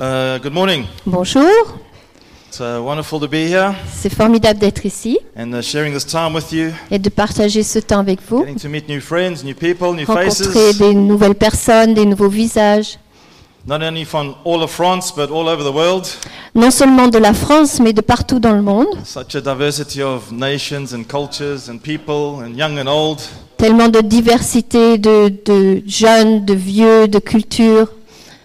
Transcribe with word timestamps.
Uh, 0.00 0.38
good 0.38 0.54
morning. 0.54 0.86
Bonjour, 1.04 1.44
It's 2.48 2.58
uh, 2.58 2.80
wonderful 2.82 3.20
to 3.20 3.28
be 3.28 3.46
here 3.48 3.74
c'est 3.92 4.08
formidable 4.08 4.58
d'être 4.58 4.86
ici 4.86 5.18
and 5.36 5.52
uh, 5.52 5.60
sharing 5.60 5.92
this 5.92 6.06
time 6.06 6.34
with 6.34 6.50
you, 6.52 6.70
et 6.90 6.98
de 6.98 7.10
partager 7.10 7.62
ce 7.62 7.78
temps 7.80 7.98
avec 7.98 8.18
vous, 8.26 8.38
getting 8.38 8.58
to 8.58 8.68
meet 8.70 8.88
new 8.88 8.98
friends, 8.98 9.44
new 9.44 9.54
people, 9.54 9.92
new 9.92 10.06
rencontrer 10.06 10.30
faces, 10.30 10.78
des 10.78 10.94
nouvelles 10.94 11.34
personnes, 11.34 11.92
des 11.92 12.06
nouveaux 12.06 12.30
visages, 12.30 12.98
not 13.66 13.82
only 13.82 14.06
from 14.06 14.36
all 14.46 14.62
of 14.62 14.70
France 14.70 15.12
but 15.14 15.30
all 15.30 15.46
over 15.46 15.62
the 15.62 15.74
world. 15.74 16.06
non 16.54 16.70
seulement 16.70 17.08
de 17.08 17.18
la 17.18 17.34
France, 17.34 17.78
mais 17.78 17.92
de 17.92 18.00
partout 18.00 18.38
dans 18.40 18.54
le 18.54 18.62
monde. 18.62 18.88
Such 19.04 19.34
a 19.34 19.42
diversity 19.42 20.02
of 20.02 20.32
nations 20.32 20.94
and 20.94 21.04
cultures 21.06 21.68
and 21.68 21.76
people 21.76 22.42
and 22.42 22.56
young 22.56 22.78
and 22.78 22.88
old. 22.90 23.18
Tellement 23.58 23.88
de 23.90 24.00
diversité 24.00 24.96
de, 24.96 25.30
de 25.44 25.82
jeunes, 25.86 26.46
de 26.46 26.54
vieux, 26.54 27.06
de 27.06 27.18
cultures. 27.18 27.88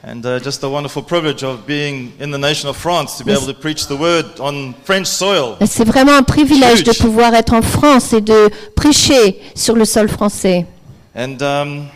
And 0.07 0.23
uh, 0.23 0.39
just 0.39 0.61
a 0.61 0.69
wonderful 0.69 1.01
privilege 1.01 1.43
of 1.43 1.65
being 1.65 2.13
in 2.19 2.29
the 2.29 2.38
nation 2.38 2.69
of 2.69 2.77
France 2.77 3.17
to 3.17 3.23
be 3.23 3.31
able 3.31 3.48
to 3.48 3.55
preach 3.55 3.88
the 3.88 3.95
word 3.95 4.39
on 4.39 4.75
French 4.84 5.07
soil. 5.07 5.57
C'est 5.66 5.84
vraiment 5.84 6.16
un 6.16 6.21
privilège 6.21 6.84
de 6.84 6.91
pouvoir 6.91 7.34
être 7.34 7.53
en 7.55 7.63
France 7.63 8.13
et 8.13 8.21
de 8.21 8.52
prêcher 8.75 9.41
sur 9.55 9.73
le 9.73 9.83
sol 9.83 10.07
français. 10.07 10.67
And 11.16 11.41
um, 11.41 11.88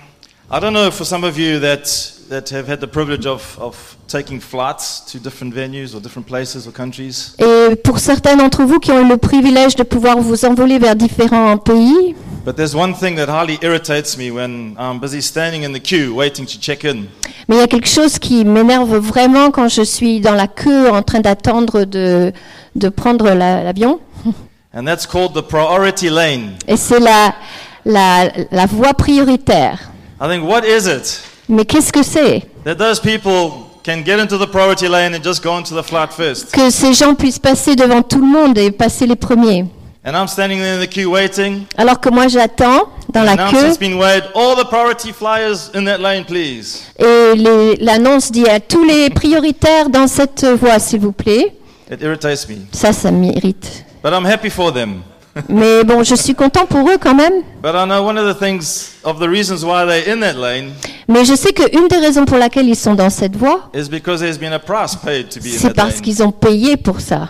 I 0.49 0.59
don't 0.59 0.73
know 0.73 0.89
for 0.89 1.05
some 1.05 1.23
of 1.23 1.37
you 1.37 1.59
that, 1.59 1.83
that 2.29 2.49
have 2.51 2.67
had 2.67 2.79
the 2.79 2.87
privilege 2.87 3.25
of, 3.25 3.57
of 3.59 3.97
taking 4.07 4.39
flights 4.39 5.01
to 5.11 5.19
different 5.19 5.53
venues 5.53 5.93
or 5.95 5.99
different 5.99 6.27
places 6.27 6.67
or 6.67 6.71
countries. 6.71 7.35
Et 7.39 7.75
pour 7.75 7.99
certains 7.99 8.35
d'entre 8.37 8.63
vous 8.63 8.79
qui 8.79 8.91
ont 8.91 9.01
eu 9.03 9.07
le 9.09 9.17
privilège 9.17 9.75
de 9.75 9.83
pouvoir 9.83 10.17
vous 10.19 10.45
envoler 10.45 10.79
vers 10.79 10.95
différents 10.95 11.57
pays, 11.57 12.15
But 12.45 12.55
there's 12.55 12.73
one 12.73 12.93
thing 12.95 13.15
that 13.17 13.27
highly 13.27 13.59
irritates 13.61 14.17
me 14.17 14.31
when 14.31 14.75
I'm 14.79 14.99
busy 14.99 15.21
standing 15.21 15.63
in 15.63 15.73
the 15.73 15.79
queue 15.81 16.13
waiting 16.15 16.45
to 16.45 16.57
check 16.59 16.83
in. 16.85 17.07
Mais 17.47 17.57
il 17.57 17.59
y 17.59 17.63
a 17.63 17.67
quelque 17.67 17.87
chose 17.87 18.17
qui 18.17 18.45
m'énerve 18.45 18.95
vraiment 18.97 19.51
quand 19.51 19.67
je 19.67 19.81
suis 19.83 20.21
dans 20.21 20.35
la 20.35 20.47
queue 20.47 20.89
en 20.89 21.01
train 21.03 21.19
d'attendre 21.19 21.83
de, 21.83 22.31
de 22.75 22.89
prendre 22.89 23.25
la- 23.33 23.63
l'avion. 23.63 23.99
And 24.73 24.85
that's 24.85 25.05
called 25.05 25.33
the 25.33 25.41
priority 25.41 26.09
lane. 26.09 26.53
Et 26.67 26.77
c'est 26.77 26.99
la, 26.99 27.33
la, 27.85 28.29
la 28.51 28.65
voie 28.67 28.93
prioritaire. 28.93 29.91
I 30.21 30.27
think, 30.27 30.47
what 30.47 30.63
is 30.63 30.87
it 30.87 31.21
Mais 31.49 31.65
qu'est-ce 31.65 31.91
que 31.91 32.03
c'est 32.03 32.43
that 32.63 32.75
those 32.75 32.99
people 32.99 33.65
can 33.83 34.03
get 34.05 34.19
into 34.19 34.37
the 34.37 34.47
priority 34.47 34.87
lane 34.87 35.15
and 35.15 35.23
just 35.23 35.43
go 35.43 35.51
onto 35.51 35.75
the 35.75 35.83
flight 35.83 36.13
first? 36.13 36.51
Que 36.51 36.69
ces 36.69 36.93
gens 36.93 37.15
puissent 37.15 37.39
passer 37.39 37.75
devant 37.75 38.03
tout 38.03 38.19
le 38.19 38.27
monde 38.27 38.57
et 38.57 38.69
passer 38.69 39.07
les 39.07 39.15
premiers. 39.15 39.65
And 40.05 40.13
I'm 40.13 40.27
standing 40.27 40.59
there 40.59 40.75
in 40.75 40.79
the 40.79 40.87
queue 40.87 41.07
waiting. 41.07 41.63
Alors 41.75 41.99
que 41.99 42.09
moi 42.09 42.27
j'attends 42.27 42.89
dans 43.11 43.23
la 43.23 43.35
queue 43.35 43.73
et 46.99 47.75
l'annonce 47.81 48.31
dit 48.31 48.47
à 48.47 48.59
tous 48.59 48.83
les 48.83 49.09
prioritaires 49.09 49.89
dans 49.89 50.07
cette 50.07 50.45
voie, 50.45 50.79
s'il 50.79 50.99
vous 51.01 51.11
plaît. 51.11 51.55
It 51.91 52.01
irritates 52.01 52.47
me. 52.47 52.57
Ça, 52.71 52.93
ça 52.93 53.11
m'irrite. 53.11 53.83
But 54.03 54.13
I'm 54.13 54.25
happy 54.25 54.49
for 54.49 54.71
them. 54.71 55.01
Mais 55.47 55.83
bon, 55.83 56.03
je 56.03 56.15
suis 56.15 56.35
content 56.35 56.65
pour 56.65 56.89
eux 56.89 56.97
quand 56.99 57.15
même. 57.15 57.43
But 57.61 57.73
I 57.75 57.85
know 57.85 58.03
one 58.05 58.17
of 58.17 58.25
the 58.25 58.37
things, 58.39 58.95
of 59.03 59.19
the 59.19 59.27
reasons 59.29 59.63
why 59.63 59.85
they're 59.85 60.11
in 60.13 60.19
that 60.21 60.33
lane, 60.33 60.71
Mais 61.07 61.25
je 61.25 61.35
sais 61.35 61.53
qu'une 61.53 61.87
des 61.87 61.97
raisons 61.97 62.25
pour 62.25 62.37
laquelle 62.37 62.67
ils 62.67 62.75
sont 62.75 62.95
dans 62.95 63.09
cette 63.09 63.35
voie, 63.35 63.69
c'est 63.73 65.73
parce 65.75 66.01
qu'ils 66.01 66.23
ont 66.23 66.31
payé 66.31 66.77
pour 66.77 66.99
ça. 66.99 67.29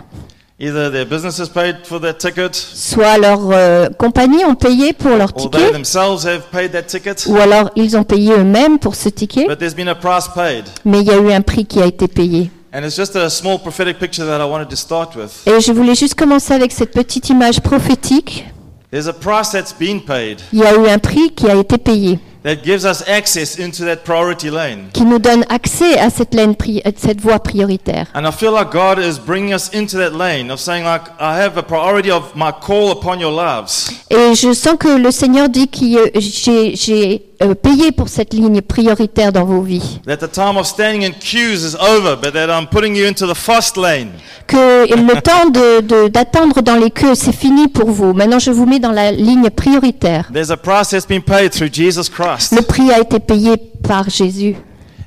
Either 0.62 0.92
their 0.92 1.06
business 1.06 1.40
has 1.40 1.48
paid 1.48 1.78
for 1.86 2.02
that 2.02 2.16
ticket, 2.16 2.50
Soit 2.54 3.18
leurs 3.18 3.50
euh, 3.50 3.88
compagnies 3.98 4.44
ont 4.44 4.56
payé 4.56 4.92
pour 4.92 5.12
leur 5.16 5.30
or 5.34 5.50
they 5.50 5.58
ticket, 5.62 5.72
themselves 5.72 6.26
have 6.26 6.42
paid 6.52 6.74
that 6.74 6.82
ticket. 6.82 7.26
ou 7.28 7.38
alors 7.38 7.70
ils 7.78 7.96
ont 7.96 8.04
payé 8.04 8.34
eux-mêmes 8.34 8.78
pour 8.78 8.96
ce 8.96 9.08
ticket, 9.08 9.46
But 9.48 9.58
there's 9.60 9.74
been 9.74 9.88
a 9.88 9.96
price 9.96 10.28
paid. 10.28 10.66
mais 10.84 11.00
il 11.00 11.08
y 11.08 11.12
a 11.12 11.18
eu 11.18 11.32
un 11.32 11.40
prix 11.40 11.66
qui 11.66 11.82
a 11.82 11.86
été 11.86 12.10
payé. 12.10 12.52
And 12.72 12.86
it's 12.86 12.96
just 12.96 13.16
a 13.16 13.30
small 13.30 13.58
prophetic 13.58 13.98
picture 13.98 14.26
that 14.26 14.40
I 14.40 14.46
wanted 14.46 14.70
to 14.70 14.76
start 14.76 15.16
with. 15.16 15.32
Et 15.48 15.60
je 15.60 15.72
voulais 15.72 15.96
juste 15.96 16.14
commencer 16.14 16.54
avec 16.54 16.72
cette 16.72 16.92
petite 16.94 17.30
image 17.30 17.62
prophétique. 17.62 18.46
There's 18.92 19.08
a 19.08 19.14
price 19.14 19.52
that's 19.52 19.74
been 19.74 20.02
paid 20.02 20.42
Il 20.54 20.60
y 20.60 20.64
a 20.64 20.76
eu 20.76 20.88
un 20.88 21.00
prix 21.00 21.32
qui 21.32 21.50
a 21.50 21.56
été 21.56 21.78
payé, 21.78 22.20
that 22.44 22.64
gives 22.64 22.86
us 22.86 23.04
access 23.08 23.58
into 23.60 23.84
that 23.86 23.98
priority 24.06 24.50
lane. 24.50 24.90
qui 24.94 25.04
nous 25.04 25.20
donne 25.20 25.44
accès 25.50 25.98
à 26.00 26.10
cette, 26.10 26.34
laine 26.34 26.56
cette 26.96 27.20
voie 27.22 27.40
prioritaire. 27.40 28.08
And 28.14 28.26
I 28.26 28.32
feel 28.32 28.52
like 28.54 28.72
God 28.72 28.98
is 29.00 29.20
bringing 29.20 29.54
us 29.54 29.70
into 29.74 29.98
that 29.98 30.14
lane 30.14 30.50
of 30.52 30.60
saying 30.60 30.86
like, 30.86 31.04
I 31.20 31.40
have 31.42 31.58
a 31.58 31.64
priority 31.64 32.12
of 32.12 32.36
my 32.36 32.52
call 32.52 32.92
upon 32.92 33.20
your 33.20 33.32
lives. 33.32 33.92
Et 34.10 34.36
je 34.36 34.54
sens 34.54 34.78
que 34.80 34.88
le 34.88 35.12
Seigneur 35.12 35.50
dit 35.50 35.68
que 35.68 35.86
j'ai 36.20 37.26
euh, 37.42 37.56
payé 37.56 37.92
pour 37.92 38.10
cette 38.10 38.34
ligne 38.34 38.62
prioritaire 38.62 39.32
dans 39.32 39.46
vos 39.46 39.62
vies. 39.62 40.00
That 40.06 40.18
the 40.18 40.32
time 40.32 40.58
of 40.58 40.66
standing 40.66 41.04
in 41.04 41.12
queues 41.14 41.64
is 41.64 41.76
over, 41.76 42.16
but 42.16 42.34
that 42.34 42.48
I'm 42.50 42.68
putting 42.68 42.96
you 42.96 43.06
into 43.08 43.26
the 43.28 43.36
fast 43.36 43.78
lane. 43.78 44.12
Que 44.48 44.88
le 44.88 45.22
temps 45.22 45.50
de- 45.50 45.82
de- 45.82 46.08
d'attendre 46.08 46.62
dans 46.62 46.76
les 46.76 46.90
queues, 46.92 47.16
c'est 47.16 47.32
fini 47.36 47.68
pour 47.68 47.92
vous. 47.92 48.14
Maintenant, 48.14 48.40
je 48.40 48.52
vous 48.52 48.66
mets 48.66 48.80
dans 48.80 48.92
la 48.92 49.12
ligne 49.12 49.50
prioritaire. 49.50 50.30
There's 50.34 50.52
a 50.52 50.58
price 50.58 50.90
that's 50.90 51.06
been 51.08 51.22
paid 51.22 51.52
through 51.52 51.70
Jesus 51.72 52.10
Christ. 52.10 52.29
Le 52.52 52.62
prix 52.62 52.92
a 52.92 53.00
été 53.00 53.20
payé 53.20 53.58
par 53.84 54.10
Jésus. 54.10 54.56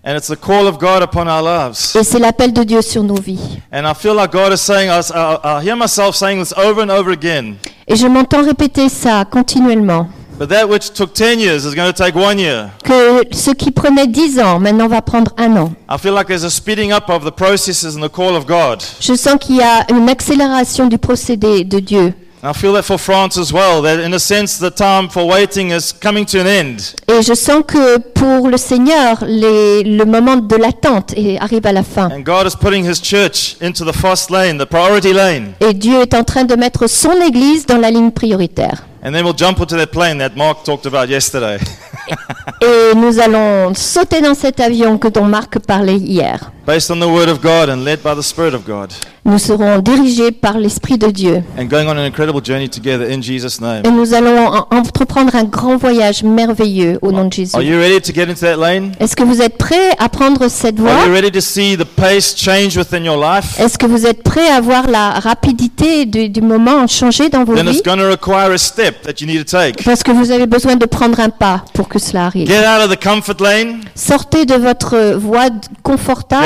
And 0.04 0.16
it's 0.16 0.26
the 0.26 0.36
call 0.36 0.66
of 0.66 0.78
God 0.78 1.02
upon 1.02 1.28
our 1.28 1.42
lives. 1.42 1.94
Et 1.94 2.02
c'est 2.02 2.18
l'appel 2.18 2.52
de 2.52 2.64
Dieu 2.64 2.82
sur 2.82 3.04
nos 3.04 3.20
vies. 3.20 3.60
And 3.72 3.86
I 3.86 3.94
feel 3.94 4.14
like 4.14 4.32
God 4.32 4.52
is 4.52 4.60
saying, 4.60 4.90
I, 4.90 5.00
I, 5.14 5.38
I 5.44 5.62
hear 5.64 5.76
myself 5.76 6.16
saying 6.16 6.40
this 6.40 6.52
over 6.56 6.82
and 6.82 6.90
over 6.90 7.12
again. 7.12 7.54
Et 7.86 7.94
je 7.94 8.08
m'entends 8.08 8.42
répéter 8.42 8.88
ça 8.88 9.24
continuellement. 9.24 10.08
But 10.40 10.48
that 10.48 10.68
which 10.68 10.92
took 10.92 11.14
10 11.14 11.38
years 11.38 11.64
is 11.64 11.74
going 11.76 11.92
to 11.92 11.92
take 11.92 12.16
one 12.16 12.40
year. 12.40 12.70
Que 12.82 13.22
ce 13.30 13.52
qui 13.52 13.70
prenait 13.70 14.08
dix 14.08 14.40
ans, 14.40 14.58
maintenant 14.58 14.88
va 14.88 15.02
prendre 15.02 15.32
un 15.36 15.56
an. 15.56 15.72
I 15.88 15.98
feel 15.98 16.14
like 16.14 16.26
there's 16.26 16.42
a 16.42 16.50
speeding 16.50 16.90
up 16.90 17.08
of 17.08 17.22
the 17.24 17.30
processes 17.30 17.94
and 17.94 18.02
the 18.02 18.10
call 18.10 18.34
of 18.34 18.44
God. 18.44 18.82
Je 18.98 19.14
sens 19.14 19.36
qu'il 19.38 19.56
y 19.56 19.62
a 19.62 19.86
une 19.92 20.08
accélération 20.08 20.88
du 20.88 20.98
procédé 20.98 21.62
de 21.62 21.78
Dieu. 21.78 22.12
And 22.44 22.50
I 22.50 22.54
feel 22.54 22.72
that 22.72 22.82
for 22.82 22.98
France 22.98 23.38
as 23.38 23.52
well, 23.52 23.82
that 23.82 24.00
in 24.00 24.12
a 24.14 24.18
sense 24.18 24.58
the 24.58 24.70
time 24.70 25.08
for 25.08 25.24
waiting 25.24 25.70
is 25.70 25.92
coming 25.92 26.26
to 26.26 26.40
an 26.40 26.46
end. 26.48 26.94
Et 27.08 27.22
je 27.22 27.34
sens 27.34 27.62
que 27.66 27.98
pour 27.98 28.48
le 28.48 28.56
Seigneur, 28.56 29.18
les- 29.24 29.84
le 29.84 30.04
moment 30.04 30.36
de 30.36 30.56
l'attente 30.56 31.14
arrive 31.38 31.66
à 31.66 31.72
la 31.72 31.84
fin. 31.84 32.10
And 32.10 32.22
God 32.24 32.48
is 32.48 32.56
putting 32.60 32.84
His 32.84 33.00
church 33.00 33.56
into 33.62 33.84
the 33.84 33.94
fast 33.96 34.28
lane, 34.30 34.58
the 34.58 34.66
priority 34.66 35.12
lane. 35.12 35.52
Et 35.60 35.72
Dieu 35.72 36.00
est 36.00 36.14
en 36.14 36.24
train 36.24 36.42
de 36.42 36.56
mettre 36.56 36.88
son 36.88 37.20
Église 37.20 37.64
dans 37.64 37.78
la 37.78 37.92
ligne 37.92 38.10
prioritaire. 38.10 38.82
And 39.04 39.12
then 39.12 39.24
we'll 39.24 39.36
jump 39.36 39.60
onto 39.60 39.76
that 39.76 39.86
plane 39.92 40.18
that 40.18 40.30
Mark 40.36 40.64
talked 40.64 40.86
about 40.86 41.08
yesterday. 41.08 41.58
Et 42.60 42.94
nous 42.96 43.18
allons 43.20 43.72
sauter 43.74 44.20
dans 44.20 44.34
cet 44.34 44.58
avion 44.60 44.98
que 44.98 45.08
dont 45.08 45.24
Marc 45.24 45.58
parlait 45.60 45.96
hier. 45.96 46.52
Based 46.64 46.90
on 46.92 47.00
the 47.00 47.08
Word 47.08 47.28
of 47.28 47.40
God 47.42 47.68
and 47.68 47.82
led 47.84 48.02
by 48.04 48.14
the 48.14 48.22
Spirit 48.22 48.54
of 48.54 48.64
God. 48.64 48.92
Nous 49.24 49.38
serons 49.38 49.78
dirigés 49.80 50.30
par 50.32 50.58
l'Esprit 50.58 50.96
de 50.98 51.08
Dieu. 51.10 51.42
And 51.58 51.64
going 51.66 51.86
on 51.86 51.96
an 51.96 52.04
incredible 52.06 52.40
journey 52.44 52.68
together 52.68 53.04
in 53.10 53.20
Jesus' 53.20 53.60
name. 53.60 53.82
Et 53.84 53.90
nous 53.90 54.14
allons 54.14 54.36
en- 54.48 54.66
entreprendre 54.70 55.34
un 55.34 55.44
grand 55.44 55.76
voyage 55.76 56.22
merveilleux 56.24 56.98
au 57.02 57.10
nom 57.12 57.26
de 57.26 57.32
Jésus. 57.32 57.54
Are 57.56 57.62
you 57.62 57.78
ready 57.78 58.00
to 58.00 58.12
get 58.12 58.28
into 58.30 58.40
that 58.46 58.56
lane? 58.56 58.92
Est-ce 59.00 59.14
que 59.16 59.22
vous 59.24 59.40
êtes 59.42 59.56
prêts 59.58 59.90
à 59.98 60.08
prendre 60.08 60.48
cette 60.48 60.78
Are 60.78 60.84
voie 60.86 61.06
you 61.06 61.12
ready 61.12 61.30
to 61.32 61.40
see 61.40 61.76
the 61.76 61.84
pace 61.84 62.34
change 62.36 62.76
within 62.76 63.04
your 63.04 63.16
life? 63.16 63.58
Est-ce 63.60 63.76
que 63.78 63.86
vous 63.86 64.06
êtes 64.06 64.22
prêts 64.22 64.48
à 64.48 64.60
voir 64.60 64.88
la 64.88 65.10
rapidité 65.20 66.04
du, 66.06 66.28
du 66.28 66.40
moment 66.42 66.86
changer 66.86 67.28
dans 67.28 67.42
vos 67.44 67.54
Then 67.54 67.66
it's 67.68 67.76
vies? 67.78 67.82
going 67.84 67.98
to 67.98 68.08
require 68.08 68.52
a 68.52 68.58
step 68.58 69.02
that 69.02 69.20
you 69.20 69.26
need 69.26 69.44
to 69.44 69.56
take. 69.58 69.84
Parce 69.84 70.02
que 70.04 70.10
vous 70.12 70.30
avez 70.30 70.46
besoin 70.46 70.76
de 70.76 70.86
prendre 70.86 71.18
un 71.20 71.30
pas 71.30 71.64
pour 71.74 71.88
que 71.88 71.98
cela 71.98 72.26
arrive. 72.26 72.48
Get 72.48 72.64
out 72.66 72.84
of 72.88 72.90
the 72.96 73.02
comfort 73.02 73.40
lane. 73.40 73.80
Sortez 73.94 74.46
de 74.46 74.54
votre 74.54 75.14
voie 75.16 75.50
d- 75.50 75.56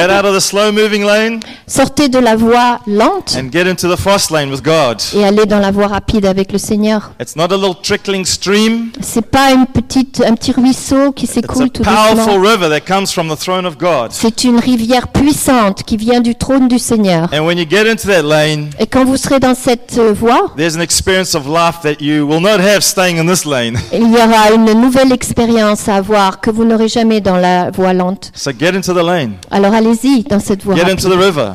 Get 0.06 0.12
confortable, 0.12 0.18
out 0.18 0.24
of 0.26 0.34
the 0.34 0.40
slow 0.40 0.72
moving 0.72 1.04
lane. 1.04 1.40
sortez 1.66 2.08
de 2.08 2.18
la 2.18 2.36
voie 2.36 2.78
lente 2.86 3.36
And 3.36 3.50
get 3.52 3.66
into 3.68 3.88
the 3.88 3.98
fast 3.98 4.30
lane 4.30 4.50
with 4.50 4.62
God. 4.62 4.98
et 5.14 5.24
allez 5.24 5.46
dans 5.46 5.58
la 5.58 5.70
voie 5.70 5.88
rapide 5.88 6.26
avec 6.26 6.52
le 6.52 6.58
Seigneur. 6.58 7.12
It's 7.20 7.36
not 7.36 7.52
a 7.52 7.56
little 7.56 7.74
trickling 7.82 8.24
stream. 8.24 8.90
C'est 9.00 9.26
pas 9.26 9.52
une 9.52 9.66
petite, 9.66 10.22
un 10.26 10.34
petit 10.34 10.52
ruisseau 10.52 11.12
qui 11.12 11.24
It's 11.24 11.34
s'écoule 11.34 11.64
a 11.64 11.68
tout 11.68 11.82
powerful 11.82 12.38
river 12.38 12.68
that 12.68 12.80
comes 12.80 13.06
from 13.06 13.28
the 13.28 13.38
throne 13.38 13.66
of 13.66 13.76
God. 13.78 14.10
C'est 14.10 14.44
une 14.44 14.58
rivière 14.58 15.08
puissante 15.08 15.82
qui 15.84 15.96
vient 15.96 16.20
du 16.20 16.34
trône 16.34 16.68
du 16.68 16.78
Seigneur. 16.78 17.28
And 17.32 17.44
when 17.46 17.58
you 17.58 17.66
get 17.68 17.90
into 17.90 18.08
that 18.08 18.22
lane, 18.22 18.70
Et 18.78 18.86
quand 18.86 19.04
vous 19.04 19.16
serez 19.16 19.40
dans 19.40 19.54
cette 19.54 19.98
voie, 19.98 20.52
there's 20.56 20.76
an 20.76 20.80
experience 20.80 21.34
of 21.34 21.46
life 21.46 21.80
that 21.82 22.02
you 22.04 22.26
will 22.26 22.40
not 22.40 22.60
have 22.60 22.80
staying 22.80 23.18
in 23.18 23.26
this 23.26 23.44
lane. 23.44 23.78
il 23.92 24.10
y 24.10 24.16
aura 24.16 24.52
une 24.54 24.80
nouvelle 24.80 25.12
expérience 25.12 25.88
à 25.88 25.96
avoir 25.96 26.40
que 26.40 26.50
vous 26.50 26.64
n'aurez 26.64 26.88
jamais 26.88 27.20
dans 27.20 27.36
la 27.36 27.70
voie 27.70 27.92
lente. 27.92 28.30
So 28.34 28.50
get 28.58 28.76
into 28.76 28.92
the 28.92 29.04
lane. 29.04 29.32
Alors 29.50 29.72
allez-y 30.04 30.22
dans 30.24 30.40
cette 30.40 30.62
voie. 30.64 30.74
Get 30.74 30.90
into 30.90 31.08
the 31.08 31.18
river 31.18 31.54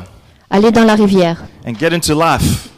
Allez 0.50 0.70
dans 0.70 0.84
la 0.84 0.94
rivière 0.94 1.42
and 1.66 1.74
get 1.78 1.94
into 1.94 2.14
life. 2.14 2.68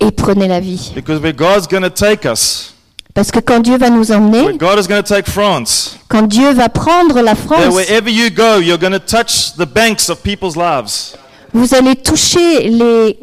et 0.00 0.10
prenez 0.10 0.48
la 0.48 0.60
vie. 0.60 0.92
Because 0.94 1.20
where 1.20 1.32
God's 1.32 1.66
going 1.66 1.82
to 1.82 1.90
take 1.90 2.24
us, 2.24 2.72
Parce 3.14 3.30
que 3.30 3.40
quand 3.40 3.60
Dieu 3.60 3.78
va 3.78 3.88
nous 3.88 4.12
emmener, 4.12 4.58
God 4.58 4.78
is 4.78 4.86
take 5.04 5.30
France, 5.30 5.98
quand 6.08 6.22
Dieu 6.28 6.52
va 6.52 6.68
prendre 6.68 7.20
la 7.22 7.34
France, 7.34 7.74
wherever 7.74 8.10
you 8.10 8.30
go, 8.30 8.60
you're 8.60 8.78
going 8.78 8.92
to 8.92 8.98
touch 8.98 9.54
the 9.56 9.66
banks 9.66 10.10
of 10.10 10.22
people's 10.22 10.54
lives. 10.54 11.16
vous 11.54 11.74
allez 11.74 11.96
toucher 11.96 12.68
les, 12.68 13.18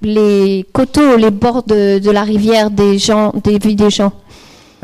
les 0.00 0.64
coteaux, 0.72 1.16
les 1.16 1.30
bords 1.30 1.62
de, 1.64 1.98
de 1.98 2.10
la 2.10 2.22
rivière 2.22 2.70
des 2.70 2.98
gens, 2.98 3.32
des 3.44 3.58
vies 3.58 3.76
des 3.76 3.90
gens. 3.90 4.12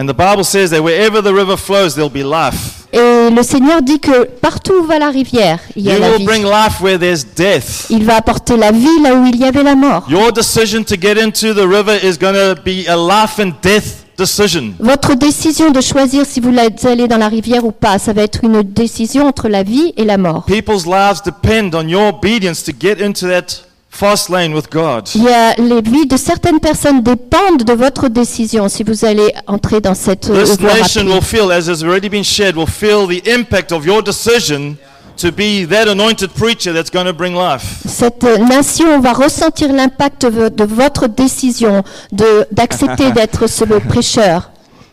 And 0.01 0.09
the 0.09 0.15
Bible 0.15 0.45
says 0.45 0.71
that 0.71 0.83
wherever 0.83 1.21
the 1.21 1.35
river 1.35 1.59
flows, 1.59 1.95
there'll 1.95 2.09
be 2.09 2.23
life. 2.23 2.87
Et 2.91 3.29
le 3.31 3.43
Seigneur 3.43 3.83
dit 3.83 4.01
que 4.01 4.25
partout 4.25 4.73
où 4.81 4.85
va 4.85 4.99
la 4.99 5.11
rivière, 5.11 5.61
il 5.77 5.83
y 5.83 5.91
a 5.91 5.95
You 5.97 6.01
la 6.01 6.09
will 6.09 6.19
vie. 6.21 6.25
bring 6.25 6.43
life 6.43 6.81
where 6.81 6.99
there's 6.99 7.23
death. 7.37 7.87
Il 7.91 8.05
va 8.05 8.17
apporter 8.17 8.57
la 8.57 8.73
vie 8.73 8.99
là 9.03 9.15
où 9.15 9.27
il 9.27 9.37
y 9.37 9.45
avait 9.45 9.63
la 9.63 9.75
mort. 9.75 10.07
Your 10.09 10.33
decision 10.33 10.85
to 10.85 10.97
get 10.99 11.19
into 11.23 11.53
the 11.53 11.67
river 11.69 11.99
is 12.03 12.17
going 12.19 12.33
to 12.33 12.59
be 12.65 12.89
a 12.89 12.97
life 12.97 13.39
and 13.39 13.53
death 13.63 14.07
decision. 14.17 14.73
Votre 14.81 15.15
décision 15.17 15.71
de 15.71 15.83
choisir 15.83 16.25
si 16.25 16.41
vous 16.41 16.53
allez 16.85 17.07
dans 17.07 17.19
la 17.19 17.29
rivière 17.29 17.67
ou 17.67 17.71
pas, 17.71 17.99
ça 17.99 18.15
va 18.15 18.23
être 18.23 18.43
une 18.43 18.63
décision 18.63 19.27
entre 19.27 19.49
la 19.49 19.63
vie 19.65 19.93
et 19.99 20.05
la 20.07 20.17
mort. 20.17 20.45
People's 20.47 20.87
lives 20.87 21.21
depend 21.23 21.75
on 21.75 21.87
your 21.87 22.09
obedience 22.09 22.65
to 22.65 22.73
get 22.73 23.05
into 23.05 23.27
that 23.29 23.67
fast 23.91 24.29
lane 24.31 24.55
with 24.55 24.71
God. 24.71 25.09
Il 25.15 25.25
y 25.25 25.29
a 25.29 25.55
les 25.57 25.83
vies 25.83 26.07
de 26.07 26.17
certaines 26.17 26.61
personnes 26.61 27.03
dépendent 27.03 27.65
de 27.65 27.73
votre 27.73 28.09
décision 28.09 28.69
si 28.69 28.83
vous 28.85 29.05
allez 29.05 29.33
entrer 29.47 29.81
dans 29.81 29.95
cette 29.95 30.31
euh, 30.31 30.45
This 30.45 30.59
voie 30.59 30.75
nation 30.75 31.03
rapide. 31.03 31.15
will 31.15 31.23
feel, 31.23 31.53
as 31.53 31.69
has 31.69 31.83
already 31.83 32.09
been 32.09 32.25
shared, 32.25 32.57
will 32.57 32.67
feel 32.67 33.07
the 33.07 33.23
impact 33.29 33.73
of 33.73 33.85
your 33.85 34.03
decision 34.03 34.77
to 35.17 35.31
be 35.31 35.67
that 35.67 35.87
anointed 35.87 36.31
preacher 36.35 36.73
that's 36.73 36.91
going 36.91 37.07
to 37.07 37.13
bring 37.13 37.35
life. 37.35 37.83
Cette 37.87 38.25
nation 38.25 39.01
va 39.01 39.13
ressentir 39.13 39.73
l'impact 39.73 40.25
de, 40.25 40.65
votre 40.65 41.09
décision 41.09 41.83
de 42.13 42.47
d'accepter 42.53 43.11
d'être 43.15 43.47
ce 43.47 43.65
prêcheur. 43.65 44.51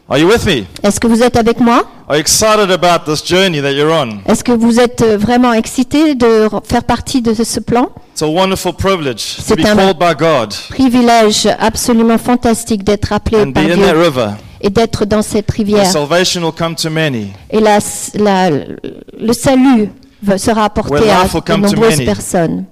Are 0.09 0.17
you 0.17 0.27
with 0.27 0.45
me? 0.45 0.65
Est-ce 0.83 0.99
que 1.01 1.07
vous 1.07 1.21
êtes 1.21 1.35
avec 1.35 1.59
moi? 1.59 1.83
Are 2.07 2.15
you 2.15 2.21
excited 2.21 2.71
about 2.71 3.03
this 3.11 3.21
journey 3.25 3.61
that 3.61 3.73
you're 3.73 3.91
on? 3.91 4.19
Est-ce 4.25 4.41
que 4.41 4.53
vous 4.53 4.79
êtes 4.79 5.01
euh, 5.01 5.17
vraiment 5.17 5.51
excité 5.51 6.15
de 6.15 6.47
re- 6.47 6.61
faire 6.65 6.83
partie 6.85 7.21
de 7.21 7.33
ce 7.33 7.59
plan? 7.59 7.89
It's 8.13 8.21
a 8.21 8.27
wonderful 8.27 8.71
privilege 8.73 9.35
to 9.35 9.41
C'est 9.45 9.57
be 9.57 9.65
un- 9.65 9.75
called 9.75 9.97
by 9.99 10.15
God 10.17 10.53
Privilège 10.69 11.47
absolument 11.59 12.17
fantastique 12.17 12.85
d'être 12.85 13.11
appelé 13.11 13.41
and 13.41 13.47
be 13.47 13.53
par 13.55 13.63
in 13.65 13.67
that 13.67 13.75
Dieu 13.75 14.01
river. 14.01 14.29
et 14.61 14.69
d'être 14.69 15.03
dans 15.03 15.21
cette 15.21 15.51
rivière. 15.51 15.85
salvation 15.85 16.41
will 16.41 16.53
come 16.57 16.75
to 16.75 16.89
many. 16.89 17.27
Et 17.51 17.59
la, 17.59 17.79
la- 18.15 18.49
le 18.49 19.33
salut 19.33 19.89
sera 20.37 20.63
apporté 20.65 20.93
Where 20.93 21.19
à 21.19 21.23
life 21.23 21.33
will 21.33 21.43
de 21.43 21.53
nombreuses 21.57 21.97
many. 21.97 22.05
personnes. 22.05 22.63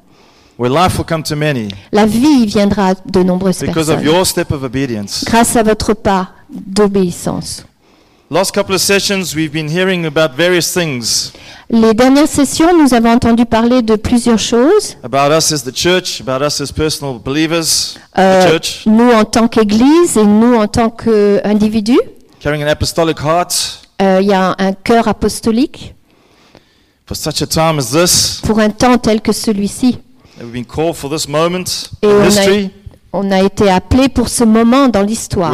Where 0.57 0.71
life 0.73 0.97
will 0.97 1.05
come 1.05 1.21
to 1.23 1.35
many 1.35 1.67
La 1.91 2.05
vie 2.05 2.45
viendra 2.45 2.91
à 2.91 2.93
de 3.05 3.23
nombreuses 3.23 3.59
because 3.59 3.89
of 3.89 3.97
personnes 3.97 4.15
your 4.15 4.25
step 4.25 4.51
of 4.53 4.63
obedience. 4.63 5.25
grâce 5.25 5.57
à 5.57 5.63
votre 5.63 5.93
pas 5.93 6.29
d'obéissance. 6.49 7.65
Last 8.31 8.55
couple 8.55 8.73
of 8.73 8.81
sessions, 8.81 9.35
we've 9.35 9.51
been 9.51 9.69
hearing 9.69 10.05
about 10.07 10.35
various 10.35 10.73
things 10.73 11.31
Les 11.69 11.93
dernières 11.93 12.27
sessions, 12.27 12.75
nous 12.75 12.93
avons 12.93 13.11
entendu 13.13 13.45
parler 13.45 13.81
de 13.83 13.95
plusieurs 13.95 14.39
choses. 14.39 14.97
about 15.03 15.31
us 15.31 15.51
as 15.51 15.63
the 15.63 15.71
church, 15.75 16.21
about 16.21 16.43
us 16.43 16.59
as 16.59 16.71
personal 16.71 17.19
believers, 17.19 17.95
Euh, 18.17 18.45
the 18.45 18.51
church, 18.51 18.83
nous 18.87 19.11
en 19.11 19.25
tant 19.25 19.47
qu'Église 19.47 20.17
et 20.17 20.25
nous 20.25 20.55
en 20.55 20.67
tant 20.67 20.89
qu'individus. 20.89 21.99
carrying 22.39 22.63
an 22.63 22.67
apostolic 22.67 23.19
heart 23.19 23.81
Euh, 24.01 24.19
Il 24.21 24.27
y 24.27 24.33
a 24.33 24.55
un, 24.57 24.73
cœur 24.73 25.07
apostolique 25.07 25.93
for 27.05 27.15
such 27.15 27.41
a 27.43 27.47
time 27.47 27.77
as 27.79 27.91
this. 27.91 28.41
pour 28.43 28.59
un 28.59 28.69
temps 28.71 28.97
tel 28.97 29.21
que 29.21 29.31
celui-ci. 29.31 29.99
that 30.37 30.43
We've 30.43 30.51
been 30.51 30.65
called 30.65 30.95
for 30.95 31.09
this 31.11 31.27
moment 31.29 31.89
Et 32.01 32.07
in 32.07 32.11
on 32.11 32.37
a, 32.37 32.69
on 33.13 33.31
a 33.31 33.41
été 33.43 33.69
appelé 33.69 34.09
pour 34.09 34.29
ce 34.29 34.43
moment 34.43 34.89
dans 34.89 35.03
l'histoire. 35.03 35.51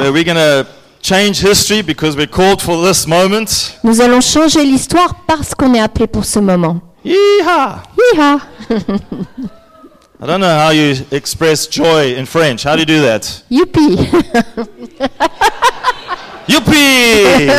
Where 1.09 1.19
we're 1.19 1.24
going 1.24 1.33
to 1.33 1.42
change 1.42 1.42
history 1.42 1.81
because 1.81 2.15
we're 2.15 2.27
called 2.27 2.62
for 2.62 2.81
this 2.86 3.07
moment. 3.07 3.77
Nous 3.83 4.01
allons 4.01 4.21
changer 4.21 4.63
l'histoire 4.63 5.15
parce 5.27 5.53
qu'on 5.56 5.74
est 5.74 5.80
appelé 5.80 6.07
pour 6.07 6.25
ce 6.25 6.39
moment. 6.39 6.81
Yeehaw! 7.03 7.81
Hi-ha. 8.13 8.39
I 10.24 10.27
don't 10.27 10.39
know 10.39 10.48
how 10.48 10.69
you 10.71 10.95
express 11.12 11.68
joy 11.68 12.13
in 12.15 12.25
French. 12.25 12.63
How 12.63 12.75
do 12.75 12.81
you 12.81 12.86
do 12.86 13.01
that? 13.01 13.44
Youpi. 13.50 13.98
Yuppie! 16.48 17.50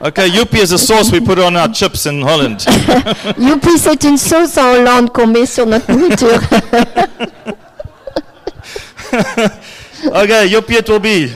okay, 0.00 0.28
yuppie 0.28 0.60
is 0.60 0.72
a 0.72 0.78
sauce 0.78 1.12
we 1.12 1.20
put 1.20 1.38
on 1.38 1.56
our 1.56 1.68
chips 1.68 2.06
in 2.06 2.22
Holland. 2.22 2.58
Youpi, 3.38 3.78
c'est 3.78 4.02
une 4.04 4.16
sauce 4.18 4.58
en 4.58 4.72
Hollande 4.72 5.12
qu'on 5.12 5.28
met 5.28 5.46
sur 5.46 5.66
notre 5.66 5.92
nourriture. 5.92 6.40
okay, 10.06 10.48
yuppie 10.48 10.78
it 10.78 10.88
will 10.88 10.98
be. 11.00 11.30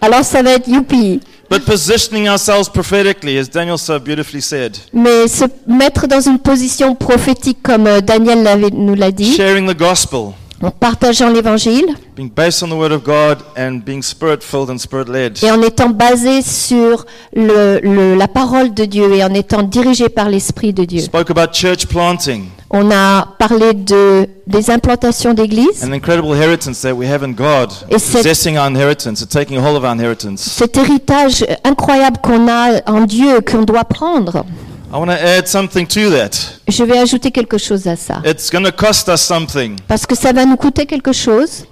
Alors 0.00 0.24
ça 0.24 0.42
va 0.42 0.52
être 0.52 0.68
youpi. 0.68 1.20
But 1.50 1.64
positioning 1.66 2.26
ourselves 2.28 2.68
prophetically, 2.70 3.38
as 3.38 3.48
Daniel 3.48 3.78
so 3.78 3.98
beautifully 4.00 4.40
said, 4.40 4.76
Mais 4.92 5.28
se 5.28 5.44
mettre 5.66 6.06
dans 6.06 6.20
une 6.20 6.38
position 6.38 6.94
prophétique 6.94 7.58
comme 7.62 7.86
euh, 7.86 8.00
Daniel 8.00 8.70
nous 8.72 8.94
l'a 8.94 9.10
dit, 9.12 9.34
sharing 9.36 9.66
the 9.68 9.76
gospel, 9.76 10.32
en 10.62 10.70
partageant 10.70 11.28
l'évangile 11.30 11.84
being 12.16 12.30
based 12.34 12.62
on 12.62 12.68
the 12.68 12.72
word 12.78 12.92
of 12.92 13.04
God, 13.04 13.38
and 13.58 13.80
being 13.84 14.00
spirit 14.02 14.38
filled 14.42 14.70
and 14.70 14.78
spirit 14.78 15.08
led. 15.08 15.38
et 15.42 15.50
en 15.50 15.60
étant 15.62 15.90
basé 15.90 16.40
sur 16.42 17.04
le- 17.34 17.78
le- 17.82 18.14
la 18.14 18.26
parole 18.28 18.72
de 18.72 18.84
Dieu 18.86 19.14
et 19.14 19.22
en 19.22 19.34
étant 19.34 19.62
dirigé 19.62 20.08
par 20.08 20.30
l'Esprit 20.30 20.72
de 20.72 20.84
Dieu. 20.84 21.00
Spoke 21.00 21.30
about 21.30 21.52
church 21.52 21.86
planting, 21.86 22.46
On 22.76 22.90
a 22.90 23.24
parlé 23.38 23.72
de, 23.72 24.28
des 24.48 24.68
implantations 24.68 25.32
d'églises, 25.32 25.84
an 25.84 25.92
incredible 25.92 26.26
inheritance 26.34 26.80
that 26.80 26.92
we 26.92 27.08
have 27.08 27.22
in 27.22 27.30
God, 27.30 27.70
Et 27.88 28.00
cette- 28.00 28.22
possessing 28.22 28.58
our 28.58 28.66
inheritance 28.66 29.22
and 29.22 29.26
taking 29.28 29.58
hold 29.60 29.76
of 29.76 29.84
our 29.84 29.92
inheritance. 29.92 30.40
cet 30.42 30.76
héritage 30.76 31.46
incroyable 31.62 32.18
qu'on 32.20 32.48
a 32.48 32.80
en 32.90 33.02
Dieu, 33.02 33.40
qu'on 33.42 33.62
doit 33.62 33.84
prendre. 33.84 34.44
I 34.92 34.96
want 34.96 35.06
to 35.06 35.12
add 35.12 35.46
something 35.46 35.86
to 35.86 36.10
that. 36.10 36.30
Je 36.66 36.82
vais 36.82 36.98
ajouter 36.98 37.30
quelque 37.30 37.58
chose 37.58 37.86
à 37.86 37.94
ça. 37.94 38.20
It's 38.24 38.50
going 38.50 38.64
to 38.64 38.72
cost 38.72 39.06
us 39.08 39.20
something. 39.20 39.76
Parce 39.86 40.04
que 40.04 40.16
ça 40.16 40.32
va 40.32 40.44
nous 40.44 40.56
coûter 40.56 40.84
quelque 40.86 41.12
chose. 41.12 41.64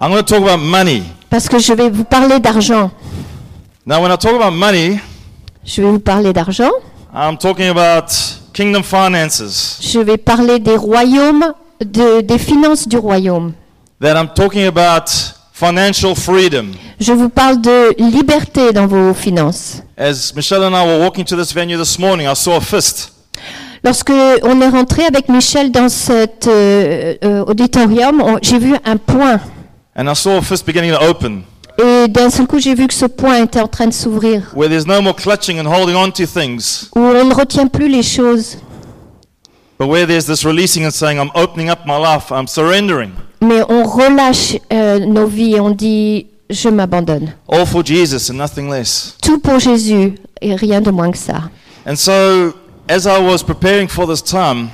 I'm 0.00 0.10
going 0.12 0.22
to 0.22 0.34
talk 0.34 0.42
about 0.48 0.62
money. 0.64 1.02
Parce 1.28 1.46
que 1.46 1.58
je 1.58 1.74
vais 1.74 1.90
vous 1.90 2.04
parler 2.04 2.40
d'argent. 2.40 2.90
Now, 3.86 4.00
when 4.02 4.10
I 4.10 4.16
talk 4.16 4.32
about 4.34 4.50
money, 4.56 4.98
Je 5.64 5.82
vais 5.82 5.90
vous 5.90 6.00
parler 6.00 6.32
d'argent. 6.32 6.70
I'm 7.14 7.36
talking 7.36 7.68
about 7.68 8.06
kingdom 8.52 8.82
finances. 8.82 9.78
Je 9.82 9.98
vais 10.00 10.16
parler 10.16 10.58
des 10.58 10.76
royaumes, 10.76 11.52
de- 11.84 12.20
des 12.20 12.38
finances 12.38 12.86
du 12.88 12.96
royaume. 12.98 13.52
That 14.00 14.14
I'm 14.20 14.28
talking 14.34 14.66
about 14.66 15.10
financial 15.52 16.14
freedom. 16.16 16.72
Je 17.00 17.12
vous 17.12 17.28
parle 17.28 17.60
de 17.60 17.94
liberté 17.98 18.72
dans 18.72 18.86
vos 18.86 19.14
finances. 19.14 19.82
As 19.96 20.32
Michelle 20.34 20.62
and 20.64 20.72
I 20.74 20.84
were 20.86 21.00
walking 21.04 21.24
to 21.24 21.36
this 21.36 21.52
venue 21.54 21.76
this 21.78 21.98
morning, 21.98 22.26
I 22.28 22.34
saw 22.34 22.56
a 22.56 22.60
fist. 22.60 23.12
Lorsque 23.84 24.12
on 24.44 24.60
est 24.60 24.68
rentré 24.68 25.04
avec 25.06 25.28
Michel 25.28 25.72
dans 25.72 25.88
cet 25.88 26.46
euh, 26.46 27.14
euh, 27.24 27.44
auditorium, 27.46 28.38
j'ai 28.40 28.58
vu 28.58 28.74
un 28.84 28.96
point. 28.96 29.40
And 29.96 30.06
I 30.10 30.14
saw 30.14 30.38
a 30.38 30.42
fist 30.42 30.64
beginning 30.66 30.92
to 30.92 31.04
open, 31.04 31.42
Et 31.78 32.08
d'un 32.08 32.28
seul 32.30 32.46
coup, 32.46 32.58
j'ai 32.58 32.74
vu 32.74 32.86
que 32.86 32.94
ce 32.94 33.06
point 33.06 33.42
était 33.42 33.60
en 33.60 33.68
train 33.68 33.86
de 33.86 33.92
s'ouvrir, 33.92 34.52
où 34.54 34.62
on 34.62 34.68
ne 37.24 37.34
retient 37.34 37.66
plus 37.66 37.88
les 37.88 38.02
choses, 38.02 38.58
but 39.78 39.88
where 39.88 40.06
there's 40.06 40.26
this 40.26 40.44
releasing 40.44 40.84
and 40.84 40.90
saying, 40.90 41.18
I'm 41.18 41.30
opening 41.34 41.70
up 41.70 41.80
my 41.86 41.98
life, 41.98 42.30
I'm 42.30 42.46
surrendering. 42.46 43.12
mais 43.40 43.62
on 43.68 43.84
relâche 43.84 44.56
euh, 44.72 44.98
nos 45.00 45.26
vies 45.26 45.54
et 45.54 45.60
on 45.60 45.70
dit, 45.70 46.26
je 46.50 46.68
m'abandonne. 46.68 47.34
All 47.48 47.66
for 47.66 47.84
Jesus 47.84 48.30
and 48.30 48.36
nothing 48.36 48.70
less. 48.70 49.16
Tout 49.22 49.38
pour 49.38 49.58
Jésus 49.58 50.14
et 50.40 50.54
rien 50.54 50.80
de 50.80 50.90
moins 50.90 51.10
que 51.10 51.18
ça. 51.18 51.50
And 51.86 51.96
so, 51.96 52.54
as 52.88 53.06
I 53.06 53.18
was 53.20 53.42
preparing 53.42 53.88
for 53.88 54.06
this 54.06 54.22
time, 54.22 54.68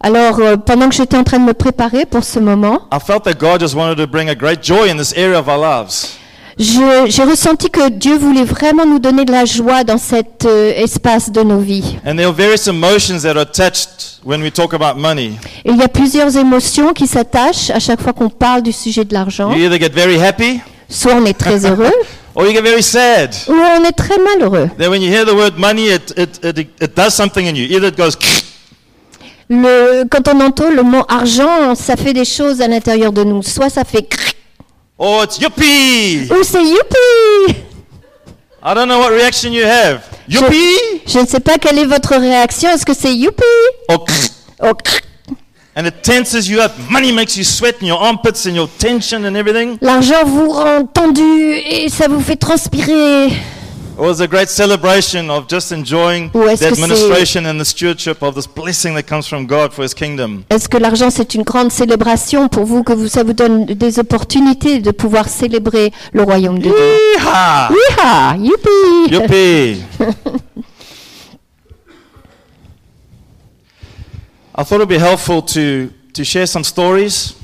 Alors, 0.00 0.38
euh, 0.38 0.56
pendant 0.58 0.88
que 0.90 0.94
j'étais 0.94 1.16
en 1.16 1.24
train 1.24 1.38
de 1.38 1.44
me 1.44 1.54
préparer 1.54 2.04
pour 2.04 2.24
ce 2.24 2.38
moment, 2.38 2.80
I 2.92 2.98
felt 3.00 3.24
that 3.24 3.34
God 3.38 3.60
just 3.60 3.74
wanted 3.74 3.96
to 3.96 4.06
bring 4.06 4.28
a 4.28 4.34
great 4.34 4.62
joy 4.62 4.90
in 4.90 4.96
this 4.98 5.14
area 5.16 5.38
of 5.38 5.48
our 5.48 5.58
lives. 5.58 6.18
J'ai 6.58 7.22
ressenti 7.24 7.68
que 7.70 7.88
Dieu 7.90 8.16
voulait 8.16 8.44
vraiment 8.44 8.86
nous 8.86 8.98
donner 8.98 9.24
de 9.24 9.32
la 9.32 9.44
joie 9.44 9.82
dans 9.84 9.98
cet 9.98 10.44
euh, 10.44 10.72
espace 10.76 11.30
de 11.30 11.42
nos 11.42 11.58
vies. 11.58 11.96
And 12.06 12.16
there 12.16 12.26
are 12.26 12.32
various 12.32 12.66
emotions 12.68 13.22
that 13.22 13.30
are 13.36 13.40
attached 13.42 14.20
when 14.24 14.40
we 14.42 14.52
talk 14.52 14.72
about 14.74 14.96
money. 15.00 15.32
Et 15.64 15.70
il 15.70 15.76
y 15.76 15.82
a 15.82 15.88
plusieurs 15.88 16.36
émotions 16.36 16.92
qui 16.92 17.06
s'attachent 17.06 17.70
à 17.70 17.80
chaque 17.80 18.00
fois 18.00 18.12
qu'on 18.12 18.30
parle 18.30 18.62
du 18.62 18.72
sujet 18.72 19.04
de 19.04 19.12
l'argent. 19.14 19.52
You 19.52 19.64
either 19.64 19.78
get 19.80 19.90
very 19.90 20.20
happy 20.20 20.60
Soit 20.88 21.14
on 21.14 21.24
est 21.24 21.36
très 21.36 21.64
heureux, 21.66 21.90
or 22.34 22.44
you 22.46 22.52
get 22.52 22.62
very 22.62 22.82
sad. 22.82 23.34
ou 23.48 23.52
on 23.54 23.84
est 23.84 23.92
très 23.92 24.18
malheureux. 24.18 24.68
That 24.78 24.90
when 24.90 25.02
you 25.02 25.10
hear 25.10 25.24
the 25.24 25.34
word 25.34 25.58
money, 25.58 25.86
it, 25.88 26.12
it, 26.16 26.40
it, 26.44 26.58
it 26.80 26.94
does 26.96 27.14
something 27.14 27.46
in 27.46 27.56
you. 27.56 27.64
Either 27.76 27.88
it 27.88 27.96
goes, 27.96 28.16
Le, 29.50 30.04
quand 30.10 30.26
on 30.28 30.40
entend 30.40 30.70
le 30.70 30.82
mot 30.82 31.04
argent, 31.08 31.74
ça 31.74 31.96
fait 31.96 32.12
des 32.14 32.24
choses 32.24 32.60
à 32.62 32.68
l'intérieur 32.68 33.12
de 33.12 33.24
nous. 33.24 33.42
Soit 33.42 33.68
ça 33.68 33.84
fait 33.84 34.02
or 34.98 35.24
it's 35.24 35.38
yuppie. 35.38 36.28
ou 36.30 36.42
c'est 36.44 36.62
youpi. 36.62 37.56
I 38.66 38.74
don't 38.74 38.86
know 38.88 38.98
what 38.98 39.10
reaction 39.10 39.52
you 39.52 39.64
have. 39.66 40.02
Yuppie? 40.28 41.02
Je 41.06 41.18
ne 41.18 41.26
sais 41.26 41.40
pas 41.40 41.58
quelle 41.58 41.78
est 41.78 41.84
votre 41.84 42.16
réaction. 42.16 42.70
Est-ce 42.70 42.86
que 42.86 42.94
c'est 42.94 43.14
youpi 43.14 43.42
Or 43.88 44.04
cric. 44.06 45.02
and 45.76 45.86
it 45.86 46.02
tenses 46.02 46.48
you 46.48 46.60
up. 46.60 46.72
Money 46.88 47.12
makes 47.12 47.36
you 47.36 47.44
sweat 47.44 47.82
in 47.82 47.86
your 47.86 48.00
armpits 48.00 48.46
and 48.46 48.54
your 48.54 48.68
tension 48.78 49.24
and 49.24 49.34
everything. 49.34 49.76
L'argent 49.82 50.24
vous 50.24 50.48
rend 50.50 50.86
tendu 50.86 51.54
et 51.68 51.88
ça 51.88 52.06
vous 52.08 52.20
fait 52.20 52.36
transpirer. 52.36 53.28
Or 53.96 54.08
was 54.08 54.20
it 54.20 54.24
a 54.24 54.28
great 54.28 54.48
celebration 54.48 55.30
of 55.30 55.46
just 55.46 55.70
enjoying 55.70 56.30
the 56.30 56.66
administration 56.66 57.46
and 57.46 57.60
the 57.60 57.64
stewardship 57.64 58.22
of 58.22 58.34
this 58.34 58.46
blessing 58.46 58.94
that 58.96 59.06
comes 59.06 59.28
from 59.28 59.46
God 59.46 59.72
for 59.72 59.82
His 59.82 59.94
kingdom? 59.94 60.44
Est-ce 60.50 60.68
que 60.68 60.78
l'argent 60.78 61.10
c'est 61.10 61.34
une 61.34 61.44
grande 61.44 61.70
célébration 61.70 62.48
pour 62.48 62.64
vous, 62.64 62.82
que 62.82 62.92
vous, 62.92 63.06
ça 63.06 63.22
vous 63.22 63.34
donne 63.34 63.66
des 63.66 64.00
opportunités 64.00 64.80
de 64.80 64.90
pouvoir 64.90 65.28
célébrer 65.28 65.92
le 66.12 66.22
royaume 66.24 66.58
de 66.58 66.64
Dieu? 66.64 66.74
Yeehaw! 66.74 67.72
Yeehaw, 67.72 68.42
youpi 68.42 69.14
Yippee! 69.14 69.84
I 74.56 74.62
thought 74.62 74.76
it'd 74.76 74.88
be 74.88 74.98
helpful 74.98 75.42
to, 75.42 75.90
to 76.14 76.24
share 76.24 76.46
some 76.46 76.62
stories, 76.64 77.34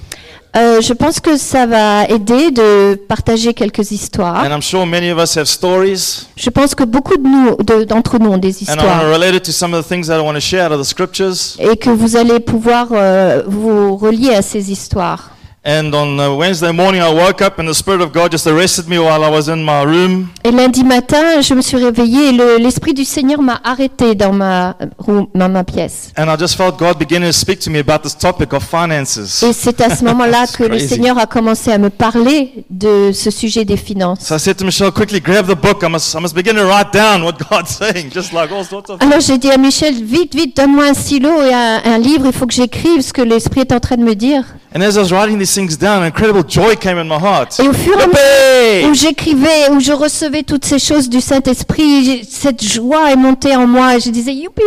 Euh, 0.57 0.80
Je 0.80 0.92
pense 0.95 1.21
que 1.21 1.37
ça 1.37 1.64
va 1.66 2.07
aider 2.09 2.50
de 2.50 2.95
partager 2.97 3.54
quelques 3.54 3.92
histoires. 3.92 4.42
and 4.45 4.50
I'm 4.52 4.61
sure 4.62 4.85
many 4.85 5.11
of 5.12 5.19
us 5.23 5.37
have 5.37 5.45
stories, 5.47 6.26
Je 6.37 6.50
pense 6.50 6.75
que 6.75 6.83
beaucoup 6.85 7.16
de 7.16 7.23
nous, 7.23 7.57
de- 7.62 7.85
d'entre 7.85 8.19
nous 8.19 8.30
ont 8.30 8.38
des 8.38 8.62
histoires 8.62 9.02
relate 9.12 9.37
it 9.37 9.42
to 9.45 9.52
some 9.52 9.75
of 9.75 9.85
the 9.85 9.88
things 9.88 10.07
that 10.09 10.16
I 10.19 10.21
want 10.21 10.35
to 10.35 10.40
share 10.40 10.66
out 10.66 10.73
of 10.73 10.80
the 10.80 10.88
scriptures. 10.88 11.57
et 11.61 11.76
que 11.76 11.90
vous 11.90 12.16
allez 12.16 12.40
pouvoir 12.40 12.88
euh, 12.92 13.42
vous 13.47 13.97
relier 13.97 14.35
à 14.35 14.42
ces 14.42 14.73
histoires. 14.73 15.30
And 15.62 15.92
on 15.94 16.18
uh, 16.18 16.34
Wednesday 16.34 16.72
morning, 16.72 17.02
I 17.02 17.12
woke 17.12 17.42
up, 17.42 17.58
and 17.58 17.68
the 17.68 17.74
Spirit 17.74 18.00
of 18.00 18.14
God 18.14 18.30
just 18.32 18.46
arrested 18.46 18.88
me 18.88 18.98
while 18.98 19.22
I 19.22 19.28
was 19.28 19.46
in 19.50 19.62
my 19.62 19.82
room. 19.84 20.28
Et 20.42 20.50
lundi 20.52 20.82
matin, 20.84 21.42
je 21.42 21.52
me 21.52 21.60
suis 21.60 21.76
réveillée 21.76 22.30
et 22.30 22.32
le- 22.32 22.56
l'Esprit 22.56 22.94
du 22.94 23.04
Seigneur 23.04 23.42
m'a 23.42 23.60
arrêté 23.62 24.14
dans 24.14 24.32
ma, 24.32 24.74
room- 24.96 25.26
dans 25.34 25.50
ma 25.50 25.62
pièce. 25.62 26.12
And 26.16 26.32
I 26.32 26.38
just 26.38 26.54
felt 26.56 26.78
God 26.78 26.96
beginning 26.98 27.28
to 27.28 27.32
speak 27.36 27.60
to 27.60 27.70
me 27.70 27.78
about 27.78 27.98
this 28.04 28.16
topic 28.16 28.54
of 28.54 28.64
finances. 28.64 29.42
Et 29.42 29.52
c'est 29.52 29.82
à 29.82 29.94
ce 29.94 30.02
moment-là 30.06 30.46
que 30.56 30.64
le. 30.64 30.78
Seigneur 30.78 31.18
a 31.18 31.26
commencé 31.26 31.70
à 31.70 31.76
me 31.76 31.90
parler 31.90 32.64
de 32.70 33.12
ce 33.12 33.30
sujet 33.30 33.66
des 33.66 33.76
finances. 33.76 34.20
So 34.20 34.36
I 34.36 34.38
said 34.40 34.56
to 34.56 34.64
Michelle, 34.64 34.92
quickly 34.92 35.20
grab 35.20 35.46
the 35.46 35.60
book. 35.60 35.82
I 35.82 35.90
must, 35.90 36.14
I 36.14 36.20
must 36.22 36.34
begin 36.34 36.54
to 36.54 36.64
write 36.64 36.90
down 36.94 37.22
what 37.22 37.34
God's 37.50 37.68
saying, 37.78 38.10
just 38.14 38.32
like 38.32 38.50
all 38.50 38.64
sorts 38.64 38.88
of 38.88 39.02
Alors 39.02 39.20
j'ai 39.20 39.36
dit 39.36 39.50
à 39.50 39.58
Michel, 39.58 39.92
vite, 40.02 40.34
vite, 40.34 40.56
donne-moi 40.56 40.86
un 40.86 40.94
stylo 40.94 41.28
et 41.42 41.52
un, 41.52 41.82
un 41.84 41.98
livre, 41.98 42.24
il 42.24 42.32
faut 42.32 42.46
que 42.46 42.54
j'écrive 42.54 43.02
ce 43.02 43.12
que 43.12 43.20
l'Esprit 43.20 43.60
est 43.60 43.72
en 43.72 43.80
train 43.80 43.98
de 43.98 44.04
me 44.04 44.14
dire. 44.14 44.42
And 44.72 44.82
as 44.82 44.94
I 44.94 45.00
was 45.00 45.10
writing 45.10 45.36
these 45.40 45.50
things 45.54 45.76
down, 45.76 46.02
incredible 46.02 46.42
joy 46.47 46.76
came 46.76 46.99
in 46.99 47.04
my 47.04 47.19
heart. 47.19 47.59
Et 47.61 47.69
au 47.69 47.73
fur 47.73 47.99
et 47.99 48.02
à 48.02 48.07
mesure 48.07 48.90
où 48.90 48.95
j'écrivais, 48.95 49.71
où 49.71 49.80
je 49.80 49.92
recevais 49.92 50.42
toutes 50.42 50.64
ces 50.64 50.78
choses 50.78 51.09
du 51.09 51.21
Saint-Esprit, 51.21 52.26
cette 52.28 52.64
joie 52.64 53.11
est 53.12 53.16
montée 53.16 53.54
en 53.57 53.66
moi 53.66 53.97
et 53.97 54.00
je 54.00 54.11
disais, 54.11 54.33
youpi 54.33 54.62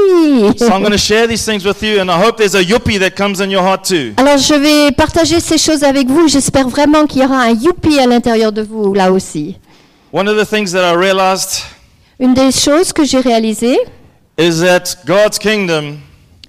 So 0.57 0.67
I'm 0.67 0.81
going 0.81 0.91
to 0.91 0.97
share 0.97 1.27
these 1.27 1.45
things 1.45 1.65
with 1.65 1.81
you, 1.81 1.99
and 1.99 2.09
I 2.09 2.21
hope 2.23 2.37
there's 2.37 2.55
a 2.55 2.63
yuppie 2.63 2.99
that 2.99 3.11
comes 3.11 3.41
in 3.41 3.49
your 3.49 3.63
heart 3.63 3.83
too. 3.83 4.13
Alors 4.17 4.37
je 4.37 4.53
vais 4.55 4.91
partager 4.91 5.39
ces 5.39 5.57
choses 5.57 5.83
avec 5.83 6.07
vous, 6.07 6.27
j'espère 6.27 6.67
vraiment 6.67 7.05
qu'il 7.05 7.21
y 7.21 7.25
aura 7.25 7.41
un 7.41 7.51
youpi 7.51 7.99
à 7.99 8.07
l'intérieur 8.07 8.51
de 8.51 8.61
vous 8.61 8.93
là 8.93 9.11
aussi. 9.11 9.57
One 10.11 10.27
of 10.27 10.37
the 10.37 10.47
things 10.47 10.71
that 10.73 10.87
I 10.87 10.95
realized 10.95 11.63
Une 12.19 12.33
des 12.33 12.51
choses 12.51 12.93
que 12.93 13.03
j'ai 13.03 13.19
réalisées, 13.19 13.79
is 14.37 14.61
that 14.61 14.97
God's 15.05 15.39
kingdom 15.39 15.97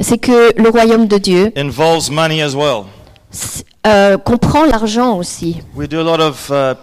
c'est 0.00 0.18
que 0.18 0.52
le 0.60 0.68
royaume 0.70 1.06
de 1.06 1.18
Dieu 1.18 1.52
involves 1.56 2.10
money 2.10 2.42
as 2.42 2.54
well. 2.54 2.86
S- 3.84 3.90
euh, 3.90 4.16
comprend 4.18 4.64
l'argent 4.64 5.16
aussi. 5.18 5.56
We 5.76 5.88
do 5.88 6.00
a 6.00 6.02
lot 6.04 6.20
of 6.20 6.50
uh, 6.50 6.74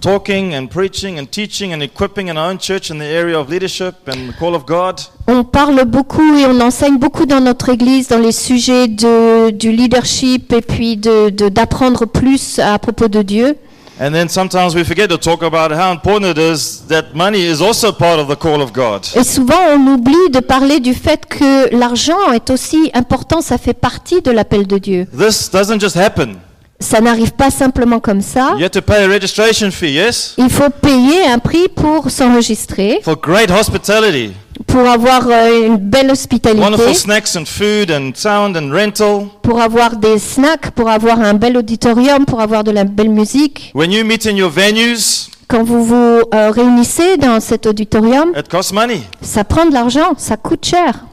talking 0.00 0.54
and 0.54 0.66
preaching 0.68 1.18
and 1.18 1.26
teaching 1.30 1.72
and 1.72 1.80
equipping 1.82 2.28
in 2.28 2.36
our 2.36 2.50
own 2.50 2.58
church 2.58 2.90
in 2.90 2.98
the 2.98 3.04
area 3.04 3.38
of 3.38 3.48
leadership 3.48 3.94
and 4.08 4.32
the 4.32 4.38
call 4.38 4.54
of 4.54 4.64
God. 4.66 5.00
On 5.28 5.44
parle 5.44 5.84
beaucoup 5.84 6.34
et 6.36 6.46
on 6.46 6.60
enseigne 6.60 6.98
beaucoup 6.98 7.24
dans 7.26 7.40
notre 7.40 7.68
Église 7.68 8.08
dans 8.08 8.18
les 8.18 8.32
sujets 8.32 8.88
de, 8.88 9.50
du 9.50 9.70
leadership 9.72 10.52
et 10.52 10.60
puis 10.60 10.96
de- 10.96 11.30
d'apprendre 11.48 12.06
plus 12.06 12.58
à 12.58 12.78
propos 12.78 13.08
de 13.08 13.22
Dieu. 13.22 13.56
And 14.00 14.12
then 14.12 14.28
sometimes 14.28 14.74
we 14.74 14.84
forget 14.84 15.08
to 15.10 15.18
talk 15.18 15.42
about 15.42 15.70
how 15.70 15.92
important 15.92 16.36
it 16.36 16.38
is 16.38 16.82
that 16.88 17.14
money 17.14 17.42
is 17.42 17.60
also 17.60 17.92
part 17.92 18.18
of 18.18 18.28
the 18.28 18.36
call 18.36 18.60
of 18.62 18.72
God. 18.72 19.06
Et 19.14 19.22
souvent 19.24 19.60
on 19.74 19.94
oublie 19.94 20.30
de 20.32 20.40
parler 20.40 20.80
du 20.80 20.94
fait 20.94 21.26
que 21.26 21.74
l'argent 21.76 22.32
est 22.32 22.50
aussi 22.50 22.90
important, 22.94 23.40
ça 23.42 23.58
fait 23.58 23.74
partie 23.74 24.22
de 24.22 24.30
l'appel 24.30 24.66
de 24.66 24.78
Dieu. 24.78 25.06
This 25.16 25.50
doesn't 25.50 25.80
just 25.80 25.96
happen. 25.96 26.36
Ça 26.80 27.00
n'arrive 27.00 27.32
pas 27.32 27.50
simplement 27.50 28.00
comme 28.00 28.22
ça. 28.22 28.54
You 28.56 28.64
have 28.64 28.70
to 28.72 28.82
pay 28.82 29.04
a 29.04 29.08
registration 29.08 29.70
fee, 29.70 29.92
yes? 29.92 30.34
Il 30.36 30.50
faut 30.50 30.70
payer 30.70 31.26
un 31.32 31.38
prix 31.38 31.68
pour 31.68 32.10
s'enregistrer, 32.10 33.00
For 33.04 33.16
great 33.16 33.50
hospitality, 33.50 34.32
pour 34.66 34.86
avoir 34.88 35.26
euh, 35.28 35.66
une 35.66 35.76
belle 35.76 36.10
hospitalité, 36.10 36.62
wonderful 36.62 36.94
snacks 36.94 37.36
and 37.36 37.44
food 37.46 37.90
and 37.90 38.12
sound 38.14 38.56
and 38.56 38.70
rental. 38.72 39.26
pour 39.42 39.60
avoir 39.60 39.96
des 39.96 40.18
snacks, 40.18 40.70
pour 40.72 40.88
avoir 40.88 41.20
un 41.20 41.34
bel 41.34 41.56
auditorium, 41.56 42.24
pour 42.24 42.40
avoir 42.40 42.64
de 42.64 42.70
la 42.70 42.84
belle 42.84 43.10
musique. 43.10 43.70
When 43.74 43.90
you 43.92 44.04
meet 44.04 44.26
in 44.26 44.36
your 44.36 44.50
venues, 44.50 45.28
Quand 45.48 45.64
vous 45.64 45.84
vous 45.84 46.20
euh, 46.34 46.50
réunissez 46.50 47.18
dans 47.18 47.38
cet 47.40 47.66
auditorium, 47.66 48.32
it 48.38 48.48
costs 48.48 48.72
money. 48.72 49.02
ça 49.20 49.44
prend 49.44 49.66
de 49.66 49.72
l'argent, 49.74 50.14
ça 50.16 50.36
coûte 50.36 50.64
cher. 50.64 51.04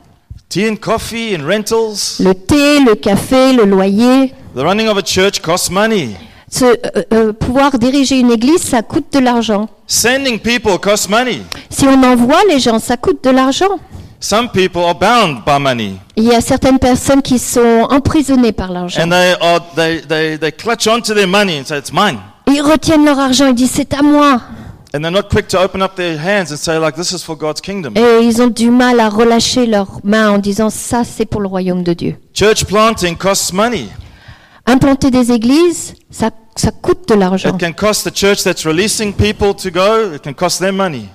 Tea 0.47 0.67
and 0.69 0.77
coffee 0.77 1.35
and 1.35 1.45
rentals. 1.45 2.19
Le 2.19 2.33
thé, 2.33 2.79
le 2.79 2.95
café, 2.95 3.53
le 3.53 3.65
loyer. 3.65 4.33
The 4.55 4.61
running 4.61 4.87
of 4.87 4.97
a 4.97 5.03
church 5.05 5.41
costs 5.41 5.69
money. 5.69 6.15
Euh, 6.61 6.75
euh, 7.13 7.33
pouvoir 7.33 7.77
diriger 7.77 8.19
une 8.19 8.31
église, 8.31 8.61
ça 8.61 8.81
coûte 8.81 9.05
de 9.13 9.19
l'argent. 9.19 9.69
Sending 9.87 10.39
people 10.39 10.77
costs 10.79 11.09
money. 11.09 11.41
Si 11.69 11.85
on 11.85 12.03
envoie 12.03 12.41
les 12.49 12.59
gens, 12.59 12.79
ça 12.79 12.97
coûte 12.97 13.23
de 13.23 13.29
l'argent. 13.29 13.79
Some 14.19 14.49
people 14.49 14.81
are 14.81 14.95
bound 14.95 15.45
by 15.45 15.59
money. 15.59 15.93
Il 16.17 16.25
y 16.25 16.33
a 16.35 16.41
certaines 16.41 16.79
personnes 16.79 17.21
qui 17.21 17.39
sont 17.39 17.87
emprisonnées 17.89 18.51
par 18.51 18.71
l'argent. 18.71 19.01
And 19.01 19.09
they 19.09 19.33
are 19.39 19.61
they, 19.75 20.01
they, 20.01 20.37
they 20.37 20.51
clutch 20.51 20.87
onto 20.87 21.13
their 21.13 21.27
money 21.27 21.59
and 21.59 21.65
say 21.65 21.77
it's 21.77 21.93
mine. 21.93 22.17
Ils 22.47 22.61
retiennent 22.61 23.05
leur 23.05 23.19
argent, 23.19 23.47
ils 23.47 23.55
disent 23.55 23.71
c'est 23.73 23.93
à 23.93 24.01
moi. 24.01 24.41
And 24.93 25.01
they're 25.01 25.11
not 25.11 25.29
quick 25.29 25.47
to 25.49 25.59
open 25.59 25.81
up 25.81 25.95
their 25.95 26.17
hands 26.17 26.51
and 26.51 26.57
say 26.57 26.77
like 26.79 26.95
this 26.95 27.11
is 27.13 27.23
for 27.23 27.37
God's 27.37 27.61
kingdom. 27.61 27.93
Et 27.95 28.25
ils 28.25 28.41
ont 28.41 28.47
du 28.47 28.71
mal 28.71 28.99
à 28.99 29.07
relâcher 29.07 29.67
leurs 29.67 29.99
mains 30.03 30.31
en 30.31 30.37
disant 30.39 30.69
ça 30.69 31.03
c'est 31.05 31.25
pour 31.27 31.39
le 31.41 31.47
royaume 31.47 31.83
de 31.83 31.93
Dieu. 31.93 32.15
Church 32.33 32.65
planting 32.65 33.15
costs 33.15 33.53
money. 33.53 33.85
Implanter 34.69 35.09
des 35.09 35.31
églises, 35.31 35.95
ça, 36.11 36.29
ça 36.55 36.69
coûte 36.69 37.09
de 37.09 37.15
l'argent. 37.15 37.49
It 37.49 37.59
can 37.59 37.73
cost 37.73 38.03
the 38.07 38.15
church 38.15 38.43
that's 38.43 38.67
releasing 38.67 39.13
people 39.13 39.55
to 39.55 39.71
go, 39.71 40.13
it 40.13 40.21
can 40.21 40.33
cost 40.33 40.59
them 40.59 40.75
money. 40.75 41.05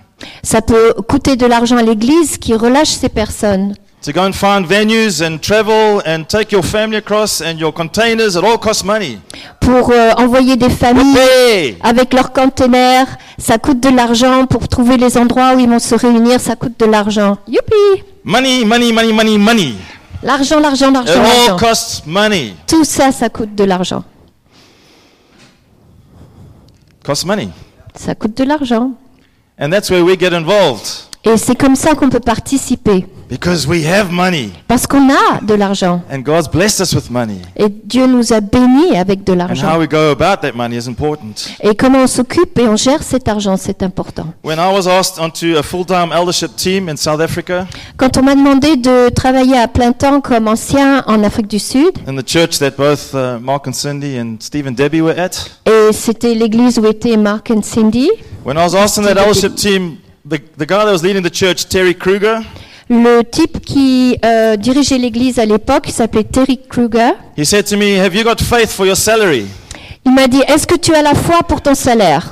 Ça 0.42 0.60
peut 0.60 0.92
coûter 1.08 1.36
de 1.36 1.46
l'argent 1.46 1.76
à 1.76 1.82
l'église 1.82 2.36
qui 2.38 2.54
relâche 2.54 2.88
ces 2.88 3.08
personnes. 3.08 3.74
To 4.04 4.10
go 4.12 4.22
and 4.22 4.32
find 4.32 4.66
venues 4.66 5.22
and 5.22 5.38
travel 5.40 6.02
and 6.04 6.24
take 6.28 6.52
your 6.52 6.64
family 6.64 6.96
across 6.96 7.40
and 7.40 7.56
your 7.58 7.72
containers, 7.72 8.34
it 8.34 8.42
all 8.44 8.58
costs 8.58 8.84
money. 8.84 9.18
Pour 9.60 9.92
euh, 9.92 10.10
envoyer 10.16 10.56
des 10.56 10.68
familles 10.68 11.76
avec 11.80 12.12
leurs 12.12 12.32
conteneurs, 12.32 13.06
ça 13.38 13.58
coûte 13.58 13.78
de 13.78 13.88
l'argent. 13.88 14.46
Pour 14.46 14.66
trouver 14.66 14.96
les 14.96 15.16
endroits 15.16 15.54
où 15.54 15.60
ils 15.60 15.68
vont 15.68 15.78
se 15.78 15.94
réunir, 15.94 16.40
ça 16.40 16.56
coûte 16.56 16.74
de 16.80 16.86
l'argent. 16.86 17.38
Youpi 17.46 18.02
Money, 18.24 18.64
money, 18.64 18.92
money, 18.92 19.12
money, 19.12 19.38
money. 19.38 19.74
L'argent, 20.24 20.58
l'argent, 20.58 20.90
l'argent. 20.90 21.12
Tout 22.66 22.82
ça, 22.84 23.12
ça 23.12 23.28
coûte 23.28 23.54
de 23.54 23.64
l'argent. 23.64 24.02
Ça 27.94 28.14
coûte 28.14 28.34
de 28.36 28.44
l'argent. 28.44 28.92
Et 31.24 31.36
c'est 31.36 31.54
comme 31.54 31.76
ça 31.76 31.94
qu'on 31.94 32.08
peut 32.08 32.20
participer. 32.20 33.06
Because 33.34 33.66
we 33.66 33.84
have 33.84 34.12
money. 34.12 34.50
Parce 34.68 34.86
qu'on 34.86 35.10
a 35.10 35.40
de 35.42 35.54
l'argent. 35.54 36.00
And 36.08 36.20
God's 36.20 36.46
blessed 36.46 36.80
us 36.82 36.94
with 36.94 37.10
money. 37.10 37.38
Et 37.56 37.66
Dieu 37.68 38.06
nous 38.06 38.32
a 38.32 38.40
bénis 38.40 38.96
avec 38.96 39.24
de 39.24 39.32
And 39.32 39.34
how 39.34 39.38
l'argent. 39.48 39.78
we 39.80 39.88
go 39.88 40.12
about 40.12 40.40
that 40.42 40.52
money 40.54 40.76
is 40.76 40.86
important. 40.88 41.34
Et 41.60 41.74
comment 41.74 42.04
on 42.04 42.06
s'occupe 42.06 42.56
et 42.60 42.68
on 42.68 42.76
gère 42.76 43.02
cet 43.02 43.26
argent, 43.26 43.56
c'est 43.56 43.82
important. 43.82 44.26
When 44.44 44.58
I 44.60 44.72
was 44.72 44.86
asked 44.86 45.18
onto 45.18 45.56
a 45.58 45.64
full-time 45.64 46.12
eldership 46.12 46.54
team 46.54 46.88
in 46.88 46.94
South 46.96 47.20
Africa, 47.20 47.66
Quand 47.96 48.16
on 48.18 48.22
m'a 48.22 48.36
demandé 48.36 48.76
de 48.76 49.08
travailler 49.08 49.58
à 49.58 49.66
plein 49.66 49.90
temps 49.90 50.20
comme 50.20 50.46
ancien 50.46 51.02
en 51.08 51.24
Afrique 51.24 51.48
du 51.48 51.58
Sud, 51.58 51.90
in 52.06 52.14
the 52.14 52.24
church 52.24 52.60
that 52.60 52.76
both 52.76 53.12
uh, 53.14 53.40
Mark 53.40 53.66
and 53.66 53.72
Cindy 53.72 54.16
and 54.16 54.36
Steve 54.38 54.68
and 54.68 54.76
Debbie 54.76 55.00
were 55.00 55.18
at, 55.18 55.30
et 55.66 55.92
c'était 55.92 56.34
l'église 56.34 56.78
où 56.78 56.86
étaient 56.86 57.16
Mark 57.16 57.50
et 57.50 57.60
Cindy, 57.62 58.10
when 58.44 58.56
I 58.56 58.62
was 58.62 58.76
asked 58.76 58.96
on 58.96 59.02
that 59.12 59.18
eldership 59.20 59.56
team, 59.56 59.96
the, 60.24 60.38
the 60.56 60.66
guy 60.66 60.84
that 60.84 60.92
was 60.92 61.02
leading 61.02 61.24
the 61.24 61.34
church, 61.34 61.68
Terry 61.68 61.94
Kruger, 61.96 62.38
le 62.90 63.22
type 63.22 63.64
qui 63.64 64.16
euh, 64.24 64.56
dirigeait 64.56 64.98
l'église 64.98 65.38
à 65.38 65.44
l'époque, 65.46 65.84
il 65.86 65.92
s'appelait 65.92 66.24
Terry 66.24 66.60
Kruger, 66.68 67.12
he 67.36 67.44
said 67.44 67.64
to 67.66 67.76
me, 67.76 67.98
Have 67.98 68.14
you 68.14 68.22
got 68.24 68.36
faith 68.42 68.70
for 68.70 68.86
your 68.86 68.96
salary? 68.96 69.46
il 70.04 70.12
m'a 70.12 70.26
dit, 70.26 70.42
est-ce 70.48 70.66
que 70.66 70.76
tu 70.76 70.94
as 70.94 71.00
la 71.02 71.14
foi 71.14 71.38
pour 71.48 71.60
ton 71.62 71.74
salaire? 71.74 72.26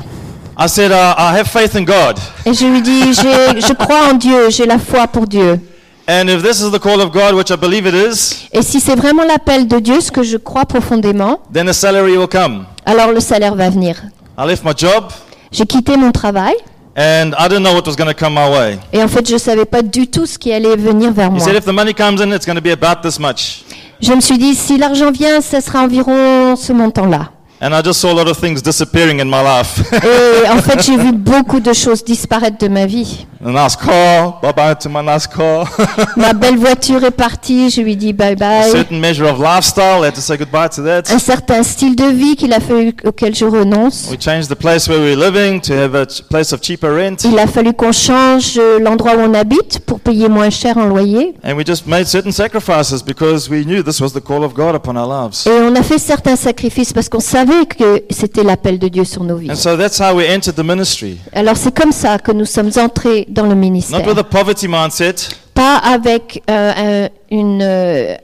I 0.59 0.69
said, 0.69 0.91
uh, 0.93 1.15
I 1.17 1.39
have 1.39 1.47
faith 1.49 1.75
in 1.75 1.85
God. 1.85 2.19
Et 2.45 2.53
je 2.53 2.67
lui 2.67 2.83
dis, 2.83 3.15
je 3.15 3.73
crois 3.73 4.11
en 4.11 4.15
Dieu, 4.15 4.51
j'ai 4.51 4.67
la 4.67 4.79
foi 4.79 5.07
pour 5.09 5.27
Dieu. 5.27 5.59
And 6.07 6.27
if 6.29 6.43
this 6.43 6.61
is 6.61 6.71
the 6.71 6.79
call 6.81 7.01
of 7.01 7.11
God, 7.13 7.35
which 7.35 7.51
I 7.51 7.57
believe 7.57 7.87
it 7.87 7.95
is, 7.95 8.49
Et 8.53 8.61
si 8.61 8.81
c'est 8.81 8.97
vraiment 8.97 9.25
l'appel 9.25 9.67
de 9.67 9.79
Dieu, 9.79 10.01
ce 10.01 10.11
que 10.11 10.23
je 10.23 10.37
crois 10.37 10.67
profondément, 10.67 11.41
then 11.53 11.67
the 11.67 11.73
salary 11.73 12.19
will 12.19 12.29
come. 12.29 12.67
alors 12.85 13.13
le 13.13 13.21
salaire 13.21 13.55
va 13.55 13.71
venir. 13.71 14.03
I 14.37 14.47
left 14.47 14.65
my 14.65 14.73
job 14.77 15.05
J'ai 15.51 15.65
quitté 15.65 15.97
mon 15.97 16.11
travail 16.11 16.55
and 16.97 17.33
I 17.39 17.49
didn't 17.49 17.63
know 17.63 17.75
what 17.75 17.87
was 17.87 17.97
going 17.97 18.09
to 18.09 18.15
come 18.15 18.35
my 18.35 18.49
way. 18.51 18.79
et 18.93 19.03
en 19.03 19.09
fait 19.09 19.27
je 19.27 19.35
ne 19.35 19.39
savais 19.39 19.65
pas 19.65 19.83
du 19.83 20.07
tout 20.09 20.27
ce 20.27 20.39
qui 20.39 20.53
allait 20.53 20.77
venir 20.77 21.13
vers 21.13 21.29
He 21.29 21.33
moi. 21.33 21.41
said, 21.41 21.55
If 21.57 21.65
the 21.65 21.73
money 21.73 21.93
comes 21.95 22.21
in, 22.21 22.33
it's 22.33 22.47
going 22.47 22.57
to 22.57 22.63
be 22.63 22.73
about 22.73 23.03
this 23.03 23.19
much. 23.19 23.65
Je 24.01 24.13
me 24.13 24.21
suis 24.21 24.39
dit 24.39 24.55
si 24.55 24.79
l'argent 24.79 25.11
vient, 25.13 25.41
ça 25.41 25.61
sera 25.61 25.81
environ 25.85 26.57
ce 26.57 26.73
montant-là. 26.73 27.32
And 27.65 27.73
I 27.77 27.81
just 27.81 28.01
saw 28.01 28.11
a 28.13 28.17
lot 28.17 28.27
of 28.29 28.37
things 28.39 28.61
disappearing 28.61 29.21
in 29.21 29.31
my 29.31 29.41
life. 29.41 29.81
Et 30.03 30.49
en 30.49 30.61
fait, 30.61 30.83
j'ai 30.83 30.97
vu 30.97 31.13
beaucoup 31.13 31.61
de 31.61 31.73
choses 31.73 32.03
disparaître 32.03 32.59
de 32.59 32.67
ma 32.67 32.87
vie. 32.87 33.25
a 33.45 33.51
nice 33.51 33.75
car, 33.77 34.41
bye 34.41 34.53
bye 34.53 34.75
to 34.77 34.89
my 34.89 35.03
nice 35.03 35.27
car. 35.27 35.69
Ma 36.17 36.33
belle 36.33 36.57
voiture 36.57 37.03
est 37.05 37.11
partie, 37.11 37.71
je 37.71 37.81
lui 37.81 37.97
dis 37.97 38.13
bye 38.13 38.33
a 38.33 38.35
bye. 38.37 38.71
certain 38.71 39.01
measure 39.01 39.27
of 39.29 39.41
lifestyle, 39.41 40.03
I 40.05 40.07
had 40.07 40.15
to 40.15 40.21
say 40.21 40.37
goodbye 40.37 40.69
to 40.69 40.83
that. 40.85 41.11
Un 41.13 41.19
certain 41.19 41.63
style 41.65 41.97
de 41.97 42.05
vie 42.05 42.37
qu'il 42.37 42.53
a 42.53 42.61
fallu 42.61 42.95
auquel 43.05 43.35
je 43.35 43.45
renonce. 43.45 44.09
We 44.11 44.17
changed 44.21 44.49
the 44.49 44.55
place 44.57 44.89
where 44.89 45.01
we 45.01 45.17
were 45.17 45.31
living 45.31 45.61
to 45.63 45.73
have 45.75 45.97
a 45.97 46.07
ch- 46.07 46.23
place 46.29 46.53
of 46.53 46.61
cheaper 46.63 46.95
rent. 46.95 47.25
Il 47.25 47.37
a 47.39 47.49
fallu 47.49 47.73
qu'on 47.75 47.91
change 47.93 48.57
euh, 48.59 48.79
l'endroit 48.79 49.17
où 49.17 49.21
on 49.21 49.35
habite 49.35 49.81
pour 49.87 49.99
payer 49.99 50.29
moins 50.29 50.51
cher 50.51 50.79
en 50.79 50.85
loyer. 50.87 51.35
And 51.45 51.55
we 51.57 51.65
just 51.67 51.89
made 51.89 52.07
certain 52.07 52.33
sacrifices 52.33 53.03
because 53.05 53.49
we 53.51 53.65
knew 53.65 53.83
this 53.83 54.01
was 54.01 54.13
the 54.13 54.21
call 54.21 54.45
of 54.45 54.55
God 54.55 54.77
upon 54.77 54.97
our 54.97 55.09
lives. 55.09 55.47
Et 55.49 55.51
on 55.51 55.75
a 55.75 55.83
fait 55.83 55.99
certains 55.99 56.37
sacrifices 56.37 56.93
parce 56.93 57.09
qu'on 57.09 57.19
savait 57.19 57.52
que 57.69 58.03
c'était 58.11 58.43
l'appel 58.43 58.79
de 58.79 58.89
Dieu 58.89 59.05
sur 59.05 59.23
nos 59.25 59.37
vies. 59.37 59.51
And 59.51 59.55
so 59.57 59.77
that's 59.77 59.99
how 60.01 60.15
we 60.17 60.25
entered 60.29 60.55
the 60.57 60.65
ministry. 60.65 61.19
Alors 61.33 61.57
c'est 61.57 61.75
comme 61.75 61.93
ça 61.93 62.19
que 62.19 62.33
nous 62.33 62.45
sommes 62.47 62.71
entrés 62.77 63.27
dans 63.29 63.43
le 63.45 63.51
Not 63.51 63.55
ministère. 63.57 64.07
with 64.07 64.19
a 64.19 64.25
poverty 64.25 64.69
mindset, 64.69 65.15
Pas 65.55 65.77
avec 65.77 66.43
euh, 66.51 66.73
un, 66.77 67.09
une, 67.37 67.61
euh, 67.63 68.15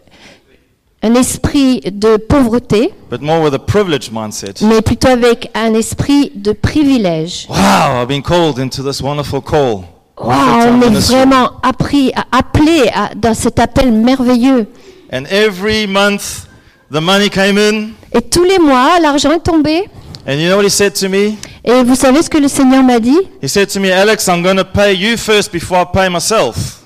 un 1.02 1.14
esprit 1.14 1.80
de 1.92 2.16
pauvreté, 2.16 2.92
but 3.10 3.20
more 3.22 3.40
with 3.42 3.54
a 3.54 3.58
privileged 3.58 4.10
mindset. 4.12 4.54
mais 4.62 4.80
plutôt 4.82 5.08
avec 5.08 5.50
un 5.54 5.74
esprit 5.74 6.32
de 6.34 6.52
privilège. 6.52 7.46
Wow, 7.48 8.02
I've 8.02 8.08
been 8.08 8.22
called 8.22 8.58
into 8.58 8.82
this 8.82 9.00
wonderful 9.00 9.40
call. 9.40 9.84
Wow, 10.20 10.32
Full-time 10.32 10.82
on 10.82 10.94
est 10.96 11.10
vraiment 11.12 11.50
appris, 11.62 12.12
appelé 12.32 12.90
à- 12.92 13.10
dans 13.14 13.34
cet 13.34 13.60
appel 13.60 13.92
merveilleux. 13.92 14.66
And 15.12 15.22
every 15.30 15.86
month 15.86 16.47
the 16.90 17.00
money 17.00 17.28
came 17.28 17.58
in. 17.58 17.90
Et 18.12 18.22
tous 18.22 18.44
les 18.44 18.58
mois, 18.58 18.98
l'argent 19.00 19.32
est 19.32 19.40
tombé. 19.44 19.88
And 20.26 20.34
you 20.34 20.48
know 20.48 20.56
what 20.56 20.64
he 20.64 20.70
said 20.70 20.94
to 20.94 21.08
me? 21.08 21.36
Et 21.64 21.82
vous 21.82 21.94
savez 21.94 22.22
ce 22.22 22.28
que 22.30 22.38
le 22.38 22.48
Seigneur 22.48 22.82
m'a 22.82 22.98
dit? 23.00 23.18
He 23.42 23.48
said 23.48 23.68
to 23.70 23.80
me, 23.80 23.90
Alex, 23.90 24.28
I'm 24.28 24.42
going 24.42 24.56
to 24.56 24.64
pay 24.64 24.94
you 24.94 25.16
first 25.16 25.52
before 25.52 25.78
I 25.78 25.84
pay 25.84 26.08
myself. 26.08 26.82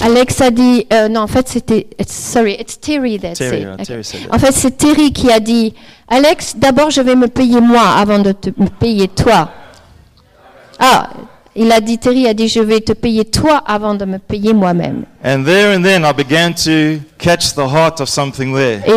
Alex 0.00 0.40
a 0.40 0.50
dit, 0.50 0.86
euh, 0.92 1.08
non, 1.08 1.22
en 1.22 1.26
fait, 1.26 1.46
c'était, 1.48 1.86
sorry, 2.06 2.54
it's 2.58 2.78
Terry 2.80 3.18
that 3.18 3.34
Terry, 3.34 3.62
said. 3.62 3.68
Okay. 3.74 3.84
Terry 3.84 4.04
said 4.04 4.20
that. 4.28 4.34
En 4.34 4.38
fait, 4.38 4.52
c'est 4.52 4.76
Terry 4.76 5.12
qui 5.12 5.30
a 5.30 5.40
dit, 5.40 5.74
Alex, 6.08 6.54
d'abord, 6.56 6.90
je 6.90 7.02
vais 7.02 7.16
me 7.16 7.28
payer 7.28 7.60
moi 7.60 7.82
avant 7.98 8.18
de 8.18 8.32
te 8.32 8.50
me 8.56 8.68
payer 8.68 9.08
toi. 9.08 9.50
Ah, 10.78 11.10
il 11.62 11.70
a 11.72 11.80
dit, 11.80 11.98
Terry 11.98 12.26
a 12.26 12.32
dit, 12.32 12.48
je 12.48 12.60
vais 12.60 12.80
te 12.80 12.92
payer 12.92 13.26
toi 13.26 13.62
avant 13.66 13.94
de 13.94 14.06
me 14.06 14.16
payer 14.16 14.54
moi-même. 14.54 15.04
Et 15.22 15.36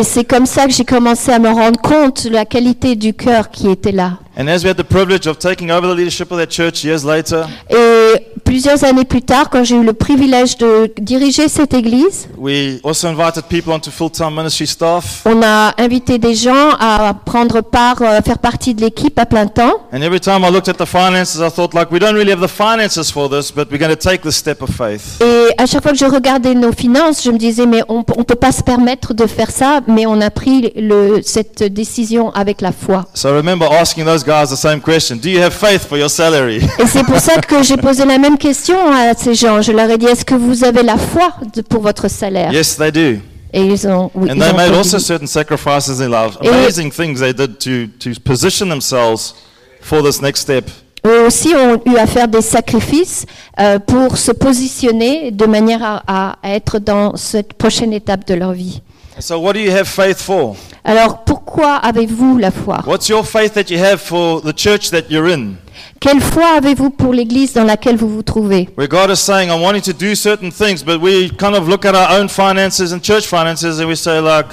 c'est 0.02 0.24
comme 0.24 0.46
ça 0.46 0.66
que 0.66 0.72
j'ai 0.72 0.84
commencé 0.86 1.30
à 1.30 1.38
me 1.38 1.50
rendre 1.50 1.78
compte 1.82 2.26
de 2.26 2.32
la 2.32 2.46
qualité 2.46 2.96
du 2.96 3.12
cœur 3.12 3.50
qui 3.50 3.70
était 3.70 3.92
là. 3.92 4.12
And 4.38 4.48
as 4.48 4.64
we 4.64 4.70
had 4.70 4.78
the 4.78 4.82
privilege 4.82 5.26
of 5.28 5.38
taking 5.38 5.70
over 5.70 5.86
the 5.86 5.94
leadership 5.94 6.32
of 6.32 6.38
that 6.38 6.50
church 6.50 6.82
years 6.82 7.04
later, 7.04 7.44
Et 7.70 8.33
plusieurs 8.54 8.84
années 8.84 9.04
plus 9.04 9.20
tard, 9.20 9.50
quand 9.50 9.64
j'ai 9.64 9.74
eu 9.74 9.82
le 9.82 9.92
privilège 9.92 10.56
de 10.58 10.88
diriger 11.00 11.48
cette 11.48 11.74
église, 11.74 12.28
we 12.38 12.78
also 12.84 13.08
invited 13.08 13.42
people 13.48 13.72
onto 13.72 13.90
full-time 13.90 14.32
ministry 14.32 14.64
staff. 14.64 15.22
on 15.24 15.42
a 15.42 15.74
invité 15.76 16.18
des 16.18 16.36
gens 16.36 16.70
à 16.78 17.14
prendre 17.14 17.62
part, 17.62 18.00
à 18.00 18.22
faire 18.22 18.38
partie 18.38 18.72
de 18.72 18.82
l'équipe 18.82 19.18
à 19.18 19.26
plein 19.26 19.48
temps. 19.48 19.80
And 19.92 20.02
every 20.02 20.20
time 20.20 20.44
I 20.44 20.52
looked 20.52 20.68
at 20.68 20.74
the 20.74 20.86
finances, 20.86 21.40
I 21.40 21.50
thought, 21.50 21.74
like, 21.74 21.90
we 21.90 21.98
don't 21.98 22.14
really 22.14 22.30
have 22.30 22.40
the 22.40 22.48
finances 22.48 23.10
for 23.10 23.28
this, 23.28 23.50
but 23.50 23.72
we're 23.72 23.80
going 23.80 23.90
to 23.90 23.96
take 23.96 24.22
this 24.22 24.36
step 24.36 24.62
of 24.62 24.70
faith. 24.70 25.20
Et 25.20 25.60
à 25.60 25.66
chaque 25.66 25.82
fois 25.82 25.90
que 25.90 25.98
je 25.98 26.04
regardais 26.04 26.54
nos 26.54 26.70
finances, 26.70 27.24
je 27.24 27.32
me 27.32 27.38
disais, 27.38 27.66
mais 27.66 27.82
on 27.88 28.04
ne 28.06 28.22
peut 28.22 28.36
pas 28.36 28.52
se 28.52 28.62
permettre 28.62 29.14
de 29.14 29.26
faire 29.26 29.50
ça, 29.50 29.80
mais 29.88 30.06
on 30.06 30.20
a 30.20 30.30
pris 30.30 30.72
le, 30.76 31.22
cette 31.24 31.64
décision 31.64 32.30
avec 32.34 32.60
la 32.60 32.70
foi. 32.70 33.06
So 33.14 33.30
I 33.30 33.32
remember 33.32 33.66
asking 33.72 34.04
those 34.04 34.22
guys 34.22 34.46
the 34.50 34.56
same 34.56 34.80
question 34.80 35.16
Do 35.16 35.28
you 35.28 35.42
have 35.42 35.52
faith 35.52 35.88
for 35.88 35.98
your 35.98 36.08
salary? 36.08 36.60
Et 36.78 36.86
c'est 36.86 37.02
pour 37.02 37.18
ça 37.18 37.40
que 37.40 37.60
j'ai 37.64 37.78
posé 37.78 38.04
la 38.04 38.18
même 38.18 38.38
question 38.38 38.43
à 38.48 39.14
ces 39.16 39.34
gens. 39.34 39.62
Je 39.62 39.72
leur 39.72 39.90
ai 39.90 39.98
dit, 39.98 40.06
est-ce 40.06 40.24
que 40.24 40.34
vous 40.34 40.64
avez 40.64 40.82
la 40.82 40.96
foi 40.96 41.32
de- 41.54 41.62
pour 41.62 41.80
votre 41.82 42.08
salaire? 42.08 42.52
Yes, 42.52 42.76
they 42.76 42.90
do. 42.92 43.18
Et 43.52 43.62
ils 43.62 43.86
ont, 43.86 44.10
oui, 44.14 44.30
And 44.30 44.34
ils 44.34 44.40
they 44.40 44.50
ont 44.52 44.56
made 44.56 44.74
also 44.74 44.98
certain 44.98 45.26
sacrifices 45.26 46.00
in 46.00 46.08
life. 46.08 46.36
Et- 46.42 46.48
Amazing 46.48 46.90
things 46.90 47.20
they 47.20 47.32
did 47.32 47.58
to, 47.58 47.86
to 48.00 48.20
position 48.24 48.68
themselves 48.68 49.34
for 49.80 50.02
this 50.02 50.20
next 50.20 50.40
step. 50.42 50.68
Eux 51.06 51.26
aussi 51.26 51.54
ont 51.54 51.80
eu 51.86 51.96
à 51.96 52.06
faire 52.06 52.26
des 52.28 52.40
sacrifices 52.40 53.26
euh, 53.60 53.78
pour 53.78 54.16
se 54.16 54.32
positionner 54.32 55.30
de 55.30 55.44
manière 55.46 55.82
à- 56.06 56.36
à 56.42 56.54
être 56.54 56.78
dans 56.78 57.14
cette 57.16 57.52
prochaine 57.52 57.92
étape 57.92 58.26
de 58.26 58.34
leur 58.34 58.52
vie. 58.52 58.80
So, 59.18 59.38
what 59.38 59.54
do 59.54 59.60
you 59.60 59.70
have 59.70 59.86
faith 59.88 60.20
for? 60.20 60.56
Alors, 60.84 61.24
pourquoi 61.24 61.76
avez-vous 61.76 62.38
la 62.38 62.50
foi? 62.50 62.78
What's 62.86 63.08
your 63.08 63.24
faith 63.24 63.54
that 63.54 63.70
you 63.70 63.78
have 63.78 64.00
for 64.00 64.40
the 64.42 64.52
church 64.52 64.90
that 64.90 65.04
you're 65.08 65.28
in? 65.32 65.56
Quelle 66.00 66.20
foi 66.20 66.56
avez-vous 66.58 66.90
pour 66.90 67.12
l'église 67.14 67.52
dans 67.54 67.64
laquelle 67.64 67.96
vous 67.96 68.08
vous 68.08 68.22
trouvez? 68.22 68.68
Where 68.76 68.88
God 68.88 69.10
is 69.10 69.20
saying, 69.20 69.50
I'm 69.50 69.62
wanting 69.62 69.82
to 69.82 69.92
do 69.92 70.14
certain 70.14 70.50
things, 70.50 70.82
but 70.82 71.00
we 71.00 71.30
kind 71.30 71.54
of 71.54 71.68
look 71.68 71.84
at 71.84 71.94
our 71.94 72.18
own 72.18 72.28
finances 72.28 72.92
and 72.92 73.00
church 73.00 73.26
finances 73.26 73.78
and 73.80 73.88
we 73.88 73.94
say, 73.96 74.20
like, 74.20 74.46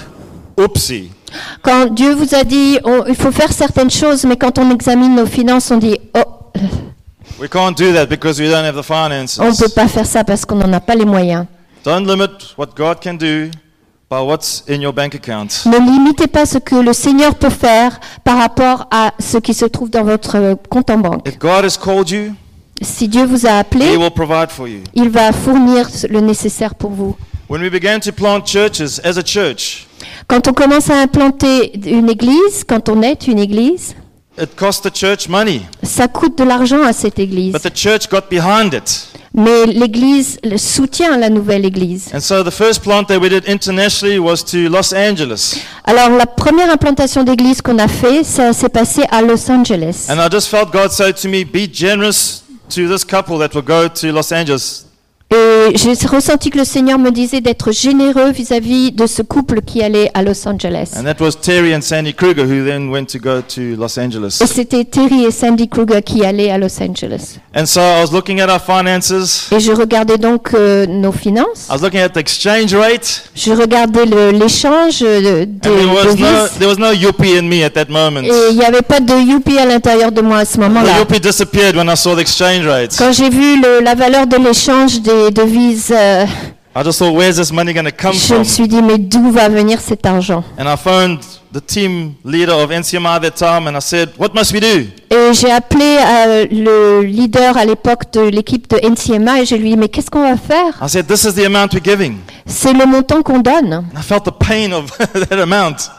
oopsie. 0.58 1.10
Quand 1.64 1.88
Dieu 1.94 2.14
vous 2.14 2.36
a 2.36 2.44
dit 2.44 2.78
on- 2.84 3.06
il 3.08 3.16
faut 3.16 3.32
faire 3.32 3.52
certaines 3.52 3.90
choses, 3.90 4.26
mais 4.26 4.36
quand 4.38 4.58
on 4.60 4.70
examine 4.72 5.16
nos 5.16 5.26
finances, 5.26 5.72
on 5.72 5.78
dit 5.78 5.98
oh, 6.14 6.52
We 7.40 7.50
can't 7.50 7.76
do 7.76 7.92
that 7.94 8.06
because 8.08 8.40
we 8.40 8.48
don't 8.50 8.64
have 8.66 8.76
the 8.76 8.84
finances. 8.84 9.40
on 9.40 9.50
ne 9.50 9.56
peut 9.58 9.70
pas 9.74 9.88
faire 9.88 10.06
ça 10.06 10.24
parce 10.24 10.46
qu'on 10.46 10.56
n'en 10.58 10.72
a 10.74 10.80
pas 10.80 10.94
les 10.96 11.06
moyens. 11.06 11.46
Don't 11.84 12.06
limit 12.06 12.54
what 12.58 12.68
God 12.78 13.02
can 13.02 13.16
do 13.16 13.50
by 14.12 14.19
what's 14.21 14.63
in 14.67 14.82
your 14.82 14.91
bank 14.93 15.15
account? 15.15 15.47
Ne 15.65 15.78
limitez 15.80 16.28
pas 16.28 16.45
ce 16.45 16.58
que 16.58 16.76
le 16.76 16.91
Seigneur 16.91 17.34
peut 17.36 17.50
faire 17.50 17.97
par 18.26 18.38
rapport 18.38 18.88
à 18.91 19.13
ce 19.19 19.38
qui 19.38 19.54
se 19.54 19.63
trouve 19.65 19.89
dans 19.89 20.04
votre 20.04 20.58
compte 20.69 20.89
en 20.89 20.97
banque. 20.97 21.26
If 21.28 21.39
God 21.39 21.63
has 21.63 21.78
called 21.82 22.10
you, 22.10 22.34
Si 22.82 23.08
Dieu 23.08 23.26
vous 23.26 23.45
a 23.45 23.50
He 23.52 23.60
appelé, 23.60 23.95
will 23.95 24.12
provide 24.12 24.50
for 24.50 24.67
you. 24.67 24.80
il 24.95 25.10
va 25.10 25.32
fournir 25.32 25.88
le 26.10 26.19
nécessaire 26.19 26.76
pour 26.76 26.91
vous. 26.91 27.15
When 27.50 27.62
we 27.62 27.69
began 27.71 28.00
to 28.00 28.12
plant 28.12 28.41
churches 28.45 29.00
as 29.04 29.17
a 29.17 29.24
church, 29.24 29.88
Quand 30.28 30.47
on 30.47 30.54
commence 30.54 30.89
à 30.89 31.00
implanter 31.02 31.78
une 31.89 32.10
église, 32.10 32.63
quand 32.67 32.89
on 32.89 33.02
est 33.04 33.28
une 33.28 33.39
église, 33.39 33.95
it 34.38 34.56
cost 34.56 34.84
the 34.84 34.91
church 34.94 35.28
money, 35.28 35.62
ça 35.84 36.08
coûte 36.08 36.38
de 36.38 36.44
l'argent 36.44 36.84
à 36.84 36.94
cette 36.94 37.20
église. 37.20 37.54
but 37.54 37.62
the 37.62 37.76
church 37.76 38.10
got 38.10 38.30
behind 38.30 38.74
it. 38.74 39.08
Mais 39.34 39.65
l'église 39.65 40.39
soutient 40.58 41.17
la 41.17 41.30
nouvelle 41.30 41.63
église. 41.65 42.10
And 42.13 42.20
so 42.20 42.44
the 42.44 42.52
first 42.52 42.82
plant 42.84 43.06
that 43.08 43.20
we 43.20 43.30
did 43.30 43.46
internationally 43.48 44.20
was 44.20 44.44
to 44.52 44.67
Los 44.70 44.94
Angeles. 44.94 45.56
Alors 45.86 46.10
la 46.10 46.26
première 46.26 46.70
implantation 46.70 47.24
d'église 47.24 47.62
qu'on 47.62 47.80
a 47.80 47.88
fait, 47.88 48.26
ça 48.26 48.52
s'est 48.52 48.67
passé 48.67 49.04
à 49.10 49.22
Los 49.22 49.50
Angeles. 49.50 50.08
And 50.10 50.17
I 50.20 50.28
just 50.30 50.50
felt 50.50 50.72
God 50.74 50.91
say 50.91 51.13
to 51.13 51.30
me, 51.30 51.46
be 51.46 51.65
generous 51.72 52.44
to 52.76 52.89
this 52.89 53.06
couple 53.06 53.38
that 53.39 53.54
will 53.56 53.63
go 53.63 53.88
to 53.88 54.12
Los 54.12 54.34
Angeles. 54.34 54.86
Et 55.34 55.78
j'ai 55.78 55.94
ressenti 56.08 56.50
que 56.50 56.58
le 56.58 56.65
Seigneur 56.65 57.00
me 57.00 57.10
disait 57.10 57.39
d'être 57.39 57.72
généreux 57.72 58.32
vis-à-vis 58.32 58.91
de 58.91 59.06
ce 59.08 59.22
couple 59.22 59.62
qui 59.62 59.82
allait 59.82 60.12
à 60.13 60.24
Los 60.24 60.46
Angeles. 60.46 60.91
And 60.98 61.04
that 61.04 61.24
was 61.24 61.32
Terry 61.41 61.74
and 61.74 61.82
Sandy 61.82 62.13
Kruger 62.13 62.44
who 62.44 62.65
then 62.65 62.89
went 62.89 63.06
to 63.13 63.17
go 63.20 63.41
to 63.41 63.62
Los 63.78 63.98
Angeles. 63.98 64.39
Et 64.41 64.46
c'était 64.48 64.84
Terry 64.84 65.24
et 65.24 65.32
Sandy 65.32 65.70
Kruger 65.70 66.02
qui 66.02 66.26
allaient 66.26 66.50
à 66.52 66.58
Los 66.58 66.82
Angeles. 66.82 67.38
And 67.56 67.65
so 67.65 67.80
I 67.80 68.02
was 68.04 68.12
looking 68.12 68.41
at 68.41 68.50
our 68.50 68.60
finances. 68.60 69.48
Et 69.54 69.60
je 69.62 69.72
regardais 69.72 70.17
donc 70.17 70.54
euh, 70.54 70.86
nos 70.86 71.13
finances. 71.13 71.67
I 71.70 71.74
was 71.76 71.82
looking 71.82 72.02
at 72.02 72.10
the 72.10 72.17
exchange 72.17 72.74
rate. 72.76 73.24
Je 73.34 73.52
regardais 73.54 74.06
l'échange 74.34 75.00
des 75.00 75.44
And 75.44 75.60
there 75.62 75.88
was 75.88 76.06
no, 76.08 76.12
devises. 76.15 76.58
there 76.60 76.67
was 76.67 76.78
no 76.78 76.91
yuppie 76.91 77.38
in 77.38 77.44
me 77.48 77.63
at 77.63 77.70
that 77.72 77.86
moment. 77.89 78.22
Et 78.24 78.32
il 78.52 78.58
n'y 78.58 78.65
avait 78.65 78.82
pas 78.82 79.00
de 79.00 79.13
youpi 79.13 79.58
à 79.58 79.65
l'intérieur 79.65 80.12
de 80.12 80.20
moi 80.22 80.39
à 80.39 80.46
ce 80.46 80.56
The 80.56 80.58
moment-là. 80.60 81.00
yuppie 81.00 81.22
disappeared 81.22 81.78
when 81.78 81.88
I 81.89 81.96
saw 81.96 82.15
the 82.15 82.20
exchange 82.20 82.65
rates. 82.67 82.96
Quand 82.98 83.13
j'ai 83.13 83.30
vu 83.30 83.62
le- 83.62 83.82
la 83.82 83.96
valeur 83.96 84.28
de 84.28 84.36
l'échange 84.36 85.00
des 85.02 85.21
devises, 85.30 85.92
euh, 85.92 86.26
I 86.74 86.84
just 86.84 87.00
thought, 87.00 87.14
where's 87.14 87.36
this 87.36 87.52
money 87.52 87.74
going 87.74 87.86
to 87.86 87.92
come 87.92 88.14
je 88.14 88.34
me 88.34 88.36
from? 88.38 88.44
suis 88.46 88.68
dit, 88.68 88.82
mais 88.82 88.98
d'où 88.98 89.30
va 89.32 89.50
venir 89.50 89.80
cet 89.82 90.06
argent? 90.06 90.44
And 90.58 90.68
I 90.68 90.78
phoned 90.78 91.20
the 91.52 91.60
team 91.60 92.14
leader 92.24 92.54
of 92.54 92.72
NCMI 92.72 93.18
at 93.18 93.20
that 93.24 93.32
time 93.36 93.68
and 93.68 93.76
I 93.76 93.82
said, 93.82 94.12
what 94.18 94.34
must 94.34 94.54
we 94.54 94.62
do? 94.62 94.88
Et 95.14 95.34
j'ai 95.34 95.52
appelé 95.52 95.98
euh, 96.00 96.46
le 96.50 97.02
leader 97.04 97.58
à 97.58 97.66
l'époque 97.66 98.14
de 98.14 98.22
l'équipe 98.22 98.70
de 98.70 98.78
NCMA 98.78 99.42
et 99.42 99.46
je 99.46 99.56
lui 99.56 99.68
ai 99.68 99.76
dit, 99.76 99.78
mais 99.78 99.90
qu'est-ce 99.90 100.10
qu'on 100.10 100.22
va 100.22 100.38
faire? 100.38 100.80
I 100.82 100.88
said, 100.88 101.08
this 101.08 101.26
is 101.26 101.34
the 101.34 101.46
amount 101.46 101.74
we're 101.74 101.84
giving. 101.84 102.20
C'est 102.46 102.72
le 102.74 102.86
montant 102.86 103.22
qu'on 103.22 103.40
donne. 103.40 103.74
And 103.74 104.00
I 104.00 104.02
felt 104.02 104.24
the 104.24 104.32
pain 104.32 104.72
of 104.72 104.98
that 105.30 105.40
amount. 105.42 105.90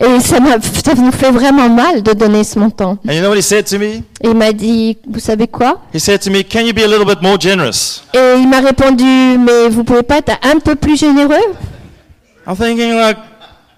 Et 0.00 0.20
ça, 0.20 0.38
ça 0.84 0.94
nous 0.94 1.12
fait 1.12 1.30
vraiment 1.30 1.68
mal 1.68 2.02
de 2.02 2.12
donner 2.12 2.44
ce 2.44 2.58
montant. 2.58 2.98
And 3.08 3.12
you 3.12 3.20
know 3.20 3.30
what 3.30 3.36
he 3.36 3.42
said 3.42 3.64
to 3.66 3.78
me? 3.78 3.84
Et 4.22 4.28
il 4.28 4.34
m'a 4.34 4.52
dit, 4.52 4.96
vous 5.08 5.20
savez 5.20 5.46
quoi? 5.46 5.80
He 5.94 6.00
said 6.00 6.20
to 6.20 6.30
me, 6.30 6.42
can 6.42 6.60
you 6.60 6.72
be 6.72 6.80
a 6.82 6.86
little 6.86 7.04
bit 7.06 7.22
more 7.22 7.38
generous? 7.40 8.02
Et 8.14 8.38
il 8.40 8.48
m'a 8.48 8.60
répondu, 8.60 9.04
mais 9.38 9.68
vous 9.70 9.84
pouvez 9.84 10.02
pas 10.02 10.18
être 10.18 10.32
un 10.42 10.58
peu 10.58 10.74
plus 10.74 10.98
généreux? 10.98 11.36
I'm 12.46 12.56
thinking 12.56 12.94
like, 12.94 13.18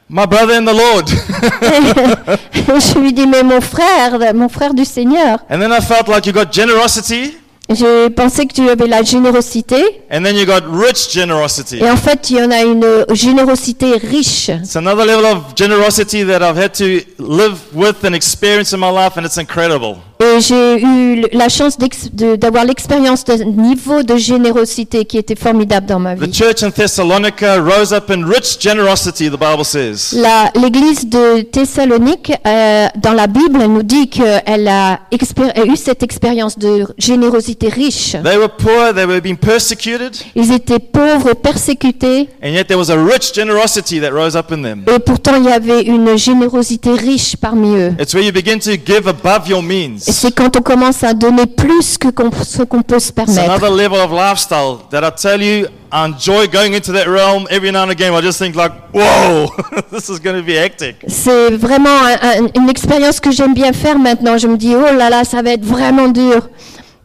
my 0.08 0.26
brother 0.26 0.54
in 0.56 0.64
the 0.64 0.74
Lord. 0.74 1.08
Je 2.54 2.98
lui 2.98 3.12
dis, 3.12 3.26
mais 3.26 3.42
mon 3.42 3.60
frère, 3.60 4.18
mon 4.34 4.48
frère 4.48 4.74
du 4.74 4.84
Seigneur. 4.84 5.38
and 5.50 5.58
then 5.60 5.72
I 5.72 5.80
felt 5.80 6.08
like 6.08 6.26
you 6.26 6.32
got 6.32 6.52
generosity, 6.52 7.36
J'ai 7.74 8.10
pensé 8.10 8.46
que 8.46 8.54
tu 8.54 8.68
avais 8.68 8.86
la 8.86 9.02
générosité. 9.02 9.76
and 10.10 10.22
then 10.24 10.36
you 10.36 10.44
got 10.46 10.62
rich 10.70 11.10
generosity. 11.12 11.78
Et 11.78 11.90
en 11.90 11.96
fait, 11.96 12.30
il 12.30 12.36
y 12.36 12.42
en 12.42 12.50
a 12.50 12.62
une 12.62 12.84
générosité 13.12 13.92
riche. 13.96 14.48
It's 14.50 14.76
another 14.76 15.04
level 15.06 15.24
of 15.26 15.38
generosity 15.56 16.24
that 16.24 16.40
I've 16.42 16.58
had 16.58 16.72
to 16.74 17.00
live 17.18 17.54
with 17.74 18.04
and 18.04 18.14
experience 18.14 18.72
in 18.72 18.78
my 18.78 18.90
life, 18.90 19.16
and 19.16 19.24
it's 19.24 19.38
incredible. 19.38 19.96
Et 20.20 20.40
j'ai 20.40 20.80
eu 20.80 21.24
la 21.32 21.48
chance 21.48 21.76
d'avoir 22.12 22.64
l'expérience 22.64 23.24
d'un 23.24 23.44
niveau 23.44 24.04
de 24.04 24.16
générosité 24.16 25.04
qui 25.04 25.18
était 25.18 25.34
formidable 25.34 25.86
dans 25.88 25.98
ma 25.98 26.14
The 26.14 26.20
vie. 26.26 26.32
church 26.32 26.62
in 26.62 26.70
Thessalonica 26.70 27.56
rose 27.60 27.92
up 27.92 28.08
in 28.08 28.24
rich 28.24 28.60
generosity, 28.60 29.28
the 29.28 29.36
Bible 29.38 29.64
says. 29.64 30.14
L'église 30.54 31.08
de 31.08 31.40
Thessalonique, 31.42 32.32
euh, 32.46 32.86
dans 33.02 33.14
la 33.14 33.26
Bible, 33.26 33.64
nous 33.66 33.82
dit 33.82 34.08
qu'elle 34.08 34.68
a, 34.68 34.92
a 34.92 35.64
eu 35.66 35.76
cette 35.76 36.04
expérience 36.04 36.56
de 36.56 36.86
générosité 36.98 37.61
riche. 37.68 38.16
They 38.22 38.36
were 38.36 38.48
poor, 38.48 38.92
they 38.94 39.04
were 39.06 39.20
being 39.20 39.36
persecuted, 39.36 40.14
Ils 40.34 40.52
étaient 40.52 40.78
pauvres, 40.78 41.34
persécutés, 41.34 42.28
and 42.42 42.48
yet 42.50 42.64
there 42.66 42.78
was 42.78 42.90
a 42.90 42.96
rich 42.96 43.32
generosity 43.34 44.00
that 44.00 44.10
rose 44.10 44.36
up 44.36 44.50
in 44.52 44.62
them. 44.62 44.84
et 44.94 44.98
pourtant 44.98 45.36
il 45.36 45.44
y 45.44 45.52
avait 45.52 45.82
une 45.82 46.16
générosité 46.16 46.90
riche 46.92 47.36
parmi 47.36 47.74
eux. 47.76 47.94
It's 48.00 48.14
where 48.14 48.24
you 48.24 48.32
begin 48.32 48.58
to 48.58 48.72
give 48.72 49.06
above 49.08 49.48
your 49.48 49.62
means. 49.62 49.98
Et 50.06 50.12
c'est 50.12 50.32
quand 50.34 50.56
on 50.56 50.62
commence 50.62 51.02
à 51.04 51.14
donner 51.14 51.46
plus 51.46 51.98
que 51.98 52.08
ce 52.44 52.62
qu'on 52.62 52.82
peut 52.82 52.98
se 52.98 53.08
It's 53.08 53.12
permettre. 53.12 53.50
another 53.50 53.70
level 53.70 53.98
of 54.00 54.10
lifestyle 54.12 54.78
that 54.90 55.02
I 55.06 55.10
tell 55.14 55.42
you, 55.42 55.66
I 55.94 56.06
enjoy 56.06 56.46
going 56.48 56.72
into 56.74 56.92
that 56.92 57.06
realm 57.06 57.46
every 57.50 57.70
now 57.70 57.82
and 57.84 57.90
again. 57.90 58.14
I 58.14 58.22
just 58.22 58.38
think 58.38 58.54
like, 58.56 58.72
whoa, 58.94 59.48
this 59.92 60.08
is 60.08 60.18
going 60.20 60.36
to 60.36 60.42
be 60.42 60.56
hectic. 60.56 60.96
C'est 61.06 61.50
vraiment 61.50 61.90
un- 61.90 62.44
un- 62.44 62.62
une 62.62 62.70
expérience 62.70 63.20
que 63.20 63.30
j'aime 63.30 63.52
bien 63.54 63.72
faire 63.74 63.98
maintenant. 63.98 64.38
Je 64.38 64.46
me 64.48 64.56
dis, 64.56 64.74
oh 64.74 64.96
là 64.96 65.10
là, 65.10 65.24
ça 65.24 65.42
va 65.42 65.50
être 65.50 65.64
vraiment 65.64 66.08
dur. 66.08 66.48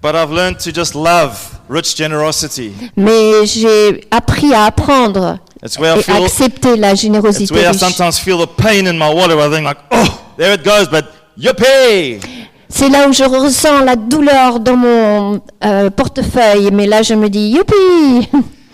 But 0.08 0.16
I've 0.16 0.32
learned 0.32 0.60
to 0.60 0.72
just 0.72 0.96
love 0.96 1.60
rich 1.68 1.98
generosity. 1.98 2.72
Mais 2.96 3.46
j'ai 3.46 4.08
appris 4.10 4.54
à 4.54 4.64
apprendre 4.68 5.38
It's 5.62 5.78
where 5.78 5.98
I 5.98 6.00
et 6.00 6.10
à 6.10 6.16
feel, 6.16 6.24
accepter 6.24 6.78
la 6.78 6.94
it's 6.94 7.02
générosité 7.02 7.54
where 7.54 7.66
I 7.66 7.72
riche. 7.74 7.80
sometimes 7.82 8.18
feel 8.18 8.38
the 8.38 8.48
pain 8.48 8.88
in 8.88 8.94
my 8.94 9.14
wallet. 9.14 9.36
Where 9.36 9.50
I 9.50 9.54
think 9.54 9.66
like, 9.68 9.80
oh, 9.92 10.22
there 10.38 10.54
it 10.54 10.64
goes, 10.64 10.88
but 10.90 11.04
yippee! 11.38 12.22
C'est 12.70 12.88
là 12.88 13.10
où 13.10 13.12
je 13.12 13.26
ressens 13.26 13.84
la 13.84 13.98
douleur 13.98 14.62
dans 14.62 14.78
mon 14.78 15.42
euh, 15.66 15.90
portefeuille. 15.90 16.70
Mais 16.72 16.86
là, 16.88 17.02
je 17.02 17.14
me 17.14 17.30
dis, 17.30 17.50
youpi 17.50 18.30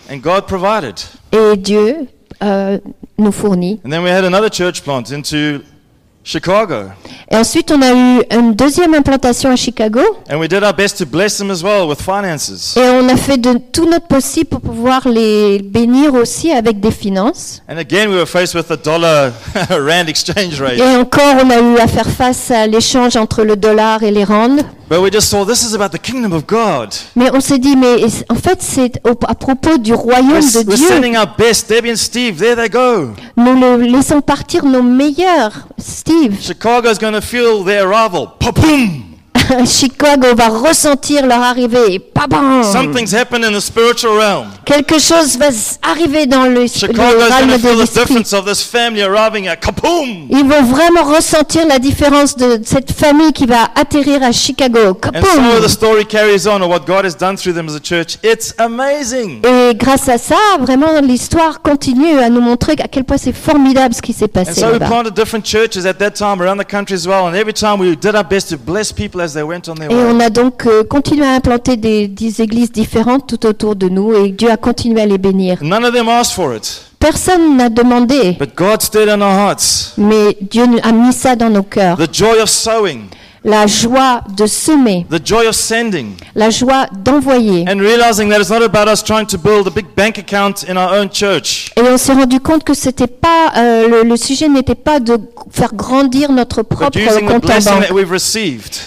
And 0.08 0.18
God 0.18 0.46
provided. 0.46 1.00
Et 1.32 1.56
Dieu 1.56 2.06
euh, 2.44 2.78
nous 3.18 3.32
fournit. 3.32 3.80
And 3.84 3.90
then 3.90 4.04
we 4.04 4.10
had 4.12 4.24
another 4.24 4.50
church 4.50 4.82
plant 4.84 5.10
into 5.10 5.64
Chicago. 6.24 6.74
Et 7.30 7.36
ensuite, 7.36 7.70
on 7.70 7.82
a 7.82 7.92
eu 7.92 8.22
une 8.34 8.54
deuxième 8.54 8.94
implantation 8.94 9.50
à 9.50 9.56
Chicago. 9.56 10.00
And 10.30 10.38
we 10.38 10.48
did 10.48 10.62
our 10.62 10.74
best 10.74 10.96
to 10.98 11.06
bless 11.06 11.36
them 11.36 11.50
as 11.50 11.62
well 11.62 11.86
with 11.86 12.00
finances. 12.00 12.74
Et 12.76 12.80
on 12.80 13.08
a 13.10 13.16
fait 13.16 13.36
de 13.36 13.58
tout 13.72 13.84
notre 13.84 14.06
possible 14.06 14.46
pour 14.46 14.60
pouvoir 14.62 15.06
les 15.06 15.60
bénir 15.62 16.14
aussi 16.14 16.50
avec 16.50 16.80
des 16.80 16.90
finances. 16.90 17.62
And 17.68 17.76
again, 17.76 18.08
we 18.08 18.16
were 18.16 18.26
faced 18.26 18.54
with 18.54 18.72
dollar 18.82 19.32
rand 19.70 20.08
exchange 20.08 20.60
rate. 20.60 20.78
Et 20.78 20.96
encore, 20.96 21.34
on 21.44 21.50
a 21.50 21.60
eu 21.60 21.78
à 21.78 21.86
faire 21.86 22.08
face 22.08 22.50
à 22.50 22.66
l'échange 22.66 23.16
entre 23.16 23.44
le 23.44 23.56
dollar 23.56 24.02
et 24.02 24.10
les 24.10 24.24
rands. 24.24 24.56
But 24.88 25.00
we 25.00 25.10
just 25.10 25.30
saw 25.30 25.44
this 25.44 25.64
is 25.64 25.74
about 25.74 25.92
the 25.92 25.98
kingdom 25.98 26.32
of 26.32 26.46
God. 26.46 26.94
Mais 27.16 27.30
on 27.32 27.40
s'est 27.40 27.58
dit, 27.58 27.74
mais 27.74 27.96
en 28.28 28.34
fait, 28.34 28.60
c'est 28.60 29.00
à 29.06 29.34
propos 29.34 29.78
du 29.78 29.94
royaume 29.94 30.30
We're, 30.32 30.64
de 30.64 30.68
we're 30.68 30.76
Dieu. 30.76 30.88
sending 30.88 31.16
our 31.16 31.26
best. 31.38 31.68
Debbie 31.70 31.90
and 31.92 31.96
Steve, 31.96 32.38
there 32.38 32.54
they 32.54 32.68
go. 32.68 33.14
Nous 33.36 33.54
le 33.58 33.76
laissons 33.86 34.20
partir 34.20 34.64
nos 34.66 34.82
meilleurs. 34.82 35.66
Steve, 35.78 36.36
Chicago's 36.40 36.98
going 36.98 37.14
to 37.14 37.22
feel 37.22 37.64
their 37.64 37.88
arrival. 37.88 38.28
Pa-boom! 38.38 39.03
Chicago 39.66 40.28
va 40.36 40.48
ressentir 40.48 41.26
leur 41.26 41.40
arrivée. 41.42 42.00
Something's 42.72 43.12
happened 43.12 43.44
in 43.44 43.52
the 43.52 43.60
spiritual 43.60 44.16
realm. 44.16 44.46
Quelque 44.64 44.98
chose 44.98 45.36
va 45.36 45.48
arriver 45.82 46.26
dans 46.26 46.44
le, 46.44 46.62
le 46.62 46.66
Chicago's 46.66 46.96
going 46.96 47.28
realm 47.28 47.48
to 47.50 47.56
de 47.56 47.58
feel 47.58 47.74
the 47.74 47.80
l'esprit. 47.80 48.00
difference 48.06 48.32
of 48.32 48.46
this 48.46 48.62
family 48.62 49.02
arriving 49.02 49.46
at 49.48 49.56
kaboom! 49.56 50.28
Ils 50.30 50.44
vont 50.44 50.62
vraiment 50.62 51.02
ressentir 51.04 51.66
la 51.66 51.78
différence 51.78 52.36
de 52.36 52.60
cette 52.64 52.92
famille 52.92 53.32
qui 53.32 53.46
va 53.46 53.68
atterrir 53.74 54.22
à 54.22 54.32
Chicago. 54.32 54.98
And. 55.04 55.20
Et 59.44 59.74
grâce 59.74 60.08
à 60.08 60.18
ça, 60.18 60.36
vraiment, 60.60 61.00
l'histoire 61.02 61.60
continue 61.62 62.18
à 62.18 62.28
nous 62.30 62.40
montrer 62.40 62.74
à 62.82 62.88
quel 62.88 63.04
point 63.04 63.16
c'est 63.18 63.32
formidable 63.34 63.94
ce 63.94 64.02
qui 64.02 64.12
s'est 64.12 64.24
And 64.24 64.44
passé 64.44 64.60
so 64.60 64.68
we 64.70 64.78
planted 64.78 65.14
different 65.14 65.44
churches 65.44 65.86
at 65.86 65.94
that 65.94 66.12
time 66.12 66.40
around 66.40 66.58
the 66.58 66.68
country 66.68 66.94
as 66.94 67.06
well. 67.06 67.26
And 67.26 67.34
every 67.34 67.52
time 67.52 67.78
we 67.80 67.96
did 67.96 68.14
our 68.14 68.24
best 68.24 68.48
to 68.50 68.56
bless 68.56 68.92
people 68.92 69.20
as 69.20 69.33
Et 69.36 69.94
on 69.94 70.20
a 70.20 70.30
donc 70.30 70.66
euh, 70.66 70.84
continué 70.84 71.24
à 71.26 71.32
implanter 71.34 71.76
des, 71.76 72.08
des 72.08 72.40
églises 72.42 72.70
différentes 72.72 73.26
tout 73.26 73.46
autour 73.46 73.76
de 73.76 73.88
nous 73.88 74.14
et 74.14 74.30
Dieu 74.30 74.50
a 74.50 74.56
continué 74.56 75.02
à 75.02 75.06
les 75.06 75.18
bénir. 75.18 75.58
None 75.62 75.84
of 75.84 75.92
them 75.92 76.08
asked 76.08 76.34
for 76.34 76.54
it. 76.54 76.82
Personne 76.98 77.56
n'a 77.56 77.68
demandé, 77.68 78.36
But 78.38 78.54
God 78.56 78.80
stirred 78.80 79.08
in 79.10 79.20
our 79.20 79.48
hearts. 79.48 79.92
mais 79.98 80.36
Dieu 80.40 80.64
a 80.82 80.92
mis 80.92 81.12
ça 81.12 81.36
dans 81.36 81.50
nos 81.50 81.62
cœurs. 81.62 81.98
The 81.98 82.12
joy 82.12 82.40
of 82.40 82.48
sowing, 82.48 83.02
La 83.44 83.66
joie 83.66 84.22
de 84.36 84.46
semer, 84.46 85.04
the 85.10 85.20
joy 85.24 85.46
of 85.46 85.54
sending, 85.54 86.12
la 86.34 86.48
joie 86.48 86.86
d'envoyer. 87.04 87.66
and 87.68 87.78
realizing 87.78 88.30
that 88.30 88.40
it's 88.40 88.48
not 88.50 88.62
about 88.62 88.88
us 88.88 89.02
trying 89.04 89.26
to 89.26 89.36
build 89.36 89.66
a 89.66 89.70
big 89.70 89.86
bank 89.94 90.16
account 90.18 90.64
in 90.66 90.76
our 90.78 90.98
own 90.98 91.10
church. 91.12 91.70
Et 91.76 91.82
on 91.82 91.98
s'est 91.98 92.14
rendu 92.14 92.40
compte 92.40 92.64
que 92.64 92.72
c'était 92.72 93.06
pas 93.06 93.52
euh, 93.56 94.02
le, 94.02 94.08
le 94.08 94.16
sujet 94.16 94.48
n'était 94.48 94.74
pas 94.74 94.98
de 94.98 95.18
faire 95.50 95.74
grandir 95.74 96.32
notre 96.32 96.62
But 96.62 96.68
propre 96.70 96.98
compte 97.20 97.44
en 97.50 97.60
banque, 97.60 98.04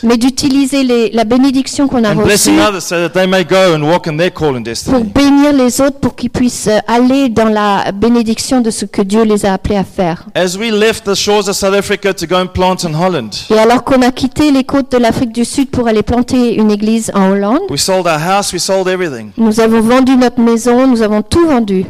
mais 0.03 0.17
d'utiliser 0.17 1.11
la 1.13 1.23
bénédiction 1.23 1.87
qu'on 1.87 2.03
a 2.03 2.13
reçue 2.13 2.59
others 2.59 2.81
so 2.81 2.95
that 2.95 3.09
they 3.09 3.27
may 3.27 3.43
go 3.45 3.75
and 3.75 3.83
walk 3.83 4.07
in 4.07 4.17
their 4.17 4.31
call 4.33 4.55
and 4.55 4.63
pour 4.89 5.03
bénir 5.03 5.53
les 5.53 5.81
autres, 5.81 5.99
pour 5.99 6.15
qu'ils 6.15 6.29
puissent 6.29 6.67
euh, 6.67 6.79
aller 6.87 7.29
dans 7.29 7.49
la 7.49 7.91
bénédiction 7.91 8.61
de 8.61 8.71
ce 8.71 8.85
que 8.85 9.01
Dieu 9.01 9.23
les 9.23 9.45
a 9.45 9.53
appelés 9.53 9.77
à 9.77 9.83
faire. 9.83 10.25
As 10.35 10.57
we 10.57 10.71
left 10.71 11.05
the 11.05 11.15
shores 11.15 11.47
of 11.47 11.55
South 11.55 11.75
Africa 11.75 12.13
to 12.13 12.25
go 12.25 12.35
and 12.37 12.47
plant 12.47 12.83
in 12.83 12.93
Holland, 12.93 13.29
Et 13.49 13.57
alors 13.57 13.83
qu'on 13.83 14.01
a 14.01 14.11
quitté 14.11 14.46
les 14.51 14.63
côtes 14.63 14.91
de 14.91 14.97
l'Afrique 14.97 15.31
du 15.31 15.45
Sud 15.45 15.69
pour 15.69 15.87
aller 15.87 16.03
planter 16.03 16.55
une 16.55 16.71
église 16.71 17.11
en 17.13 17.31
Hollande, 17.31 17.61
we 17.69 17.79
sold 17.79 18.05
our 18.07 18.19
house, 18.19 18.51
we 18.53 18.59
sold 18.61 18.87
everything. 18.87 19.31
nous 19.37 19.59
avons 19.59 19.81
vendu 19.81 20.15
notre 20.17 20.39
maison, 20.39 20.87
nous 20.87 21.01
avons 21.01 21.21
tout 21.21 21.45
vendu. 21.47 21.85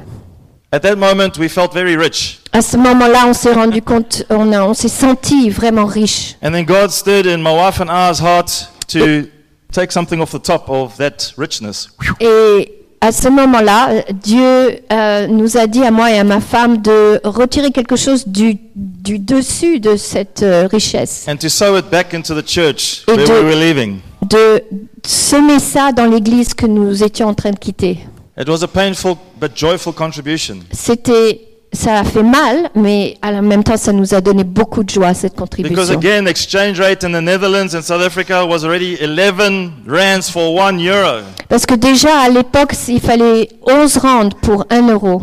At 0.72 0.82
that 0.82 0.98
moment, 0.98 1.30
we 1.40 1.48
felt 1.50 1.74
very 1.74 1.96
rich. 1.96 2.40
À 2.52 2.62
ce 2.62 2.76
moment-là, 2.76 3.26
on 3.28 3.34
s'est 3.34 3.54
rendu 3.54 3.82
compte, 3.82 4.24
on, 4.30 4.52
a- 4.52 4.64
on 4.66 4.74
s'est 4.74 4.90
senti 4.90 5.50
vraiment 5.50 5.86
riche. 5.86 6.36
And 6.44 6.52
then 6.52 6.66
God 6.66 6.90
stirred 6.92 7.26
in 7.26 7.38
my 7.38 7.52
wife 7.54 7.80
and 7.80 7.88
I's 7.90 8.20
heart 8.20 8.68
to 8.90 9.28
take 9.72 9.92
something 9.94 10.20
off 10.22 10.32
the 10.32 10.42
top 10.42 10.70
of 10.70 10.98
that 10.98 11.34
richness. 11.38 11.88
Et 12.20 12.77
à 13.00 13.12
ce 13.12 13.28
moment-là, 13.30 14.04
Dieu 14.24 14.80
euh, 14.92 15.28
nous 15.28 15.56
a 15.58 15.68
dit 15.68 15.84
à 15.84 15.92
moi 15.92 16.12
et 16.12 16.18
à 16.20 16.24
ma 16.24 16.40
femme 16.42 16.82
de 16.82 17.20
retirer 17.24 17.72
quelque 17.72 17.96
chose 17.96 18.28
du, 18.28 18.58
du 18.76 19.20
dessus 19.20 19.80
de 19.80 19.96
cette 19.96 20.42
euh, 20.44 20.68
richesse, 20.72 21.26
And 21.30 21.38
to 21.38 21.50
sow 21.50 21.78
it 21.78 21.90
back 21.92 22.14
into 22.14 22.34
the 22.34 22.46
church 22.48 23.04
Et 23.08 23.12
where 23.12 23.26
de- 23.28 23.32
we 23.34 23.44
were 23.44 23.56
leaving. 23.60 24.00
de 24.28 24.64
semer 25.06 25.60
ça 25.60 25.92
dans 25.92 26.06
l'église 26.08 26.54
que 26.54 26.66
nous 26.66 27.04
étions 27.04 27.28
en 27.28 27.34
train 27.34 27.52
de 27.52 27.60
quitter. 27.60 28.00
It 28.40 28.48
was 28.50 28.64
a 28.64 28.68
painful 28.68 29.16
but 29.40 29.52
joyful 29.56 29.94
contribution. 29.94 30.58
C'était, 30.72 31.42
ça 31.78 32.00
a 32.00 32.04
fait 32.04 32.24
mal, 32.24 32.70
mais 32.76 33.18
à 33.22 33.32
la 33.32 33.42
même 33.42 33.64
temps, 33.64 33.78
ça 33.78 33.94
nous 33.94 34.14
a 34.14 34.22
donné 34.22 34.44
beaucoup 34.44 34.84
de 34.84 34.90
joie 34.90 35.14
cette 35.14 35.34
Because 35.36 35.50
contribution. 35.50 35.94
again, 35.98 36.24
the 36.26 36.30
exchange 36.30 36.80
rate 36.80 37.04
in 37.04 37.12
the 37.12 37.22
Netherlands 37.22 37.76
and 37.76 37.82
South 37.84 38.02
Africa 38.02 38.46
was 38.46 38.64
already 38.66 38.98
11 39.00 39.84
rands 39.88 40.30
for 40.32 40.54
one 40.56 40.80
euro. 40.80 41.22
Parce 41.48 41.66
que 41.66 41.76
déjà 41.76 42.20
à 42.26 42.30
l'époque, 42.30 42.74
il 42.88 43.00
fallait 43.00 43.50
11 43.66 43.98
rand 43.98 44.30
pour 44.42 44.66
1 44.70 44.90
euro. 44.90 45.22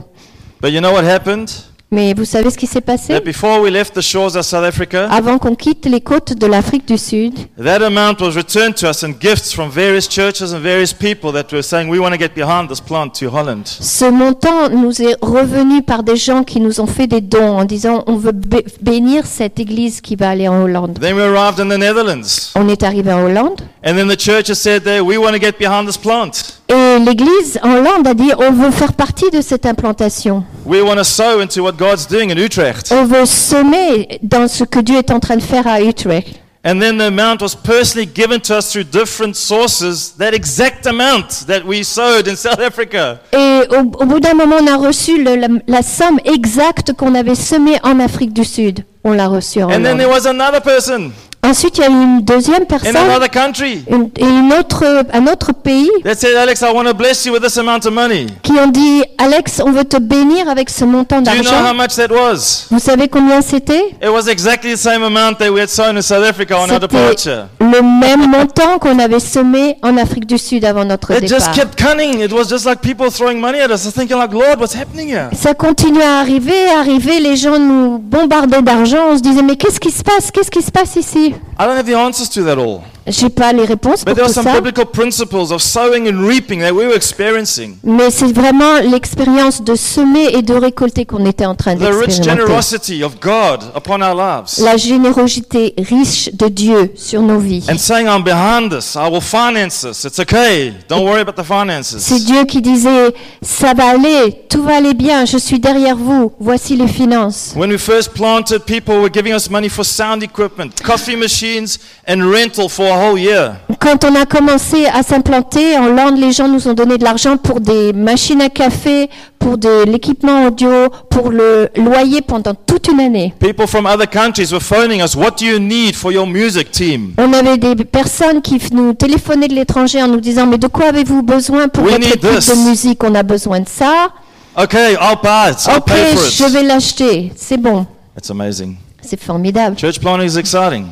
But 0.62 0.70
you 0.72 0.80
know 0.80 0.92
what 0.92 1.04
happened? 1.04 1.50
Mais 1.90 2.12
vous 2.12 2.24
savez 2.24 2.50
ce 2.50 2.58
qui 2.58 2.66
s'est 2.66 2.80
passé? 2.80 3.12
That 3.14 3.20
before 3.20 3.60
we 3.60 3.70
left 3.70 3.94
the 3.94 4.00
shores 4.00 4.34
of 4.36 4.42
South 4.42 4.64
Africa, 4.64 5.08
Avant 5.12 5.38
qu'on 5.38 5.54
quitte 5.54 5.86
les 5.86 6.00
côtes 6.00 6.32
de 6.32 6.46
l'Afrique 6.46 6.88
du 6.88 6.98
Sud, 6.98 7.34
that 7.62 7.82
amount 7.84 8.16
was 8.20 8.32
returned 8.34 8.74
to 8.74 8.88
us 8.88 9.04
in 9.04 9.12
gifts 9.20 9.52
from 9.54 9.70
various 9.70 10.08
churches 10.08 10.52
and 10.52 10.58
various 10.60 10.92
people 10.92 11.30
that 11.32 11.52
were 11.52 11.62
saying, 11.62 11.88
We 11.88 12.00
want 12.00 12.10
to 12.12 12.18
get 12.18 12.34
behind 12.34 12.68
this 12.68 12.80
plant 12.80 13.10
to 13.20 13.28
Holland. 13.30 13.64
ce 13.66 14.06
montant 14.10 14.70
nous 14.70 15.02
est 15.02 15.14
revenu 15.22 15.82
par 15.82 16.02
des 16.02 16.16
gens 16.16 16.42
qui 16.42 16.58
nous 16.58 16.80
ont 16.80 16.86
fait 16.86 17.06
des 17.06 17.20
dons 17.20 17.58
en 17.58 17.64
disant 17.64 18.02
on 18.08 18.16
veut 18.16 18.32
bé- 18.32 18.64
bénir 18.80 19.24
cette 19.26 19.60
église 19.60 20.00
qui 20.00 20.16
va 20.16 20.30
aller 20.30 20.48
en 20.48 20.62
Hollande. 20.62 20.98
Then 21.00 21.14
we 21.14 21.22
arrived 21.22 21.60
in 21.60 21.68
the 21.68 21.78
Netherlands. 21.78 22.50
On 22.56 22.68
est 22.68 22.82
arrivé 22.82 23.12
en 23.12 23.22
Hollande 23.24 23.60
And 23.86 23.94
then 23.94 24.08
the 24.08 24.18
church 24.18 24.48
has 24.48 24.54
said 24.56 24.82
We 25.00 25.16
want 25.16 25.32
to 25.32 25.38
get 25.38 25.58
behind 25.60 25.86
this 25.86 25.98
plant. 25.98 26.32
et 26.68 26.74
l'église 26.98 27.58
en 27.62 27.72
Hollande 27.76 28.06
a 28.06 28.14
dit 28.14 28.30
on 28.38 28.52
veut 28.52 28.70
faire 28.70 28.92
partie 28.92 29.30
de 29.30 29.40
cette 29.40 29.66
implantation. 29.66 30.44
We 30.66 30.82
want 30.82 30.96
to 30.96 31.04
sow 31.04 31.40
into 31.40 31.62
what 31.62 31.72
God's 31.78 32.06
doing 32.06 32.30
in 32.30 32.36
Utrecht. 32.38 32.90
On 32.92 33.04
veut 33.04 33.26
semer 33.26 34.18
dans 34.22 34.48
ce 34.48 34.64
que 34.64 34.80
Dieu 34.80 34.96
est 34.98 35.10
en 35.10 35.20
train 35.20 35.36
de 35.36 35.42
faire 35.42 35.66
à 35.66 35.80
Utrecht. 35.80 36.40
And 36.66 36.80
then 36.80 36.96
the 36.96 37.02
amount 37.08 37.42
was 37.42 37.54
personally 37.54 38.08
given 38.14 38.40
to 38.40 38.54
us 38.56 38.70
through 38.70 38.84
different 38.84 39.34
sources, 39.36 40.14
that 40.18 40.32
exact 40.32 40.86
amount 40.86 41.44
that 41.46 41.60
we 41.66 41.84
sowed 41.84 42.26
in 42.26 42.36
South 42.36 42.58
Africa. 42.58 43.20
Et 43.34 43.64
au, 43.70 43.80
au 44.02 44.06
bout 44.06 44.18
d'un 44.20 44.32
moment, 44.32 44.56
on 44.62 44.66
a 44.66 44.76
reçu 44.78 45.22
le- 45.22 45.36
la, 45.36 45.48
la 45.68 45.82
somme 45.82 46.18
exacte 46.24 46.94
qu'on 46.94 47.14
avait 47.14 47.34
semée 47.34 47.76
en 47.82 48.00
Afrique 48.00 48.32
du 48.32 48.44
Sud. 48.46 48.82
On 49.04 49.12
l'a 49.12 49.28
reçue 49.28 49.62
en 49.62 49.66
And 49.66 49.72
then 49.82 49.84
Hollande. 49.84 49.98
there 49.98 50.08
was 50.10 50.26
another 50.26 50.62
person 50.62 51.10
Ensuite, 51.44 51.76
il 51.78 51.82
y 51.82 51.84
a 51.84 51.88
une 51.90 52.22
deuxième 52.22 52.62
in 52.62 52.64
personne, 52.64 52.96
another 52.96 53.28
country 53.30 53.84
une, 53.90 54.08
et 54.18 54.24
une 54.24 54.52
autre, 54.52 54.84
un 55.12 55.26
autre 55.26 55.52
pays, 55.52 55.90
said, 56.16 56.34
Alex, 56.36 56.62
I 56.62 56.72
want 56.74 56.84
to 56.84 56.94
bless 56.94 57.24
you 57.26 57.32
with 57.34 57.42
this 57.42 57.58
amount 57.58 57.84
of 57.86 57.92
money. 57.92 58.26
qui 58.42 58.52
ont 58.52 58.68
dit 58.68 59.02
Alex, 59.18 59.60
on 59.64 59.70
veut 59.72 59.84
te 59.84 59.98
bénir 59.98 60.48
avec 60.48 60.70
ce 60.70 60.84
montant 60.84 61.20
Do 61.20 61.30
you 61.30 61.42
know 61.42 61.50
how 61.50 61.62
d'argent. 61.62 61.74
much 61.74 61.96
that 61.96 62.10
was? 62.10 62.66
Vous 62.70 62.78
savez 62.78 63.08
combien 63.08 63.42
c'était? 63.42 63.94
It 64.02 64.08
was 64.10 64.28
exactly 64.28 64.72
the 64.74 64.78
same 64.78 65.02
amount 65.02 65.34
that 65.38 65.50
we 65.50 65.60
had 65.60 65.68
sown 65.68 65.96
in 65.98 66.02
South 66.02 66.24
Africa 66.24 66.54
on 66.56 66.62
our 66.62 66.68
C'était 66.80 66.88
departure. 66.88 67.46
le 67.60 67.82
même 67.82 68.30
montant 68.30 68.78
qu'on 68.78 68.98
avait 68.98 69.20
semé 69.20 69.76
en 69.82 69.96
Afrique 69.98 70.26
du 70.26 70.38
Sud 70.38 70.64
avant 70.64 70.84
notre 70.86 71.12
It 71.12 71.28
just 71.28 71.40
départ. 71.40 71.52
kept 71.52 71.82
coming. 71.82 72.20
It 72.20 72.32
was 72.32 72.48
just 72.48 72.64
like 72.64 72.80
people 72.80 73.10
throwing 73.10 73.38
money 73.38 73.60
at 73.60 73.68
us. 73.70 73.82
I 73.84 73.86
was 73.88 73.92
thinking, 73.94 74.16
like, 74.16 74.32
Lord, 74.32 74.60
what's 74.60 74.74
happening 74.74 75.08
here? 75.08 75.28
Ça 75.34 75.52
continuait 75.54 76.04
à 76.04 76.20
arriver, 76.20 76.68
à 76.74 76.80
arriver, 76.80 77.20
les 77.20 77.36
gens 77.36 77.58
nous 77.58 77.98
bombardaient 77.98 78.62
d'argent, 78.62 79.10
on 79.10 79.16
se 79.18 79.22
disait 79.22 79.42
mais 79.42 79.56
qu'est-ce 79.56 79.78
qui 79.80 79.90
se 79.90 80.02
passe? 80.02 80.30
Qu'est-ce 80.30 80.50
qui 80.50 80.62
se 80.62 80.70
passe 80.70 80.96
ici? 80.96 81.33
I 81.56 81.66
don't 81.66 81.76
have 81.76 81.86
the 81.86 81.94
answers 81.94 82.28
to 82.30 82.42
that 82.44 82.58
all. 82.58 82.84
J'ai 83.06 83.28
pas 83.28 83.52
les 83.52 83.64
réponses 83.64 84.02
pour 84.04 84.14
But 84.14 84.16
there 84.16 84.24
tout 84.32 84.38
are 84.38 84.44
some 84.44 84.44
ça, 84.44 84.60
biblical 84.60 84.86
principles 84.86 85.52
of 85.52 85.60
sowing 85.60 86.08
and 86.08 86.26
reaping 86.26 86.60
that 86.60 86.72
we 86.72 86.86
were 86.86 86.96
experiencing. 86.96 87.76
mais 87.84 88.10
c'est 88.10 88.32
vraiment 88.32 88.80
l'expérience 88.80 89.62
de 89.62 89.74
semer 89.74 90.34
et 90.34 90.42
de 90.42 90.54
récolter 90.54 91.04
qu'on 91.04 91.26
était 91.26 91.44
en 91.44 91.54
train 91.54 91.76
The 91.76 91.80
rich 91.82 92.06
d'expérimenter. 92.18 92.40
generosity 92.46 93.02
of 93.04 93.20
God 93.20 93.60
upon 93.76 94.00
our 94.00 94.14
lives. 94.14 94.58
La 94.64 94.76
générosité 94.78 95.74
riche 95.78 96.30
de 96.32 96.48
Dieu 96.48 96.92
sur 96.96 97.20
nos 97.22 97.38
vies. 97.38 97.64
And 97.70 97.76
saying, 97.78 98.06
I'm 98.06 98.22
behind 98.24 98.70
this. 98.70 98.94
I 98.96 99.08
will 99.10 99.20
finance 99.20 99.82
this. 99.82 100.04
It's 100.04 100.18
okay. 100.18 100.72
Don't 100.88 101.04
worry 101.04 101.20
about 101.20 101.34
the 101.36 101.44
C'est 101.44 101.54
finances. 101.54 102.24
Dieu 102.24 102.44
qui 102.46 102.62
disait 102.62 103.12
ça 103.42 103.74
va 103.74 103.88
aller, 103.90 104.44
tout 104.48 104.62
va 104.62 104.76
aller 104.76 104.94
bien, 104.94 105.24
je 105.26 105.36
suis 105.38 105.60
derrière 105.60 105.96
vous, 105.96 106.32
voici 106.40 106.76
les 106.76 106.88
finances. 106.88 107.52
When 107.56 107.70
we 107.70 107.78
first 107.78 108.14
planted, 108.14 108.60
people 108.64 108.94
were 108.96 109.10
giving 109.12 109.34
us 109.34 109.50
money 109.50 109.68
for 109.68 109.84
sound 109.84 110.22
equipment, 110.22 110.70
coffee 110.82 111.16
machines, 111.16 111.78
and 112.08 112.22
rental 112.30 112.68
for 112.68 112.93
whole 112.98 113.18
year. 113.20 113.56
Quand 113.80 114.04
on 114.04 114.14
a 114.14 114.24
commencé 114.26 114.86
à 114.86 115.02
s'implanter 115.02 115.76
en 115.76 115.86
Hollande, 115.86 116.18
les 116.18 116.32
gens 116.32 116.48
nous 116.48 116.66
ont 116.68 116.72
donné 116.74 116.96
de 116.98 117.04
l'argent 117.04 117.36
pour 117.36 117.60
des 117.60 117.92
machines 117.92 118.40
à 118.40 118.48
café, 118.48 119.10
pour 119.38 119.58
de 119.58 119.84
l'équipement 119.84 120.46
audio, 120.46 120.70
pour 121.10 121.30
le 121.30 121.68
loyer 121.76 122.22
pendant 122.22 122.54
toute 122.54 122.88
une 122.88 123.00
année. 123.00 123.34
People 123.40 123.66
from 123.66 123.84
other 123.86 124.06
countries 124.08 124.52
were 124.52 124.62
phoning 124.62 125.02
us, 125.02 125.14
What 125.14 125.32
do 125.38 125.44
you 125.44 125.58
need 125.58 125.94
for 125.96 126.12
your 126.12 126.26
music 126.26 126.70
team? 126.70 127.12
On 127.18 127.32
avait 127.32 127.58
des 127.58 127.74
personnes 127.84 128.40
qui 128.40 128.58
nous 128.72 128.94
téléphonaient 128.94 129.48
de 129.48 129.54
l'étranger 129.54 130.02
en 130.02 130.08
nous 130.08 130.20
disant 130.20 130.46
mais 130.46 130.58
de 130.58 130.66
quoi 130.66 130.86
avez-vous 130.86 131.22
besoin 131.22 131.68
pour 131.68 131.84
We 131.84 131.92
votre 131.92 132.04
need 132.06 132.16
équipe 132.16 132.30
this. 132.38 132.48
de 132.48 132.68
musique? 132.68 133.04
On 133.04 133.14
a 133.14 133.22
besoin 133.22 133.60
de 133.60 133.68
ça. 133.68 134.08
Okay, 134.56 134.92
I'll 134.92 135.18
buy 135.22 135.50
it. 135.50 135.66
I'll 135.66 135.78
Ok, 135.78 135.86
pay 135.86 136.14
for 136.16 136.22
je 136.30 136.44
it. 136.44 136.52
vais 136.52 136.62
l'acheter. 136.62 137.32
C'est 137.36 137.56
bon. 137.56 137.86
It's 138.16 138.30
amazing. 138.30 138.76
C'est 139.02 139.20
formidable. 139.20 139.76
Church 139.76 139.98
planting 140.00 140.26
is 140.28 140.38
exciting. 140.38 140.86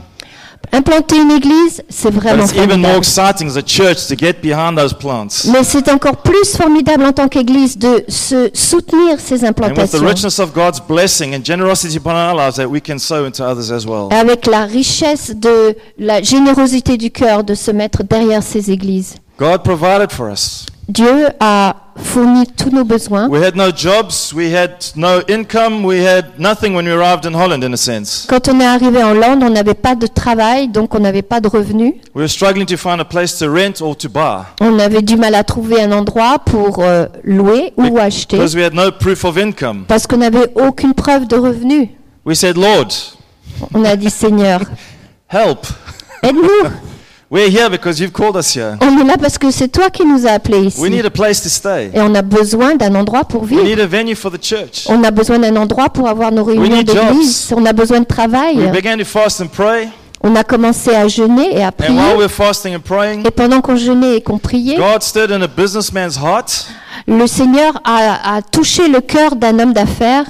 Implanter 0.71 1.17
une 1.21 1.33
église, 1.33 1.83
c'est 1.89 2.11
vraiment 2.11 2.45
it's 2.45 2.53
even 2.53 2.81
more 2.81 2.93
formidable. 2.93 2.99
exciting 2.99 3.49
as 3.49 3.57
a 3.57 3.63
church 3.63 4.07
to 4.09 4.17
get 4.17 4.41
behind 4.43 4.79
those 4.79 4.95
plants. 4.95 5.47
Mais 5.53 5.65
c'est 5.65 5.91
encore 5.91 6.17
plus 6.19 6.57
formidable 6.57 7.05
en 7.05 7.13
tant 7.13 7.29
qu'église 7.29 7.77
de 7.77 8.05
se 8.09 8.51
soutenir 8.55 9.19
ces 9.19 9.45
implantations. 9.45 9.99
Avec 14.11 14.47
la 14.47 14.65
richesse 14.65 15.33
de 15.37 15.77
la 15.99 16.23
générosité 16.23 16.97
du 16.97 17.11
cœur 17.11 17.45
de 17.45 17.55
se 17.55 17.71
mettre 17.71 18.03
derrière 18.03 18.43
ces 18.43 18.71
églises. 18.71 19.17
God 19.39 19.63
provided 19.63 20.11
for 20.11 20.31
us. 20.31 20.67
Dieu 20.89 21.29
a 21.41 21.77
fourni 21.97 22.47
tous 22.47 22.71
nos 22.71 22.85
besoins. 22.85 23.29
We 23.29 23.43
had 23.43 23.55
no 23.57 23.71
jobs, 23.71 24.33
we 24.35 24.55
had 24.55 24.71
no 24.97 25.21
income, 25.29 25.85
we 25.85 26.05
had 26.07 26.39
nothing 26.39 26.75
when 26.75 26.87
we 26.87 26.93
arrived 26.93 27.25
in 27.27 27.35
Holland, 27.35 27.63
in 27.65 27.73
a 27.73 27.77
sense. 27.77 28.27
Quand 28.29 28.49
on 28.49 28.61
est 28.61 28.67
arrivé 28.67 29.03
en 29.03 29.11
Hollande, 29.13 29.43
on 29.43 29.51
n'avait 29.51 29.75
pas 29.75 29.95
de 29.95 30.07
travail, 30.07 30.69
donc 30.69 30.95
on 30.95 31.01
n'avait 31.01 31.23
pas 31.23 31.41
de 31.41 31.49
revenus. 31.49 31.95
We 32.15 32.23
were 32.23 32.29
struggling 32.29 32.67
to 32.67 32.77
find 32.77 33.01
a 33.01 33.05
place 33.05 33.39
to 33.39 33.51
rent 33.51 33.81
or 33.81 33.97
to 33.97 34.09
buy 34.09 34.45
On 34.61 34.79
avait 34.79 35.03
du 35.03 35.17
mal 35.17 35.35
à 35.35 35.45
trouver 35.45 35.83
un 35.83 35.93
endroit 35.93 36.39
pour 36.39 36.79
euh, 36.81 37.07
louer 37.25 37.73
ou 37.77 37.99
acheter 37.99 38.37
because 38.37 38.55
we 38.55 38.63
had 38.65 38.75
no 38.75 38.91
proof 38.91 39.25
of 39.25 39.37
income. 39.39 39.85
parce 39.89 40.07
qu'on 40.07 40.19
n'avait 40.19 40.53
aucune 40.55 40.95
preuve 40.95 41.27
de 41.27 41.37
revenus. 41.37 41.89
We 42.25 42.37
said, 42.37 42.57
Lord, 42.57 42.89
On 43.75 43.85
a 43.85 43.97
dit 43.97 44.11
Seigneur, 44.11 44.61
help. 45.29 45.67
aide-nous. 46.23 46.71
We're 47.35 47.49
here 47.49 47.71
because 47.71 47.99
you've 47.99 48.13
called 48.13 48.37
us 48.37 48.55
here. 48.55 48.77
On 48.83 48.99
est 49.01 49.05
là 49.05 49.17
parce 49.17 49.39
que 49.39 49.51
c'est 49.51 49.69
toi 49.69 49.89
qui 49.89 50.05
nous 50.05 50.27
as 50.27 50.33
appelés 50.33 50.59
We 50.59 50.67
ici. 50.67 50.91
need 50.91 51.07
a 51.07 51.11
place 51.11 51.41
to 51.43 51.49
stay. 51.49 51.91
Et 51.95 52.01
on 52.03 52.15
a 52.15 52.21
besoin 52.21 52.75
d'un 52.77 52.95
endroit 52.95 53.25
pour 53.25 53.45
We 53.45 53.53
vivre. 53.53 53.65
need 53.65 53.81
a 53.81 53.87
venue 53.87 54.15
for 54.15 54.31
the 54.31 54.39
church. 54.39 54.85
On 54.87 55.03
a 55.03 55.11
besoin 55.11 55.39
d'un 55.39 55.57
endroit 55.57 55.89
pour 55.89 56.07
avoir 56.09 56.31
nos 56.31 56.45
réunions 56.45 56.69
need 56.69 56.87
d'église. 56.87 57.51
On 57.57 57.65
a 57.65 57.73
besoin 57.73 58.01
de 58.01 58.05
We 58.05 58.09
travail. 58.09 58.71
began 58.71 58.99
to 58.99 59.05
fast 59.07 59.41
and 59.41 59.47
pray, 59.51 59.89
On 60.25 60.37
a 60.37 60.45
commencé 60.45 60.95
à 60.95 61.09
jeûner 61.09 61.57
et 61.59 61.65
à 61.65 61.73
prier. 61.73 61.99
while 61.99 62.13
we 62.17 62.19
were 62.23 62.31
fasting 62.31 62.77
and 62.77 62.81
praying, 62.81 63.27
Et 63.27 63.31
pendant 63.31 63.61
qu'on 63.61 63.75
jeûnait 63.77 64.17
et 64.19 64.21
qu'on 64.21 64.39
priait, 64.39 64.77
God 64.77 65.03
stirred 65.03 65.33
in 65.33 65.43
a 65.43 65.49
businessman's 65.49 66.17
heart, 66.17 66.67
le 67.09 67.27
Seigneur 67.27 67.73
a, 67.85 68.37
a 68.37 68.43
touché 68.43 68.87
le 68.89 69.01
cœur 69.01 69.35
d'un 69.35 69.59
homme 69.59 69.73
d'affaires. 69.73 70.25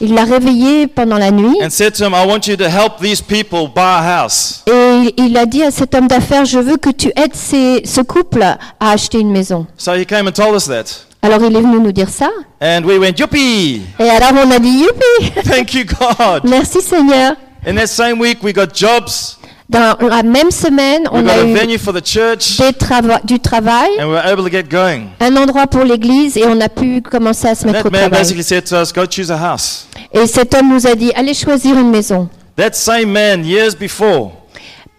Il 0.00 0.14
l'a 0.14 0.24
réveillé 0.24 0.86
pendant 0.86 1.18
la 1.18 1.30
nuit 1.32 1.56
and 1.62 1.70
said 1.70 1.92
to 1.94 2.04
him, 2.04 2.12
I 2.14 2.24
want 2.26 2.46
you 2.46 2.56
to 2.56 2.64
help 2.68 3.00
these 3.00 3.20
people 3.20 3.66
buy 3.74 3.80
a 3.98 4.22
house. 4.22 4.62
et 4.68 5.14
il 5.16 5.36
a 5.36 5.46
dit 5.46 5.62
à 5.64 5.70
cet 5.72 5.94
homme 5.94 6.06
d'affaires, 6.06 6.44
je 6.44 6.58
veux 6.60 6.76
que 6.76 6.90
tu 6.90 7.08
aides 7.16 7.34
ces- 7.34 7.82
ce 7.84 8.00
couple 8.00 8.42
à 8.42 8.58
acheter 8.78 9.18
une 9.18 9.30
maison. 9.32 9.66
So 9.76 9.92
he 9.94 10.06
came 10.06 10.28
and 10.28 10.32
told 10.32 10.54
us 10.54 10.66
that. 10.68 10.84
Alors 11.22 11.38
il 11.42 11.56
est 11.56 11.60
venu 11.60 11.80
nous 11.80 11.92
dire 11.92 12.08
ça. 12.08 12.28
And 12.60 12.82
we 12.84 12.98
went, 12.98 13.14
Yuppie! 13.18 13.82
Et 13.98 14.08
alors 14.08 14.44
on 14.46 14.50
a 14.50 14.58
dit, 14.58 14.84
youpi, 14.84 15.32
Thank 15.48 15.74
you, 15.74 15.84
God. 15.84 16.42
merci 16.44 16.80
Seigneur. 16.80 17.34
In 17.64 17.76
that 17.76 17.88
same 17.88 18.18
week, 18.18 18.42
we 18.42 18.52
got 18.52 18.74
jobs, 18.74 19.38
Dans 19.68 19.96
la 20.00 20.22
même 20.22 20.50
semaine, 20.50 21.02
we 21.12 21.20
on 21.20 21.22
got 21.22 21.38
a 21.38 21.42
a 21.42 21.44
eu 21.46 21.54
venue 21.54 21.78
for 21.78 21.92
the 21.94 22.02
church, 22.04 22.58
des 22.58 22.72
trava- 22.72 23.20
du 23.24 23.38
travail, 23.38 23.88
and 24.00 24.06
we 24.08 24.12
were 24.14 24.26
able 24.26 24.42
to 24.44 24.50
get 24.50 24.68
going. 24.68 25.06
un 25.20 25.36
endroit 25.36 25.66
pour 25.66 25.84
l'église 25.84 26.36
et 26.36 26.44
on 26.46 26.60
a 26.60 26.68
pu 26.68 27.00
commencer 27.00 27.46
à 27.48 27.54
se 27.54 27.66
And 27.66 27.72
mettre 27.72 27.86
au 27.86 27.90
man 27.90 28.00
travail. 28.02 28.18
basically 28.20 28.42
said 28.42 28.64
to 28.66 28.76
us, 28.82 28.92
Go 28.92 29.06
choose 29.06 29.30
a 29.30 29.36
house. 29.38 29.86
Et 30.12 30.26
cet 30.26 30.54
homme 30.54 30.68
nous 30.74 30.86
a 30.86 30.94
dit, 30.94 31.10
allez 31.14 31.32
choisir 31.34 31.78
une 31.78 31.90
maison. 31.90 32.28
That 32.56 32.72
same 32.74 33.06
man, 33.12 33.44
years 33.46 33.74
before, 33.74 34.32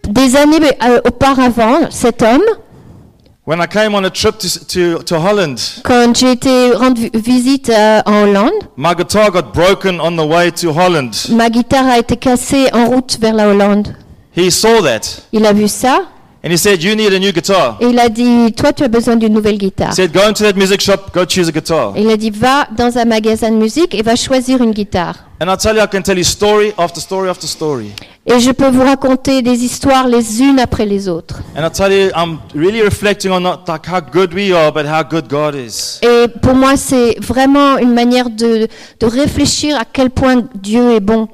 Des 0.07 0.35
années 0.35 0.57
euh, 0.83 0.99
auparavant, 1.05 1.91
cet 1.91 2.21
homme, 2.23 2.41
when 3.45 3.59
I 3.61 3.67
came 3.67 3.93
on 3.95 4.05
a 4.05 4.09
trip 4.09 4.37
to, 4.39 4.47
to, 4.67 5.03
to 5.03 5.19
Holland, 5.19 5.57
quand 5.83 6.15
j'ai 6.15 6.31
été 6.31 6.71
rendre 6.73 6.99
vi- 7.01 7.11
visite 7.13 7.69
euh, 7.69 8.01
en 8.05 8.23
Hollande, 8.23 8.53
my 8.77 8.93
guitar 8.95 9.29
got 9.31 9.51
broken 9.53 9.99
on 9.99 10.15
the 10.15 10.25
way 10.25 10.49
to 10.51 10.71
Holland. 10.71 11.11
ma 11.29 11.49
guitare 11.49 11.87
a 11.87 11.99
été 11.99 12.15
cassée 12.15 12.69
en 12.73 12.87
route 12.87 13.17
vers 13.19 13.33
la 13.33 13.49
Hollande. 13.49 13.95
He 14.35 14.49
saw 14.49 14.81
that, 14.81 15.21
Il 15.31 15.45
a 15.45 15.53
vu 15.53 15.67
ça 15.67 16.05
and 16.43 16.51
he 16.51 16.57
said, 16.57 16.83
You 16.83 16.95
need 16.95 17.13
a 17.13 17.19
new 17.19 17.31
guitar. 17.31 17.77
et 17.79 17.85
il 17.87 17.99
a 17.99 18.09
dit, 18.09 18.51
toi 18.53 18.73
tu 18.73 18.83
as 18.83 18.87
besoin 18.87 19.15
d'une 19.15 19.33
nouvelle 19.33 19.57
guitare. 19.57 19.91
He 19.91 19.95
said, 19.95 20.11
Go 20.13 20.21
into 20.27 20.43
that 20.43 20.53
music 20.55 20.81
shop, 20.81 21.11
go 21.13 21.25
choose 21.25 21.47
a 21.47 21.51
guitar. 21.51 21.93
Et 21.95 22.01
il 22.01 22.09
a 22.09 22.17
dit, 22.17 22.29
va 22.29 22.67
dans 22.77 22.97
un 22.97 23.05
magasin 23.05 23.49
de 23.51 23.55
musique 23.55 23.95
et 23.95 24.01
va 24.01 24.15
choisir 24.15 24.61
une 24.61 24.71
guitare. 24.71 25.15
And 25.41 25.51
I 25.51 25.57
tell 25.57 25.75
you, 25.75 25.81
I 25.81 25.87
can 25.87 26.01
tell 26.01 26.17
you 26.17 26.23
story 26.23 26.73
after 26.77 27.01
story 27.01 27.29
after 27.29 27.47
story. 27.47 27.91
Et 28.25 28.39
je 28.39 28.51
peux 28.51 28.69
vous 28.69 28.83
raconter 28.83 29.41
des 29.41 29.63
histoires 29.65 30.07
les 30.07 30.41
unes 30.41 30.59
après 30.59 30.85
les 30.85 31.09
autres. 31.09 31.41
And 31.57 31.65
I 31.65 31.69
tell 31.69 31.91
you, 31.91 32.09
I'm 32.15 32.39
really 32.55 32.81
reflecting 32.81 33.31
on 33.31 33.41
not 33.41 33.65
like 33.67 33.85
how 33.85 33.99
good 33.99 34.33
we 34.33 34.53
are, 34.53 34.71
but 34.71 34.85
how 34.85 35.03
good 35.03 35.27
God 35.27 35.55
is. 35.55 35.99
Et 36.01 36.27
pour 36.41 36.55
moi, 36.55 36.77
c'est 36.77 37.17
vraiment 37.19 37.77
une 37.77 37.93
manière 37.93 38.29
de, 38.29 38.67
de 38.99 39.05
réfléchir 39.05 39.77
à 39.77 39.83
quel 39.83 40.09
point 40.09 40.43
Dieu 40.55 40.93
est 40.93 41.01
bon. 41.01 41.27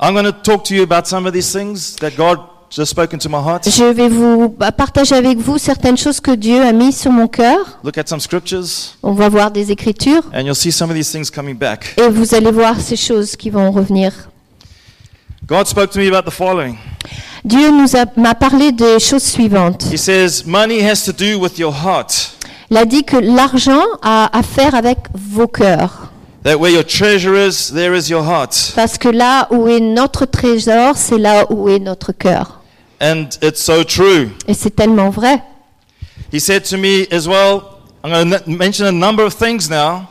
I'm 0.00 0.12
going 0.14 0.24
to 0.24 0.32
talk 0.32 0.64
to 0.64 0.74
you 0.74 0.82
about 0.82 1.06
some 1.06 1.26
of 1.26 1.32
these 1.32 1.50
things 1.52 1.96
that 1.96 2.10
God 2.16 2.38
just 2.76 2.90
spoken 2.90 3.18
to 3.18 3.28
my 3.28 3.36
heart. 3.38 3.68
Je 3.68 3.84
vais 3.84 4.08
vous 4.08 4.48
partager 4.76 5.14
avec 5.14 5.38
vous 5.38 5.58
certaines 5.58 5.96
choses 5.96 6.20
que 6.20 6.32
Dieu 6.32 6.60
a 6.62 6.72
mis 6.72 6.92
sur 6.92 7.10
mon 7.12 7.28
cœur. 7.28 7.78
Look 7.84 7.98
at 7.98 8.06
some 8.06 8.20
scriptures, 8.20 8.64
On 9.02 9.12
va 9.12 9.28
voir 9.28 9.50
des 9.50 9.70
écritures 9.70 10.22
and 10.34 10.40
you'll 10.40 10.54
see 10.54 10.72
some 10.72 10.90
of 10.90 10.96
these 10.96 11.10
things 11.10 11.30
coming 11.30 11.56
back. 11.56 11.94
et 11.98 12.08
vous 12.08 12.34
allez 12.34 12.50
voir 12.50 12.80
ces 12.80 12.96
choses 12.96 13.36
qui 13.36 13.50
vont 13.50 13.70
revenir. 13.70 14.12
God 15.46 15.66
spoke 15.66 15.90
to 15.90 15.98
me 15.98 16.08
about 16.08 16.28
the 16.28 16.32
following. 16.32 16.76
Dieu 17.44 17.70
nous 17.70 17.94
a- 17.96 18.06
m'a 18.18 18.34
parlé 18.34 18.72
des 18.72 18.98
choses 18.98 19.22
suivantes. 19.22 19.84
He 19.92 19.98
says, 19.98 20.44
Money 20.46 20.80
has 20.82 21.04
to 21.04 21.12
do 21.12 21.38
with 21.38 21.58
your 21.58 21.72
heart. 21.74 22.30
Il 22.70 22.78
a 22.78 22.86
dit 22.86 23.04
que 23.04 23.18
l'argent 23.18 23.82
a 24.02 24.36
à 24.36 24.42
faire 24.42 24.74
avec 24.74 24.98
vos 25.14 25.46
cœurs. 25.46 26.10
That 26.44 26.56
where 26.58 26.72
your 26.72 26.84
treasure 26.84 27.34
is, 27.36 27.70
there 27.72 27.94
is 27.96 28.08
your 28.10 28.22
heart. 28.24 28.72
Parce 28.74 28.96
que 28.98 29.08
là 29.08 29.46
où 29.50 29.68
est 29.68 29.80
notre 29.80 30.24
trésor, 30.24 30.94
c'est 30.96 31.18
là 31.18 31.44
où 31.50 31.68
est 31.68 31.78
notre 31.78 32.12
cœur. 32.12 32.60
And 33.04 33.36
it's 33.42 33.60
so 33.62 33.84
true. 33.84 34.30
Et 34.48 34.54
c'est 34.54 34.74
tellement 34.74 35.10
vrai. 35.10 35.42
He 36.32 36.40
said 36.40 36.64
to 36.70 36.78
me 36.78 37.06
as 37.12 37.28
well, 37.28 37.78
I'm 38.02 38.10
going 38.10 38.30
to 38.30 38.48
mention 38.50 38.86
a 38.86 38.92
number 38.92 39.22
of 39.24 39.34
things 39.34 39.68
now 39.68 40.08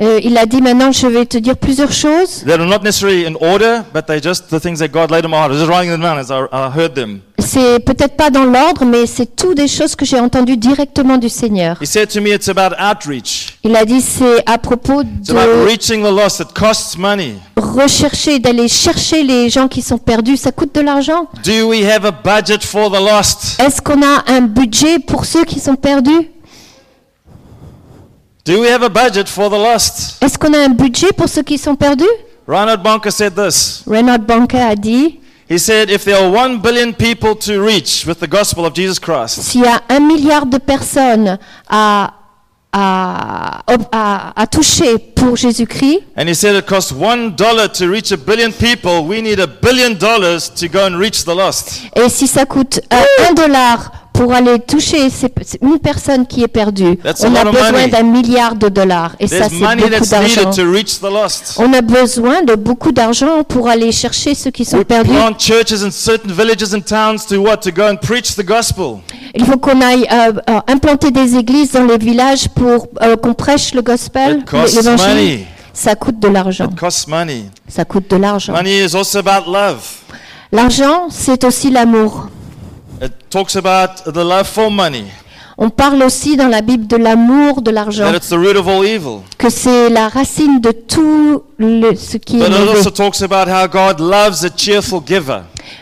Euh, 0.00 0.18
il 0.24 0.38
a 0.38 0.46
dit 0.46 0.62
maintenant, 0.62 0.92
je 0.92 1.06
vais 1.06 1.26
te 1.26 1.36
dire 1.36 1.58
plusieurs 1.58 1.92
choses. 1.92 2.42
that 2.46 2.58
are 2.58 2.66
not 2.66 2.82
necessarily 2.82 3.26
in 3.26 3.34
order, 3.38 3.84
but 3.92 4.06
they're 4.06 4.18
just 4.18 4.48
the 4.48 4.58
things 4.58 4.78
that 4.78 4.88
God 4.90 5.10
laid 5.10 5.26
in 5.26 5.30
my 5.30 5.36
heart. 5.36 5.50
I 5.50 5.52
was 5.52 5.60
just 5.60 5.70
writing 5.70 5.90
them 5.90 6.00
down 6.00 6.18
as 6.18 6.30
I, 6.30 6.46
I 6.50 6.70
heard 6.70 6.94
them. 6.94 7.22
C'est 7.52 7.80
peut-être 7.80 8.14
pas 8.14 8.30
dans 8.30 8.44
l'ordre, 8.44 8.84
mais 8.84 9.06
c'est 9.06 9.34
tout 9.34 9.54
des 9.54 9.66
choses 9.66 9.96
que 9.96 10.04
j'ai 10.04 10.20
entendues 10.20 10.56
directement 10.56 11.16
du 11.18 11.28
Seigneur. 11.28 11.76
He 11.82 11.86
said 11.86 12.08
to 12.10 12.20
me, 12.20 12.28
It's 12.28 12.48
about 12.48 12.76
outreach. 12.78 13.58
Il 13.64 13.74
a 13.74 13.84
dit 13.84 14.00
c'est 14.00 14.48
à 14.48 14.56
propos 14.56 15.02
de 15.02 15.32
rechercher, 17.56 18.38
d'aller 18.38 18.68
chercher 18.68 19.24
les 19.24 19.50
gens 19.50 19.66
qui 19.66 19.82
sont 19.82 19.98
perdus. 19.98 20.36
Ça 20.36 20.52
coûte 20.52 20.72
de 20.76 20.80
l'argent. 20.80 21.28
Do 21.44 21.70
we 21.70 21.82
have 21.84 22.04
a 22.04 22.12
budget 22.12 22.62
for 22.62 22.88
the 22.88 23.00
lost? 23.00 23.60
Est-ce 23.60 23.82
qu'on 23.82 24.00
a 24.00 24.22
un 24.28 24.42
budget 24.42 25.00
pour 25.00 25.24
ceux 25.24 25.44
qui 25.44 25.58
sont 25.58 25.74
perdus? 25.74 26.30
Do 28.44 28.60
we 28.60 28.70
have 28.70 28.84
a 28.84 28.88
budget 28.88 29.26
for 29.26 29.50
the 29.50 29.58
lost? 29.58 30.22
Est-ce 30.22 30.38
qu'on 30.38 30.54
a 30.54 30.58
un 30.58 30.68
budget 30.68 31.10
pour 31.16 31.28
ceux 31.28 31.42
qui 31.42 31.58
sont 31.58 31.74
perdus? 31.74 32.04
Reinhard 32.46 32.80
Bonker 32.80 33.10
said 33.10 33.34
this. 33.34 33.82
Reinhard 33.88 34.20
Banker 34.20 34.60
a 34.60 34.76
dit 34.76 35.18
He 35.50 35.58
said, 35.58 35.90
If 35.90 36.04
there 36.04 36.16
are 36.16 36.30
one 36.30 36.60
billion 36.62 36.94
people 36.94 37.34
to 37.40 37.60
reach 37.60 38.06
with 38.06 38.20
the 38.20 38.28
gospel 38.28 38.64
of 38.64 38.72
Jesus 38.72 39.00
Christ, 39.00 39.42
s'il 39.42 39.62
y 39.62 39.66
a 39.66 39.82
un 39.88 39.98
milliard 40.06 40.46
de 40.46 40.58
personnes 40.58 41.38
à, 41.68 42.14
à, 42.72 43.62
à, 43.90 44.40
à 44.40 44.46
toucher 44.46 44.96
pour 45.16 45.34
Jésus-Christ, 45.36 46.04
and 46.16 46.28
he 46.28 46.34
said 46.36 46.54
it 46.54 46.66
costs 46.68 46.92
one 46.92 47.34
dollar 47.34 47.66
to 47.66 47.88
reach 47.90 48.12
a 48.12 48.16
billion 48.16 48.52
people, 48.52 49.04
we 49.04 49.20
need 49.20 49.40
a 49.40 49.48
billion 49.48 49.98
dollars 49.98 50.48
to 50.50 50.68
go 50.68 50.86
and 50.86 50.96
reach 50.96 51.24
the 51.24 51.34
lost. 51.34 51.82
et 51.96 52.08
si 52.08 52.28
ça 52.28 52.46
coûte 52.46 52.80
un 52.92 53.34
dollar 53.34 53.90
pour 54.12 54.32
aller 54.34 54.58
toucher 54.58 55.08
ces- 55.10 55.32
une 55.62 55.78
personne 55.78 56.26
qui 56.26 56.42
est 56.42 56.48
perdue, 56.48 56.96
That's 56.98 57.22
on 57.24 57.34
a 57.34 57.44
besoin 57.44 57.88
d'un 57.88 58.02
milliard 58.02 58.54
de 58.54 58.68
dollars. 58.68 59.12
Et 59.18 59.26
ça, 59.26 59.48
c'est 59.48 59.54
money 59.54 59.88
beaucoup 59.88 60.04
d'argent. 60.06 60.40
needed 60.50 60.64
to 60.64 60.70
reach 60.72 61.00
the 61.00 61.04
lost. 61.10 61.54
On 61.58 61.72
a 61.72 61.80
besoin 61.80 62.42
de 62.42 62.54
beaucoup 62.54 62.92
d'argent 62.92 63.42
pour 63.44 63.68
aller 63.68 63.92
chercher 63.92 64.34
ceux 64.34 64.50
qui 64.50 64.64
sont 64.64 64.76
We 64.78 64.86
perdus. 64.86 65.10
Il 69.34 69.44
faut 69.44 69.58
qu'on 69.58 69.80
aille 69.80 70.06
euh, 70.10 70.32
euh, 70.50 70.60
implanter 70.66 71.10
des 71.10 71.36
églises 71.36 71.72
dans 71.72 71.84
les 71.84 71.98
villages 71.98 72.48
pour 72.48 72.88
euh, 73.02 73.16
qu'on 73.16 73.34
prêche 73.34 73.74
le 73.74 73.82
gospel, 73.82 74.42
l'évangile. 74.76 75.46
Ça 75.72 75.94
coûte 75.94 76.18
de 76.18 76.28
l'argent. 76.28 76.68
Ça 77.68 77.84
coûte 77.84 78.10
de 78.10 78.16
l'argent. 78.16 78.52
Money 78.52 78.84
is 78.84 78.94
also 78.96 79.18
about 79.20 79.50
love. 79.50 79.78
L'argent, 80.52 81.06
c'est 81.10 81.44
aussi 81.44 81.70
l'amour. 81.70 82.28
It 83.02 83.12
talks 83.30 83.56
about 83.56 84.04
the 84.12 84.16
love 84.22 84.44
for 84.46 84.70
money, 84.70 85.04
On 85.62 85.68
parle 85.70 86.02
aussi 86.02 86.36
dans 86.36 86.48
la 86.48 86.60
Bible 86.62 86.86
de 86.86 86.96
l'amour 86.96 87.60
de 87.62 87.70
l'argent, 87.70 88.04
que 89.38 89.50
c'est 89.50 89.88
la 89.90 90.08
racine 90.08 90.60
de 90.60 90.70
tout 90.72 91.42
le- 91.58 91.94
ce 91.96 92.16
qui 92.18 92.40
est 92.40 92.48
But 92.48 92.50
mauvais. 92.50 92.82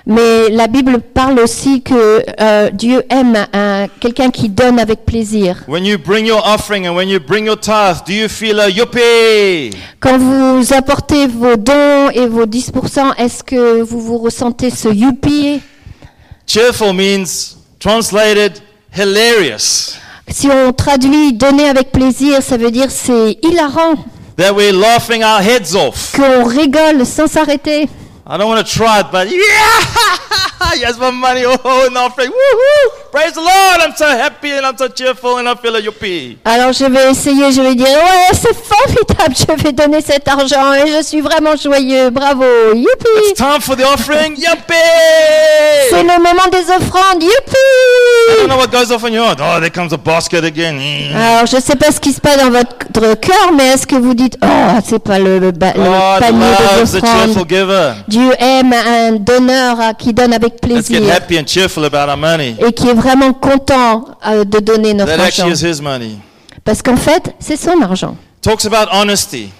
Mais 0.07 0.49
la 0.51 0.67
Bible 0.69 0.99
parle 1.15 1.39
aussi 1.41 1.83
que 1.83 2.25
euh, 2.41 2.71
Dieu 2.73 3.03
aime 3.11 3.47
un- 3.53 3.87
quelqu'un 4.01 4.31
qui 4.31 4.49
donne 4.49 4.79
avec 4.79 5.05
plaisir. 5.05 5.65
When 5.69 5.85
you 5.85 5.99
bring 5.99 6.27
your 6.27 6.43
offering 6.47 6.87
and 6.89 6.95
when 6.97 7.09
you 7.09 7.21
bring 7.21 7.47
your 7.47 7.59
tithe, 7.59 8.05
do 8.07 8.13
you 8.13 8.29
feel 8.29 8.59
a 8.61 8.69
yuppie? 8.69 9.71
Quand 10.01 10.19
vous 10.19 10.73
apportez 10.73 11.27
vos 11.27 11.57
dons 11.57 12.11
et 12.13 12.27
vos 12.27 12.47
10%, 12.47 13.13
est-ce 13.17 13.43
que 13.43 13.83
vous 13.83 14.01
vous 14.01 14.19
ressentez 14.19 14.71
ce 14.71 14.89
youpi 14.89 15.61
Cheerful 16.49 16.95
means 16.95 17.57
translated 17.79 18.63
hilarious. 18.97 19.99
Si 20.31 20.49
on 20.49 20.73
traduit 20.73 21.35
donner 21.35 21.69
avec 21.69 21.93
plaisir, 21.93 22.43
ça 22.43 22.57
veut 22.57 22.71
dire 22.71 22.91
c'est 22.91 23.39
hilarant, 23.43 23.97
That 24.39 24.55
we're 24.55 24.73
laughing 24.73 25.23
our 25.23 25.41
heads 25.43 25.75
off. 25.77 26.13
qu'on 26.17 26.45
rigole 26.45 27.05
sans 27.05 27.27
s'arrêter. 27.27 27.89
I 28.31 28.37
don't 28.37 28.49
want 28.49 28.65
to 28.67 28.71
try 28.79 29.01
it, 29.01 29.07
but 29.11 29.27
yeah, 29.31 30.77
yes, 30.77 30.99
my 30.99 31.11
money, 31.11 31.45
oh, 31.47 31.87
and 31.87 31.97
offering, 31.97 32.29
woohoo! 32.31 33.11
Praise 33.11 33.33
the 33.33 33.41
Lord! 33.41 33.81
I'm 33.81 33.95
so 33.97 34.05
happy 34.07 34.51
and 34.51 34.67
I'm 34.67 34.77
so 34.77 34.87
cheerful 34.89 35.39
and 35.39 35.49
I 35.49 35.55
feel 35.55 35.75
a 35.75 35.81
yuppie. 35.81 36.37
Alors 36.45 36.75
je 36.75 36.85
vais 36.85 37.11
essayer, 37.11 37.51
je 37.53 37.63
vais 37.63 37.75
dire 37.75 37.87
ouais 37.87 38.29
c'est 38.35 38.55
formidable, 38.55 39.35
je 39.35 39.63
vais 39.63 39.73
donner 39.73 40.03
cet 40.03 40.29
argent 40.29 40.75
et 40.75 40.87
je 40.95 41.03
suis 41.03 41.23
vraiment 41.23 41.57
joyeux, 41.57 42.11
bravo, 42.11 42.45
It's 42.75 42.81
youpi. 42.83 43.35
time 43.35 43.63
for 43.63 43.77
the 43.77 43.85
offering, 43.87 44.37
C'est 44.37 44.43
yuppie! 44.43 46.07
le 46.07 46.19
moment 46.23 46.49
des 46.53 46.71
offrandes, 46.71 47.23
I 47.23 47.29
don't 47.29 48.43
youpi. 48.43 48.47
know 48.49 48.57
what 48.59 48.69
goes 48.71 48.91
off 48.93 49.05
in 49.05 49.13
your 49.15 49.25
heart. 49.25 49.41
Oh, 49.41 49.59
there 49.61 49.71
comes 49.71 49.95
a 49.95 49.97
basket 49.99 50.45
again. 50.45 50.75
Mm. 50.75 51.17
Alors 51.17 51.47
je 51.47 51.59
sais 51.63 51.77
pas 51.77 51.91
ce 51.93 51.99
qui 51.99 52.13
se 52.13 52.21
passe 52.21 52.37
dans 52.37 52.51
votre 52.51 53.15
cœur, 53.21 53.53
mais 53.57 53.69
est-ce 53.69 53.87
que 53.87 53.97
vous 53.97 54.13
dites 54.13 54.37
oh 54.43 54.47
c'est 54.87 54.99
pas 55.03 55.19
le, 55.19 55.39
le 55.39 55.51
ba- 55.53 55.73
le 55.75 55.83
God 55.83 56.21
panier 56.21 56.47
des 56.85 56.95
offrandes. 56.97 57.49
giver. 57.49 57.93
Dieu 58.19 58.33
aime 58.41 58.73
un 58.73 59.13
donneur 59.13 59.81
euh, 59.81 59.93
qui 59.93 60.13
donne 60.13 60.33
avec 60.33 60.61
plaisir 60.61 61.01
happy 61.15 61.39
and 61.39 61.47
cheerful 61.47 61.85
about 61.85 62.11
our 62.11 62.17
money. 62.17 62.57
et 62.59 62.73
qui 62.73 62.89
est 62.89 62.95
vraiment 62.95 63.33
content 63.33 64.07
euh, 64.27 64.43
de 64.45 64.59
donner 64.59 64.93
notre 64.93 65.13
That 65.17 65.23
argent. 65.23 65.45
actually 65.47 65.53
is 65.71 65.77
His 65.77 65.81
money. 65.81 66.17
Parce 66.65 66.83
qu'en 66.83 66.97
fait, 66.97 67.33
c'est 67.39 67.57
son 67.57 67.81
argent. 67.81 68.17
Talks 68.43 68.65
about 68.67 68.91
honesty. 68.93 69.51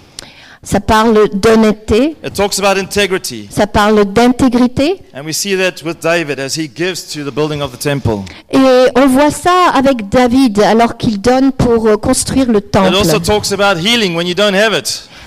Ça 0.61 0.81
parle 0.81 1.29
d'honnêteté, 1.33 2.17
It 2.21 2.33
talks 2.33 2.59
about 2.59 2.77
integrity. 2.77 3.47
ça 3.49 3.65
parle 3.65 4.03
d'intégrité. 4.03 4.99
And 5.15 5.23
we 5.25 5.33
see 5.33 5.55
that 5.55 5.81
with 5.85 6.01
David 6.01 6.37
as 6.41 6.57
he 6.57 6.69
gives 6.75 7.07
to 7.13 7.23
the 7.23 7.33
building 7.33 7.61
of 7.61 7.71
the 7.71 7.79
temple. 7.81 8.23
Et 8.51 8.57
on 8.97 9.07
voit 9.07 9.31
ça 9.31 9.69
avec 9.73 10.09
David 10.09 10.59
alors 10.59 10.97
qu'il 10.97 11.21
donne 11.21 11.53
pour 11.53 11.87
euh, 11.87 11.95
construire 11.95 12.47
le 12.51 12.57
It 12.57 12.71
temple. 12.71 12.91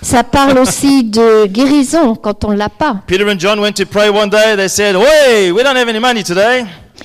Ça 0.02 0.24
parle 0.24 0.58
aussi 0.58 1.04
de 1.04 1.46
guérison 1.46 2.14
quand 2.16 2.44
on 2.44 2.50
l'a 2.50 2.68
pas. 2.68 2.96
Peter 3.06 3.24
and 3.24 3.38
John 3.38 3.60
went 3.60 3.72
to 3.74 3.86
pray 3.86 4.08
one 4.10 4.28
day. 4.28 4.56
They 4.56 4.68
said, 4.68 4.96
Hey, 4.96 5.52
we 5.52 5.62
don't 5.62 5.76
have 5.76 5.88
any 5.88 6.00
money 6.00 6.22
today. 6.24 6.64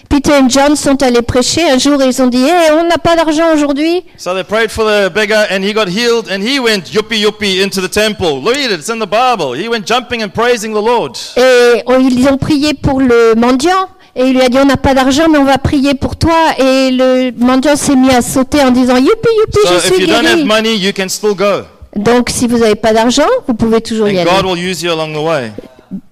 Peter 0.09 0.31
et 0.33 0.49
John 0.49 0.75
sont 0.75 1.01
allés 1.03 1.21
prêcher 1.21 1.69
un 1.69 1.77
jour 1.77 2.01
et 2.01 2.07
ils 2.07 2.21
ont 2.21 2.27
dit 2.27 2.43
Hey, 2.43 2.71
on 2.71 2.87
n'a 2.87 2.97
pas 2.97 3.15
d'argent 3.15 3.53
aujourd'hui. 3.53 4.03
So 4.17 4.33
they 4.33 4.43
prayed 4.43 4.71
for 4.71 4.83
the 4.85 5.09
beggar 5.13 5.45
and 5.51 5.61
he 5.63 5.73
got 5.73 5.87
healed 5.87 6.27
and 6.31 6.41
he 6.41 6.59
went 6.59 6.91
yuppie 6.91 7.21
yuppie 7.21 7.61
into 7.63 7.81
the 7.81 7.89
temple. 7.89 8.41
Read 8.43 8.71
it, 8.71 8.79
it's 8.79 8.89
in 8.89 8.99
the 8.99 9.07
Bible. 9.07 9.53
He 9.53 9.69
went 9.69 9.85
jumping 9.85 10.23
and 10.23 10.29
praising 10.29 10.73
the 10.73 10.81
Lord. 10.81 11.13
Et 11.37 11.83
ils 12.01 12.27
ont 12.27 12.37
prié 12.37 12.73
pour 12.73 12.99
le 12.99 13.35
mendiant. 13.35 13.89
Et 14.15 14.25
il 14.25 14.33
lui 14.33 14.41
a 14.41 14.49
dit, 14.49 14.57
on 14.57 14.65
n'a 14.65 14.77
pas 14.77 14.95
d'argent, 14.95 15.25
mais 15.29 15.37
on 15.37 15.43
va 15.45 15.59
prier 15.59 15.93
pour 15.93 16.15
toi. 16.15 16.33
Et 16.57 16.89
le 16.89 17.31
mendiant 17.37 17.75
s'est 17.75 17.95
mis 17.95 18.09
à 18.09 18.23
sauter 18.23 18.61
en 18.61 18.71
disant, 18.71 18.97
youpi, 18.97 19.29
youpi, 19.39 19.59
So 19.63 19.69
je 19.73 19.77
if 19.77 19.93
suis 19.93 20.01
you 20.01 20.07
don't 20.07 20.25
have 20.25 20.37
guéri. 20.37 20.45
money, 20.45 20.75
you 20.75 20.91
can 20.91 21.07
still 21.07 21.35
go. 21.35 21.65
Donc, 21.97 22.29
si 22.29 22.47
vous 22.47 22.57
n'avez 22.59 22.75
pas 22.75 22.93
d'argent, 22.93 23.27
vous 23.47 23.53
pouvez 23.53 23.81
toujours 23.81 24.07
y 24.09 24.17
And 24.17 24.21
aller. 24.21 24.29
God 24.41 24.45
will 24.45 24.69
use 24.71 24.81
you 24.81 24.91
along 24.91 25.13
the 25.13 25.25
way. 25.25 25.51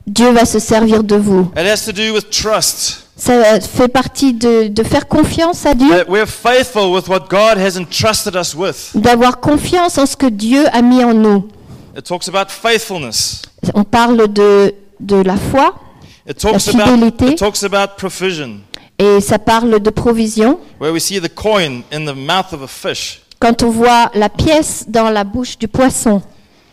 Dieu 0.07 0.31
va 0.31 0.45
se 0.45 0.59
servir 0.59 1.03
de 1.03 1.15
vous. 1.15 1.51
It 1.57 1.65
has 1.67 1.85
to 1.85 1.91
do 1.91 2.13
with 2.13 2.29
trust. 2.29 3.01
Ça 3.17 3.59
fait 3.61 3.87
partie 3.87 4.33
de, 4.33 4.67
de 4.67 4.83
faire 4.83 5.07
confiance 5.07 5.65
à 5.65 5.73
Dieu, 5.73 5.89
That 5.89 6.09
we're 6.09 6.27
faithful 6.27 6.91
with 6.93 7.07
what 7.07 7.27
God 7.29 7.57
has 7.57 7.77
entrusted 7.77 8.35
us 8.35 8.53
with. 8.53 8.91
d'avoir 8.93 9.39
confiance 9.39 9.97
en 9.97 10.05
ce 10.05 10.17
que 10.17 10.25
Dieu 10.27 10.65
a 10.73 10.81
mis 10.81 11.01
en 11.03 11.13
nous. 11.13 11.47
It 11.97 12.03
talks 12.03 12.27
about 12.27 12.49
faithfulness. 12.49 13.41
On 13.73 13.85
parle 13.85 14.27
de, 14.33 14.73
de 14.99 15.15
la 15.15 15.37
foi 15.37 15.75
It 16.27 16.37
talks 16.37 16.67
about 16.67 16.81
fidélité. 16.87 17.25
it 17.31 17.37
talks 17.39 17.63
about 17.63 17.95
provision, 17.97 18.57
et 18.99 19.21
ça 19.21 19.39
parle 19.39 19.79
de 19.79 19.89
provision. 19.89 20.59
where 20.81 20.91
we 20.91 20.99
see 20.99 21.21
the 21.21 21.33
coin 21.33 21.83
in 21.93 22.05
the 22.05 22.15
mouth 22.15 22.51
of 22.51 22.61
a 22.63 22.67
fish. 22.67 23.21
Quand 23.39 23.63
on 23.63 23.69
voit 23.69 24.09
la 24.13 24.29
pièce 24.29 24.85
dans 24.87 25.09
la 25.09 25.23
bouche 25.23 25.57
du 25.57 25.67
poisson, 25.67 26.21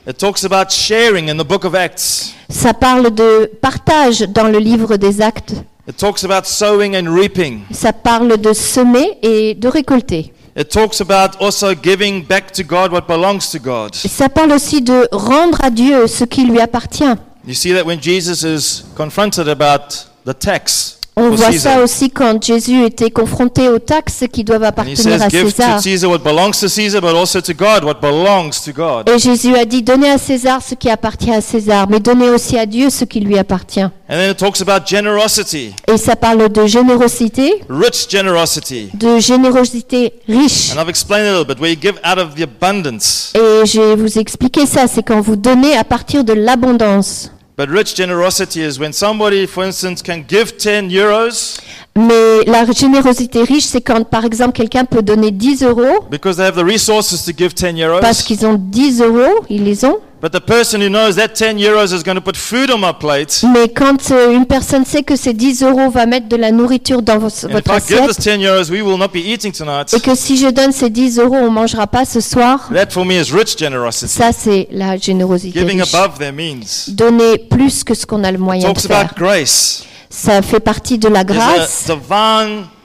It 0.06 0.18
talks 0.18 0.42
about 0.44 0.70
sharing 0.70 1.30
in 1.30 1.36
the 1.36 1.46
book 1.46 1.64
of 1.64 1.74
Acts. 1.76 2.34
ça 2.50 2.74
parle 2.74 3.14
de 3.14 3.50
partage 3.60 4.20
dans 4.22 4.48
le 4.48 4.58
livre 4.58 4.96
des 4.96 5.20
actes. 5.20 5.52
It 5.88 5.96
talks 5.96 6.24
about 6.24 6.44
sowing 6.44 6.96
and 6.96 7.12
reaping. 7.14 7.60
Ça 7.72 7.92
parle 7.92 8.36
de 8.40 8.52
semer 8.52 9.18
et 9.22 9.54
de 9.54 9.68
récolter. 9.68 10.32
It 10.56 10.68
talks 10.68 11.00
about 11.00 11.36
also 11.40 11.72
giving 11.80 12.24
back 12.26 12.52
to 12.52 12.62
God 12.64 12.92
what 12.92 13.02
belongs 13.08 13.50
to 13.52 13.58
God. 13.58 13.94
Et 14.04 14.08
ça 14.08 14.28
parle 14.28 14.52
aussi 14.52 14.82
de 14.82 15.08
rendre 15.12 15.58
à 15.62 15.70
Dieu 15.70 16.06
ce 16.06 16.24
qui 16.24 16.44
lui 16.44 16.60
appartient. 16.60 17.14
You 17.46 17.54
see 17.54 17.72
that 17.72 17.84
when 17.84 18.00
Jesus 18.00 18.44
is 18.44 18.84
confronted 18.96 19.48
about 19.48 20.06
the 20.26 20.36
tax 20.38 20.98
On 21.14 21.28
voit 21.28 21.52
ça 21.52 21.82
aussi 21.82 22.08
quand 22.08 22.42
Jésus 22.42 22.84
était 22.84 23.10
confronté 23.10 23.68
aux 23.68 23.78
taxes 23.78 24.24
qui 24.32 24.44
doivent 24.44 24.62
and 24.62 24.64
he 24.64 24.68
appartenir 24.68 24.96
says, 24.96 25.22
à 25.22 25.28
"Give 25.28 25.42
to 25.44 25.50
César. 25.50 25.80
Caesar 25.82 26.10
what 26.10 26.18
belongs 26.20 26.52
to 26.58 26.68
Caesar, 26.68 27.02
but 27.02 27.14
also 27.14 27.40
to 27.42 27.52
God 27.52 27.84
what 27.84 28.00
belongs 28.00 28.52
to 28.64 28.72
God." 28.72 29.10
Et 29.14 29.18
Jésus 29.18 29.54
a 29.54 29.66
dit, 29.66 29.82
donnez 29.82 30.10
à 30.10 30.16
César 30.16 30.62
ce 30.62 30.74
qui 30.74 30.88
appartient 30.88 31.30
à 31.30 31.42
César, 31.42 31.86
mais 31.90 32.00
donnez 32.00 32.30
aussi 32.30 32.56
à 32.56 32.64
Dieu 32.64 32.88
ce 32.88 33.04
qui 33.04 33.20
lui 33.20 33.36
appartient. 33.38 33.82
And 33.82 33.90
then 34.08 34.30
it 34.30 34.38
talks 34.38 34.62
about 34.62 34.86
generosity, 34.86 35.74
Et 35.86 35.98
ça 35.98 36.16
parle 36.16 36.48
de 36.48 36.66
générosité, 36.66 37.60
rich 37.68 38.06
generosity. 38.10 38.88
de 38.94 39.18
générosité 39.18 40.14
riche. 40.28 40.70
And 40.74 40.80
I've 40.80 40.88
explained 40.88 41.26
it 41.26 41.34
a 41.34 41.38
little 41.40 41.46
bit, 41.46 41.60
where 41.60 41.70
you 41.70 41.78
give 41.80 41.98
out 42.04 42.18
of 42.18 42.34
the 42.34 42.42
abundance. 42.42 43.32
Et 43.34 43.66
je 43.66 43.80
vais 43.80 43.96
vous 43.96 44.18
expliquer 44.18 44.64
ça, 44.64 44.86
c'est 44.86 45.02
quand 45.02 45.20
vous 45.20 45.36
donnez 45.36 45.76
à 45.76 45.84
partir 45.84 46.24
de 46.24 46.32
l'abondance. 46.32 47.30
But 47.62 47.70
rich 47.70 47.94
generosity 47.94 48.60
is 48.60 48.80
when 48.80 48.92
somebody, 48.92 49.46
for 49.46 49.62
instance, 49.62 50.02
can 50.02 50.24
give 50.24 50.58
10 50.58 50.90
euros 50.90 51.60
Mais 51.94 52.44
la 52.46 52.64
générosité 52.72 53.42
riche, 53.42 53.64
c'est 53.64 53.82
quand, 53.82 54.02
par 54.08 54.24
exemple, 54.24 54.52
quelqu'un 54.52 54.84
peut 54.86 55.02
donner 55.02 55.30
10 55.30 55.62
euros 55.62 56.04
because 56.10 56.36
they 56.36 56.46
have 56.46 56.56
the 56.56 56.64
resources 56.64 57.22
to 57.24 57.32
give 57.36 57.52
10 57.54 57.74
parce 58.00 58.20
euros. 58.20 58.26
qu'ils 58.26 58.46
ont 58.46 58.54
10 58.58 59.02
euros, 59.02 59.44
ils 59.50 59.62
les 59.62 59.84
ont. 59.84 59.98
But 60.22 60.30
the 60.32 60.40
person 60.40 60.78
who 60.80 60.88
knows 60.88 61.16
that 61.16 61.30
10 61.34 61.60
euros 61.62 61.86
is 61.92 62.02
going 62.04 62.14
to 62.14 62.20
put 62.22 62.36
food 62.36 62.70
on 62.70 62.78
my 62.78 62.92
plate, 62.98 63.42
Mais 63.52 63.68
quand 63.68 64.10
euh, 64.12 64.32
une 64.32 64.46
personne 64.46 64.84
sait 64.86 65.02
que 65.02 65.16
ces 65.16 65.34
10 65.34 65.64
euros 65.64 65.90
va 65.90 66.06
mettre 66.06 66.28
de 66.28 66.36
la 66.36 66.50
nourriture 66.52 67.02
dans 67.02 67.18
vos- 67.18 67.26
if 67.28 67.42
votre 67.50 67.70
I 67.76 67.80
give 67.86 67.98
assiette 67.98 68.16
this 68.16 68.18
10 68.38 68.44
euros, 68.46 68.70
we 68.70 68.80
will 68.82 68.96
not 68.98 69.08
be 69.08 69.16
eating 69.16 69.52
tonight. 69.52 69.92
et 69.92 70.00
que 70.00 70.14
si 70.14 70.38
je 70.38 70.46
donne 70.48 70.72
ces 70.72 70.88
10 70.90 71.18
euros, 71.18 71.34
on 71.36 71.50
mangera 71.50 71.86
pas 71.88 72.04
ce 72.06 72.20
soir, 72.20 72.70
That 72.72 72.90
for 72.90 73.04
me 73.04 73.14
is 73.20 73.32
rich 73.32 73.58
generosity, 73.58 74.08
ça 74.08 74.30
c'est 74.32 74.68
la 74.70 74.96
générosité 74.96 75.58
giving 75.58 75.82
riche. 75.82 75.92
above 75.94 76.18
their 76.18 76.32
means. 76.32 76.88
Donner 76.88 77.36
plus 77.38 77.82
que 77.84 77.92
ce 77.94 78.06
qu'on 78.06 78.22
a 78.24 78.30
le 78.32 78.38
moyen 78.38 78.68
de 78.70 78.74
Talks 78.74 78.86
faire. 78.86 79.00
about 79.00 79.16
grace. 79.18 79.84
Ça 80.14 80.42
fait 80.42 80.60
partie 80.60 80.98
de 80.98 81.08
la 81.08 81.24
grâce, 81.24 81.90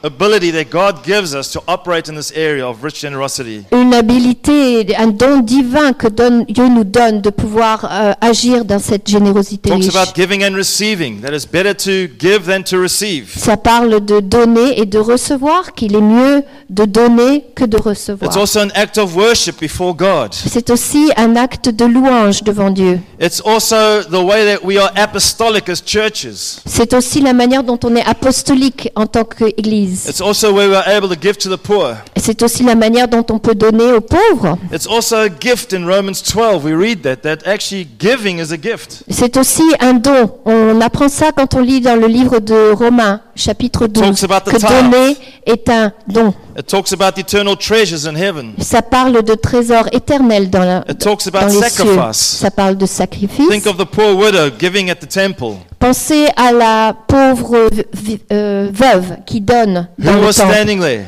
ability 0.07 0.51
that 0.51 0.65
God 0.71 1.03
gives 1.05 1.33
us 1.35 1.51
to 1.51 1.61
operate 1.67 2.09
in 2.09 2.15
this 2.15 2.31
area 2.35 2.67
of 2.67 2.83
rich 2.83 3.01
generosity. 3.01 3.63
une 3.71 3.93
habilité, 3.93 4.95
un 4.97 5.07
don 5.07 5.39
divin 5.41 5.93
que 5.93 6.07
donne- 6.07 6.45
Dieu 6.45 6.67
nous 6.67 6.83
donne 6.83 7.21
de 7.21 7.29
pouvoir 7.29 7.85
euh, 7.91 8.13
agir 8.21 8.65
dans 8.65 8.79
cette 8.79 9.07
générosité 9.07 9.69
Talks 9.69 9.85
riche. 9.85 9.95
about 9.95 10.13
giving 10.15 10.43
and 10.43 10.55
receiving. 10.55 11.21
That 11.21 11.33
it's 11.33 11.45
better 11.45 11.73
to 11.75 12.11
give 12.19 12.45
than 12.47 12.63
to 12.63 12.81
receive. 12.81 13.33
Ça 13.37 13.57
parle 13.57 14.03
de 14.03 14.19
donner 14.19 14.79
et 14.79 14.85
de 14.85 14.99
recevoir, 14.99 15.73
qu'il 15.73 15.95
est 15.95 16.01
mieux 16.01 16.43
de 16.69 16.85
donner 16.85 17.45
que 17.55 17.65
de 17.65 17.77
recevoir. 17.77 18.29
It's 18.29 18.37
also 18.37 18.59
an 18.59 18.69
act 18.75 18.97
of 18.97 19.15
worship 19.15 19.59
before 19.59 19.93
God. 19.95 20.33
C'est 20.33 20.69
aussi 20.69 21.11
un 21.15 21.35
acte 21.35 21.69
de 21.69 21.85
louange 21.85 22.43
devant 22.43 22.69
Dieu. 22.69 22.99
It's 23.21 23.41
also 23.45 24.03
the 24.09 24.23
way 24.23 24.45
that 24.45 24.63
we 24.65 24.77
are 24.77 24.91
apostolic 24.95 25.69
as 25.69 25.81
churches. 25.85 26.57
C'est 26.65 26.93
aussi 26.93 27.21
la 27.21 27.33
manière 27.33 27.63
dont 27.63 27.79
on 27.83 27.95
est 27.95 28.05
apostolique 28.05 28.89
en 28.95 29.05
tant 29.07 29.23
qu'Église. 29.23 29.96
It's 30.07 30.21
also 30.21 30.53
where 30.53 30.69
we 30.69 30.75
are 30.75 30.87
able 30.87 31.09
to 31.09 31.15
give 31.19 31.37
to 31.39 31.49
the 31.49 31.57
poor. 31.57 31.95
Et 32.15 32.19
c'est 32.19 32.41
aussi 32.43 32.63
la 32.63 32.75
manière 32.75 33.07
dont 33.07 33.25
on 33.29 33.39
peut 33.39 33.55
donner 33.55 33.91
aux 33.93 34.01
pauvres. 34.01 34.57
It's 34.71 34.87
also 34.87 35.15
a 35.17 35.29
gift 35.29 35.73
in 35.73 35.85
Romans 35.85 36.21
12. 36.23 36.63
We 36.63 36.73
read 36.73 37.01
that, 37.03 37.17
that 37.23 37.47
actually 37.47 37.87
giving 37.99 38.39
is 38.39 38.51
a 38.51 38.57
gift. 38.61 39.03
C'est 39.09 39.37
aussi 39.37 39.63
un 39.79 39.93
don. 39.93 40.31
On 40.45 40.81
apprend 40.81 41.09
ça 41.09 41.31
quand 41.35 41.55
on 41.55 41.61
lit 41.61 41.81
dans 41.81 41.95
le 41.95 42.07
livre 42.07 42.39
de 42.39 42.71
Romains, 42.71 43.21
chapitre 43.37 43.87
12, 43.87 44.05
Talks 44.05 44.23
about 44.23 44.49
the 44.49 44.53
que 44.53 44.59
donner 44.61 45.15
est 45.45 45.69
un 45.69 45.91
don. 46.07 46.33
It 46.57 46.67
talks 46.67 46.91
about 46.91 47.17
eternal 47.17 47.55
treasures 47.55 48.07
in 48.07 48.15
heaven. 48.15 48.53
Ça 48.59 48.81
parle 48.81 49.23
de 49.23 49.35
trésors 49.35 49.87
éternels 49.91 50.49
dans, 50.49 50.63
la, 50.63 50.83
It 50.89 50.97
talks 50.99 51.29
dans 51.31 51.39
about 51.39 51.47
les 51.47 51.69
cieux. 51.69 51.69
sacrifice. 51.85 52.17
Ça 52.17 52.51
parle 52.51 52.77
de 52.77 52.85
sacrifice. 52.85 53.47
Think 53.49 53.65
of 53.67 53.77
the 53.77 53.85
poor 53.85 54.13
widow 54.15 54.49
giving 54.59 54.89
at 54.89 54.95
the 54.95 55.07
temple. 55.07 55.55
Pensez 55.79 56.27
à 56.35 56.51
la 56.51 56.95
pauvre 57.07 57.69
euh, 58.31 58.69
veuve 58.73 59.17
qui 59.25 59.39
donne 59.41 59.87
dans 59.99 60.13
Who 60.13 60.27
le 60.27 60.33
temple. 60.33 60.53
standing 60.53 60.79
there? 60.81 61.05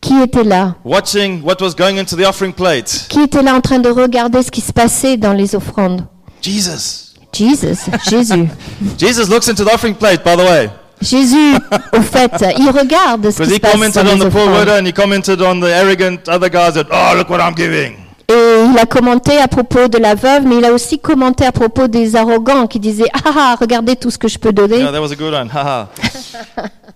Qui 0.00 0.20
était 0.22 0.44
là? 0.44 0.74
Watching 0.84 1.42
what 1.42 1.56
was 1.60 1.74
going 1.76 1.98
into 1.98 2.16
the 2.16 2.26
offering 2.26 2.52
plate? 2.52 3.06
Qui 3.08 3.20
était 3.22 3.42
là 3.42 3.54
en 3.54 3.60
train 3.60 3.78
de 3.78 3.88
regarder 3.88 4.42
ce 4.42 4.50
qui 4.50 4.60
se 4.60 4.72
passait 4.72 5.16
dans 5.16 5.32
les 5.32 5.54
offrandes? 5.54 6.04
Jesus. 6.42 7.14
Jesus, 7.32 7.90
Jésus. 8.08 8.48
Jesus 8.98 9.28
looks 9.28 9.48
into 9.48 9.64
the 9.64 9.72
offering 9.72 9.94
plate, 9.94 10.24
by 10.24 10.34
the 10.36 10.48
way. 10.48 10.70
Jésus, 11.00 11.54
au 11.96 12.02
fait, 12.02 12.32
il 12.58 12.70
regarde 12.70 13.30
ce 13.30 13.42
qui 13.42 13.50
he 13.50 13.54
se 13.54 13.60
passe 13.60 13.74
on 13.74 13.80
les 13.80 13.90
the 13.90 14.28
poor 14.30 14.42
offrandes. 14.42 14.58
widow 14.58 14.72
and 14.78 14.86
he 14.86 14.92
commented 14.92 15.40
on 15.42 15.60
the 15.60 15.70
arrogant 15.72 16.28
other 16.28 16.48
guys 16.50 16.72
that, 16.74 16.86
oh, 16.90 17.16
look 17.16 17.28
what 17.30 17.38
I'm 17.40 17.54
giving. 17.54 17.94
Et 18.30 18.34
il 18.70 18.78
a 18.78 18.84
commenté 18.84 19.38
à 19.38 19.48
propos 19.48 19.88
de 19.88 19.96
la 19.96 20.14
veuve, 20.14 20.44
mais 20.46 20.56
il 20.58 20.64
a 20.66 20.72
aussi 20.72 20.98
commenté 20.98 21.46
à 21.46 21.52
propos 21.52 21.88
des 21.88 22.14
arrogants 22.14 22.66
qui 22.66 22.78
disaient 22.78 23.08
Ah 23.14 23.30
ah, 23.34 23.56
regardez 23.58 23.96
tout 23.96 24.10
ce 24.10 24.18
que 24.18 24.28
je 24.28 24.38
peux 24.38 24.52
donner. 24.52 24.80
Yeah, 24.80 24.92
that 24.92 25.00
was 25.00 25.12
a 25.12 25.16
good 25.16 25.32
one. 25.32 25.48
Haha. 25.48 25.88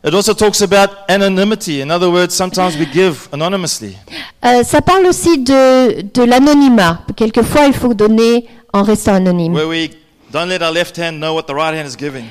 it 0.04 0.12
also 0.14 0.34
talks 0.34 0.60
about 0.60 0.90
anonymity. 1.08 1.80
In 1.80 1.90
other 1.90 2.10
words, 2.10 2.34
sometimes 2.34 2.76
we 2.76 2.86
give 2.92 3.28
anonymously. 3.32 3.96
Euh, 4.44 4.62
ça 4.62 4.82
parle 4.82 5.06
aussi 5.06 5.38
de, 5.38 6.02
de 6.02 6.22
l'anonymat. 6.22 6.98
Quelquefois, 7.16 7.62
il 7.66 7.72
faut 7.72 7.94
donner 7.94 8.46
en 8.74 8.82
restant 8.82 9.14
anonyme. 9.14 9.54
Where 9.54 9.68
we 9.68 9.88
don't 10.32 10.48
let 10.48 10.62
our 10.62 10.72
left 10.72 10.96
hand 10.98 11.18
know 11.20 11.34
what 11.34 11.42
the 11.46 11.54
right 11.54 11.74
hand 11.74 11.86
is 11.86 11.96
giving. 11.96 12.24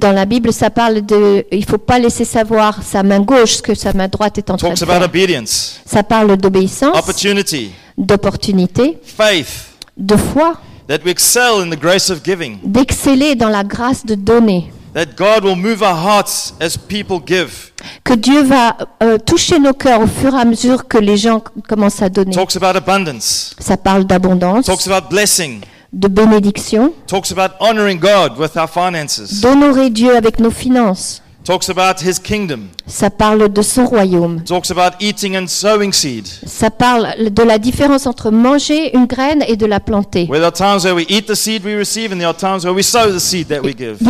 Dans 0.00 0.12
la 0.12 0.24
Bible, 0.24 0.52
ça 0.52 0.70
parle 0.70 1.02
de. 1.04 1.44
Il 1.52 1.64
faut 1.64 1.78
pas 1.78 1.98
laisser 1.98 2.24
savoir 2.24 2.82
sa 2.82 3.02
main 3.02 3.20
gauche 3.20 3.56
ce 3.56 3.62
que 3.62 3.74
sa 3.74 3.92
main 3.92 4.08
droite 4.08 4.38
est 4.38 4.50
en 4.50 4.56
train 4.56 4.70
de 4.74 4.82
about 4.82 4.92
faire. 4.92 5.02
obedience, 5.02 5.80
Ça 5.84 6.02
parle 6.02 6.36
d'obéissance, 6.36 6.96
opportunity, 6.98 7.70
d'opportunité, 7.98 8.98
faith, 9.04 9.72
de 9.96 10.16
foi, 10.16 10.54
that 10.88 11.00
we 11.04 11.10
excel 11.10 11.60
in 11.62 11.70
the 11.70 11.78
grace 11.78 12.10
of 12.10 12.22
giving, 12.24 12.58
d'exceller 12.64 13.34
dans 13.34 13.48
la 13.48 13.64
grâce 13.64 14.04
de 14.06 14.14
donner. 14.14 14.70
that 14.94 15.16
God 15.16 15.42
will 15.44 15.56
move 15.56 15.80
our 15.82 15.96
hearts 15.96 16.52
as 16.60 16.76
people 16.76 17.18
give. 17.26 17.72
Que 18.04 18.14
Dieu 18.14 18.42
va 18.42 18.76
euh, 19.02 19.16
toucher 19.18 19.58
nos 19.58 19.72
cœurs 19.72 20.00
au 20.02 20.06
fur 20.06 20.34
et 20.34 20.38
à 20.40 20.44
mesure 20.44 20.86
que 20.86 20.98
les 20.98 21.16
gens 21.16 21.42
commencent 21.68 22.02
à 22.02 22.08
donner. 22.10 22.32
Talks 22.34 22.56
about 22.56 22.76
abundance, 22.76 23.56
Ça 23.58 23.76
parle 23.76 24.04
d'abondance, 24.04 24.66
talks 24.66 24.86
about 24.86 25.08
blessing, 25.08 25.60
de 25.92 26.08
bénédiction, 26.08 26.92
talks 27.06 27.30
about 27.32 27.54
honoring 27.60 27.98
God 28.00 28.38
with 28.38 28.56
our 28.56 28.68
finances, 28.68 29.40
d'honorer 29.40 29.90
Dieu 29.90 30.16
avec 30.16 30.38
nos 30.40 30.50
finances. 30.50 31.20
talks 31.44 31.68
about 31.68 32.00
His 32.02 32.18
kingdom, 32.22 32.68
Ça 32.86 33.10
parle 33.10 33.52
de 33.52 33.62
son 33.62 33.84
royaume. 33.84 34.42
talks 34.44 34.70
about 34.70 34.92
eating 35.00 35.36
and 35.36 35.48
sowing 35.48 35.92
seed. 35.92 36.26
Ça 36.46 36.70
parle 36.70 37.14
de 37.30 37.42
la 37.42 37.58
différence 37.58 38.06
entre 38.06 38.30
manger 38.30 38.96
une 38.96 39.06
graine 39.06 39.44
et 39.48 39.56
de 39.56 39.66
la 39.66 39.80
planter. 39.80 40.28
Il 40.30 40.36
y 40.38 40.42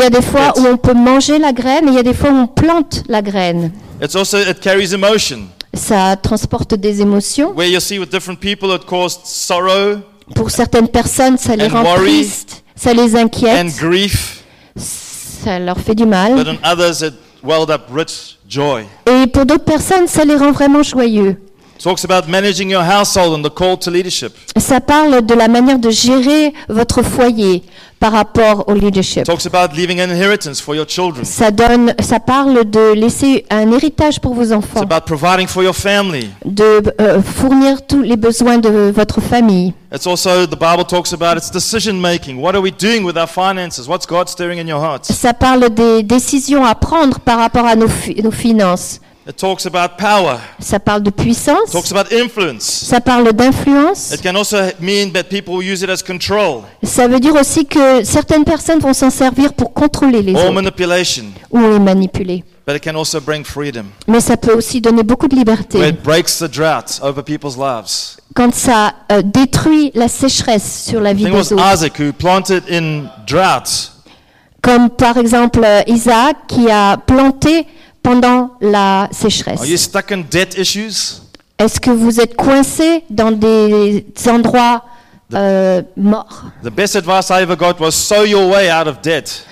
a 0.03 0.11
des 0.11 0.23
fois 0.23 0.53
où 0.59 0.67
on 0.67 0.77
peut 0.77 0.95
manger 0.95 1.39
la 1.39 1.53
graine 1.53 1.89
et 1.89 1.93
il 1.93 1.95
y 1.95 1.99
a 1.99 2.03
des 2.03 2.15
fois 2.15 2.31
où 2.31 2.37
on 2.37 2.47
plante 2.47 3.03
la 3.09 3.23
graine. 3.23 3.73
It's 4.03 4.15
also 4.15 4.39
it 4.39 4.61
carries 4.61 4.93
emotion. 4.95 5.47
Ça 5.75 6.17
transporte 6.17 6.75
des 6.75 7.01
émotions. 7.01 7.53
Where 7.57 7.69
you 7.69 7.81
see 7.81 7.99
with 7.99 8.11
different 8.11 8.41
people, 8.41 8.75
it 8.75 8.85
caused 8.85 9.21
sorrow 9.25 10.01
Pour 10.35 10.51
certaines 10.51 10.89
personnes, 10.89 11.37
ça 11.39 11.57
les 11.57 11.69
rend 11.69 11.85
tristes, 11.97 12.63
ça 12.75 12.93
les 12.93 13.15
and 13.17 13.25
inquiète, 13.25 13.77
grief, 13.77 14.43
ça 14.77 15.59
leur 15.59 15.79
fait 15.79 15.95
du 15.95 16.05
but 16.05 16.11
mal. 16.11 16.33
Et 19.07 19.27
pour 19.27 19.47
d'autres 19.47 19.65
personnes, 19.65 20.07
ça 20.07 20.25
les 20.25 20.37
rend 20.37 20.53
vraiment 20.53 20.83
joyeux. 20.83 21.37
Talks 21.83 22.05
about 22.05 22.29
managing 22.31 22.71
your 22.71 22.83
household 22.85 23.35
and 23.35 23.43
the 23.43 23.53
call 23.53 23.77
to 23.77 23.91
leadership. 23.91 24.33
Ça 24.57 24.81
parle 24.81 25.27
de 25.27 25.35
la 25.35 25.49
manière 25.49 25.81
de 25.81 25.91
gérer 25.91 26.53
votre 26.69 27.03
foyer 27.03 27.65
par 28.03 28.11
rapport 28.11 28.65
au 28.67 28.75
leadership. 28.75 29.23
Talks 29.23 29.47
about 29.47 29.77
leaving 29.77 30.01
an 30.01 30.11
inheritance 30.11 30.61
for 30.61 30.75
your 30.75 30.87
children. 30.89 31.25
Ça 31.25 31.53
donne, 31.53 31.95
ça 32.01 32.19
parle 32.19 32.69
de 32.69 32.95
laisser 32.95 33.45
un 33.49 33.71
héritage 33.71 34.19
pour 34.19 34.35
vos 34.35 34.43
It's 34.43 34.53
enfants, 34.53 34.81
about 34.83 35.07
providing 35.07 35.47
for 35.47 35.63
your 35.63 35.75
family. 35.75 36.29
de 36.45 36.83
euh, 37.01 37.23
fournir 37.23 37.87
tous 37.87 38.03
les 38.03 38.17
besoins 38.17 38.59
de 38.59 38.91
votre 38.93 39.21
famille. 39.21 39.73
It's 39.95 40.09
also 40.09 40.47
the 40.47 40.59
Bible 40.59 40.85
talks 40.85 41.13
about 41.13 41.37
its 41.39 41.49
decision 41.53 41.93
making. 42.01 42.41
What 42.43 42.57
are 42.57 42.61
we 42.61 42.73
doing 42.73 43.05
with 43.05 43.17
our 43.17 43.29
finances? 43.29 43.87
What's 43.87 44.07
God 44.07 44.29
stirring 44.29 44.59
in 44.59 44.67
your 44.67 44.83
hearts? 44.83 45.13
Ça 45.13 45.33
parle 45.33 45.71
des 45.71 46.03
décisions 46.03 46.65
à 46.65 46.75
prendre 46.75 47.21
par 47.21 47.39
rapport 47.39 47.67
à 47.67 47.77
nos 47.77 47.87
finances. 48.33 49.01
It 49.25 49.37
talks 49.37 49.67
about 49.67 49.97
power. 49.99 50.39
Ça 50.59 50.81
parle 50.81 51.05
de 51.05 51.11
puissance. 51.11 51.71
talks 51.71 51.93
about 51.93 52.13
influence. 52.13 52.65
Ça 52.65 53.01
parle 53.01 53.33
d'influence. 53.33 54.11
It 54.13 54.21
can 54.21 54.35
also 54.35 54.57
mean 54.81 55.13
that 55.13 55.25
people 55.25 55.55
will 55.55 55.73
use 55.73 55.83
it 55.83 55.91
as 55.91 56.03
control 56.03 56.63
Ça 56.83 57.07
veut 57.07 57.21
dire 57.21 57.35
aussi 57.37 57.65
que 57.67 58.03
certaines 58.03 58.45
personnes 58.45 58.81
vont 58.81 58.93
s'en 58.93 59.11
servir 59.11 59.53
pour 59.53 59.73
contrôler 59.73 60.23
les 60.23 60.35
or 60.35 60.47
autres 60.47 60.53
manipulation. 60.55 61.27
ou 61.53 61.61
les 61.61 61.79
manipuler. 61.79 62.43
But 62.67 62.77
it 62.77 62.83
can 62.83 62.97
also 62.97 63.21
bring 63.21 63.45
freedom. 63.45 63.85
Mais 64.09 64.21
ça 64.21 64.37
peut 64.37 64.55
aussi 64.55 64.81
donner 64.81 65.05
beaucoup 65.05 65.29
de 65.29 65.37
Where 65.37 65.45
liberté. 65.45 65.89
it 65.89 66.03
breaks 66.03 66.39
the 66.39 66.49
drought 66.51 66.99
over 67.01 67.23
people's 67.23 67.57
lives. 67.57 68.17
Quand 68.35 68.53
ça 68.53 68.95
euh, 69.13 69.23
détruit 69.23 69.93
la 69.95 70.09
sécheresse 70.09 70.85
sur 70.89 71.01
la 71.01 71.13
vie 71.13 71.25
des 71.27 71.31
was 71.31 71.53
autres. 71.53 71.63
Isaac 71.75 71.97
who 72.01 72.13
planted 72.13 72.65
in 72.69 73.05
drought 73.27 73.93
Comme 74.63 74.91
par 74.91 75.17
exemple 75.17 75.61
euh, 75.65 75.83
Isaac 75.87 76.37
qui 76.49 76.69
a 76.71 76.97
planté 76.97 77.67
pendant 78.03 78.53
la 78.61 79.09
sécheresse. 79.13 79.61
Are 79.61 79.67
you 79.67 79.77
stuck 79.77 80.11
in 80.13 80.23
debt 80.31 80.57
issues? 80.59 81.21
Est-ce 81.59 81.79
que 81.81 81.91
vous 81.91 82.21
êtes 82.21 82.35
coincé 82.35 83.05
dans 83.09 83.31
des 83.31 84.05
endroits 84.29 84.85
euh, 85.35 85.83
morts? 85.97 86.45
The 86.65 86.71
best 86.71 86.97
advice 86.97 87.31
I 87.31 87.43
ever 87.43 87.57
got 87.57 87.75
was 87.79 87.93
sow 87.93 88.25
your 88.25 88.51
way 88.51 88.71
out 88.71 88.89
of 88.89 89.01
debt. 89.03 89.47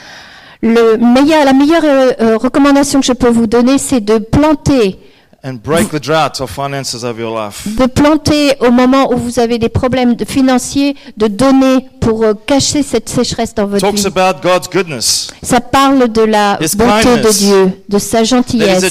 Le 0.62 0.96
meilleur, 0.96 1.44
La 1.44 1.52
meilleure 1.52 1.84
euh, 1.84 2.12
euh, 2.20 2.36
recommandation 2.36 3.00
que 3.00 3.06
je 3.06 3.12
peux 3.12 3.30
vous 3.30 3.46
donner, 3.46 3.78
c'est 3.78 4.00
de 4.00 4.18
planter, 4.18 4.98
and 5.42 5.54
break 5.62 5.88
the 5.90 6.00
drought 6.00 6.40
of 6.40 6.50
finances 6.50 7.02
of 7.02 7.18
your 7.18 7.30
life. 7.34 7.66
de 7.76 7.86
planter 7.86 8.52
au 8.60 8.70
moment 8.70 9.12
où 9.12 9.16
vous 9.16 9.38
avez 9.38 9.58
des 9.58 9.68
problèmes 9.68 10.14
financiers, 10.26 10.94
de 11.16 11.28
donner 11.28 11.86
pour 12.00 12.22
euh, 12.24 12.34
cacher 12.46 12.82
cette 12.82 13.08
sécheresse 13.08 13.54
dans 13.54 13.66
votre 13.66 13.80
Talks 13.80 14.00
vie. 14.00 14.06
about 14.06 14.40
God's 14.42 14.68
goodness. 14.68 15.28
Ça 15.42 15.60
parle 15.60 16.08
de 16.08 16.22
la 16.22 16.58
His 16.60 16.76
bonté 16.76 17.16
de. 17.22 17.30
Dieu, 17.38 17.82
de 17.88 17.98
sa 17.98 18.24
gentillesse. 18.24 18.84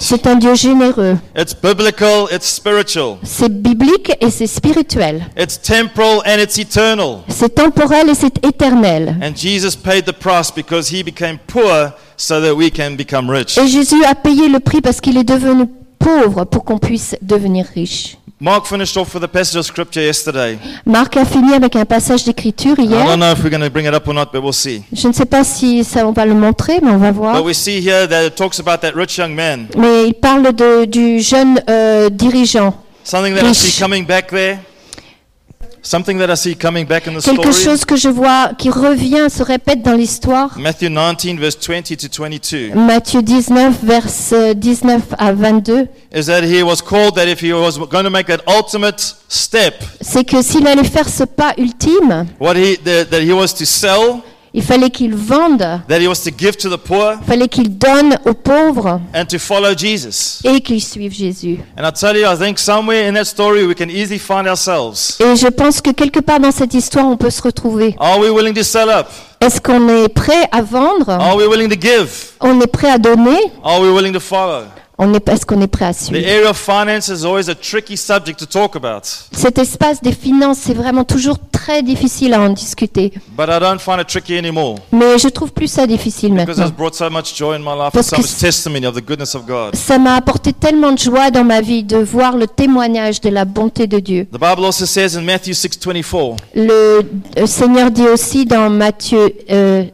C'est 0.00 0.26
un 0.26 0.36
Dieu 0.36 0.54
généreux. 0.54 1.16
It's 1.36 1.54
biblical, 1.54 2.26
it's 2.32 2.46
spiritual. 2.46 3.16
C'est 3.22 3.52
biblique 3.52 4.12
et 4.20 4.30
c'est 4.30 4.46
spirituel. 4.46 5.26
It's 5.38 5.60
temporal 5.60 6.22
and 6.26 6.40
it's 6.40 6.58
eternal. 6.58 7.18
C'est 7.28 7.54
temporel 7.54 8.08
et 8.08 8.14
c'est 8.14 8.44
éternel. 8.44 9.16
And 9.22 9.32
Jesus 9.36 9.76
paid 9.76 10.04
the 10.04 10.12
price 10.12 10.50
because 10.54 10.90
he 10.92 11.02
became 11.02 11.38
poor 11.46 11.92
so 12.18 12.40
that 12.42 12.54
we 12.54 12.70
can 12.70 12.96
become 12.96 13.30
rich. 13.30 13.56
Et 13.56 13.66
Jésus 13.68 14.04
a 14.04 14.14
payé 14.14 14.48
le 14.48 14.60
prix 14.60 14.82
parce 14.82 15.00
qu'il 15.00 15.16
est 15.16 15.24
devenu 15.24 15.64
pauvre 15.98 16.44
pour 16.44 16.64
qu'on 16.64 16.78
puisse 16.78 17.16
devenir 17.22 17.64
riche. 17.74 18.16
Mark 18.40 18.66
finished 18.66 18.96
off 18.96 19.14
with 19.14 19.24
a 19.24 19.28
passage 19.28 19.56
of 19.56 19.64
scripture 19.66 20.00
yesterday. 20.00 20.58
Marc 20.86 21.16
a 21.16 21.24
fini 21.24 21.54
avec 21.54 21.74
un 21.74 21.84
passage 21.84 22.22
d'écriture 22.24 22.74
I 22.78 22.86
don't 22.86 22.90
hier. 22.90 23.16
know 23.16 23.32
if 23.32 23.42
we're 23.42 23.50
going 23.50 23.62
to 23.64 23.70
bring 23.70 23.86
it 23.86 23.94
up 23.94 24.06
or 24.06 24.14
not, 24.14 24.26
but 24.32 24.42
we'll 24.42 24.52
see. 24.52 24.84
Je 24.92 25.08
ne 25.08 25.12
sais 25.12 25.24
pas 25.24 25.42
si 25.42 25.82
ça 25.82 26.06
on 26.06 26.12
va 26.12 26.24
le 26.24 26.34
montrer, 26.34 26.78
mais 26.80 26.90
on 26.90 26.98
va 26.98 27.10
voir. 27.10 27.34
But 27.34 27.44
we 27.44 27.52
see 27.54 27.80
here 27.80 28.06
that 28.06 28.24
it 28.26 28.36
talks 28.36 28.60
about 28.60 28.78
that 28.82 28.92
rich 28.94 29.16
young 29.16 29.34
man. 29.34 29.66
Mais 29.76 30.06
il 30.06 30.14
parle 30.14 30.52
de, 30.54 30.84
du 30.84 31.20
jeune 31.20 31.60
euh, 31.68 32.10
dirigeant. 32.10 32.74
Something 33.02 33.34
that 33.34 33.40
I 33.42 33.48
Riche. 33.48 33.56
see 33.56 33.80
coming 33.82 34.04
back 34.06 34.28
there. 34.28 34.58
Something 34.60 34.66
that 34.68 35.60
I 35.60 35.62
see 35.62 35.62
coming 35.62 35.62
back 35.62 35.62
in 35.62 35.68
the 35.70 35.77
Quelque 35.90 37.52
story. 37.52 37.64
chose 37.64 37.84
que 37.84 37.96
je 37.96 38.08
vois 38.08 38.50
qui 38.58 38.68
revient, 38.70 39.28
se 39.30 39.42
répète 39.42 39.82
dans 39.82 39.94
l'histoire. 39.94 40.58
Matthew 40.58 40.88
19, 40.88 41.38
verse 41.38 41.56
20 41.56 41.96
to 41.96 42.08
22. 42.22 42.74
Matthieu 42.74 43.22
19, 43.22 43.74
verset 43.82 44.54
19 44.54 45.02
à 45.18 45.32
22. 45.32 45.86
Is 46.14 46.26
that 46.26 46.42
he 46.42 46.62
was 46.62 46.82
called 46.82 47.14
that 47.14 47.26
if 47.26 47.42
he 47.42 47.52
was 47.52 47.78
going 47.78 48.04
to 48.04 48.10
make 48.10 48.26
that 48.26 48.42
ultimate 48.46 49.16
step, 49.28 49.82
C'est 50.00 50.24
que 50.24 50.42
s'il 50.42 50.66
allait 50.66 50.84
faire 50.84 51.08
ce 51.08 51.24
pas 51.24 51.54
ultime, 51.58 52.26
what 52.38 52.54
he 52.54 52.76
that, 52.84 53.06
that 53.06 53.20
he 53.22 53.32
was 53.32 53.48
to 53.48 53.64
sell, 53.64 54.20
il 54.54 54.62
fallait 54.62 54.90
qu'il 54.90 55.14
vende, 55.14 55.80
that 55.88 56.00
he 56.00 56.06
was 56.08 56.22
to 56.24 56.30
give 56.36 56.56
to 56.56 56.68
the 56.68 56.78
poor, 56.78 57.14
il 57.20 57.26
fallait 57.26 57.48
qu'il 57.48 57.76
donne 57.76 58.18
aux 58.24 58.34
pauvres 58.34 59.00
and 59.14 59.24
to 59.26 59.38
follow 59.38 59.74
Jesus. 59.76 60.40
et 60.44 60.60
qu'il 60.60 60.82
suive 60.82 61.12
Jésus. 61.12 61.58
And 61.76 61.86
I 61.86 61.92
tell 61.92 62.16
you, 62.16 62.26
I 62.26 62.36
think 62.36 62.58
somewhere 62.58 63.08
in 63.08 63.14
that 63.14 63.24
story 63.24 63.66
we 63.66 63.74
can 63.74 63.88
easily 63.90 64.18
find 64.18 64.46
ourselves. 64.46 65.18
Et 65.20 65.36
je 65.36 65.48
pense 65.48 65.80
que 65.80 65.90
quelque 65.90 66.20
part 66.20 66.40
dans 66.40 66.52
cette 66.52 66.74
histoire, 66.74 67.06
on 67.06 67.16
peut 67.16 67.30
se 67.30 67.42
retrouver. 67.42 67.94
Are 67.98 68.18
we 68.18 68.30
willing 68.30 68.54
to 68.54 68.62
sell 68.62 68.88
up? 68.88 69.06
Est-ce 69.40 69.60
qu'on 69.60 69.88
est 69.88 70.08
prêt 70.08 70.48
à 70.50 70.62
vendre? 70.62 71.10
Are 71.10 71.36
we 71.36 71.46
willing 71.46 71.68
to 71.68 71.80
give? 71.80 72.08
On 72.40 72.60
est 72.60 72.66
prêt 72.66 72.90
à 72.90 72.98
donner? 72.98 73.38
Are 73.62 73.80
we 73.80 73.90
willing 73.90 74.12
to 74.12 74.20
follow? 74.20 74.64
On 74.98 75.14
est, 75.14 75.28
Est-ce 75.28 75.46
qu'on 75.46 75.60
est 75.60 75.66
prêt 75.68 75.86
à 75.86 75.92
The 75.94 75.96
suivre 75.98 76.26
area 76.28 76.50
of 76.50 76.56
finance 76.58 77.08
is 77.08 77.24
always 77.24 77.48
a 77.48 77.54
tricky 77.54 77.96
subject 77.96 78.38
to 78.40 78.46
talk 78.46 78.76
about, 78.76 79.02
Cet 79.32 79.58
espace 79.58 80.02
des 80.02 80.12
finances, 80.12 80.58
c'est 80.62 80.74
vraiment 80.74 81.04
toujours 81.04 81.38
très 81.52 81.82
difficile 81.82 82.34
à 82.34 82.40
en 82.40 82.50
discuter. 82.50 83.12
but 83.36 83.46
I 83.48 83.58
don't 83.60 83.78
find 83.78 84.00
it 84.00 84.06
tricky 84.08 84.36
anymore 84.38 84.76
Mais 84.92 85.18
je 85.18 85.28
trouve 85.28 85.52
plus 85.52 85.68
ça 85.68 85.86
difficile 85.86 86.32
maintenant. 86.34 86.68
brought 86.76 86.94
so 86.94 87.08
much 87.10 87.36
joy 87.36 87.54
in 87.56 87.60
my 87.60 87.74
life 87.76 87.88
and 87.88 87.90
Parce 87.92 88.08
so 88.08 88.16
que 88.16 88.22
much 88.22 88.30
c- 88.30 88.40
testimony 88.46 88.86
of 88.86 88.94
the 88.94 89.04
goodness 89.06 89.34
of 89.34 89.44
God. 89.46 89.74
Ça 89.76 89.98
m'a 89.98 90.14
apporté 90.16 90.52
tellement 90.52 90.92
de 90.92 90.98
joie 90.98 91.30
dans 91.30 91.44
ma 91.44 91.60
vie 91.60 91.82
de 91.84 91.96
voir 91.98 92.36
le 92.36 92.46
témoignage 92.46 93.20
de 93.20 93.28
la 93.30 93.44
bonté 93.44 93.86
de 93.86 93.98
Dieu. 94.00 94.26
The 94.32 94.38
Bible 94.40 94.64
also 94.64 94.86
says 94.86 95.16
in 95.16 95.22
Matthew 95.22 95.52
6:24, 95.52 96.36
Le 96.54 97.02
euh, 97.38 97.46
Seigneur 97.46 97.90
dit 97.90 98.06
aussi 98.06 98.44
dans 98.46 98.68
Matthieu 98.70 99.32
euh, 99.50 99.84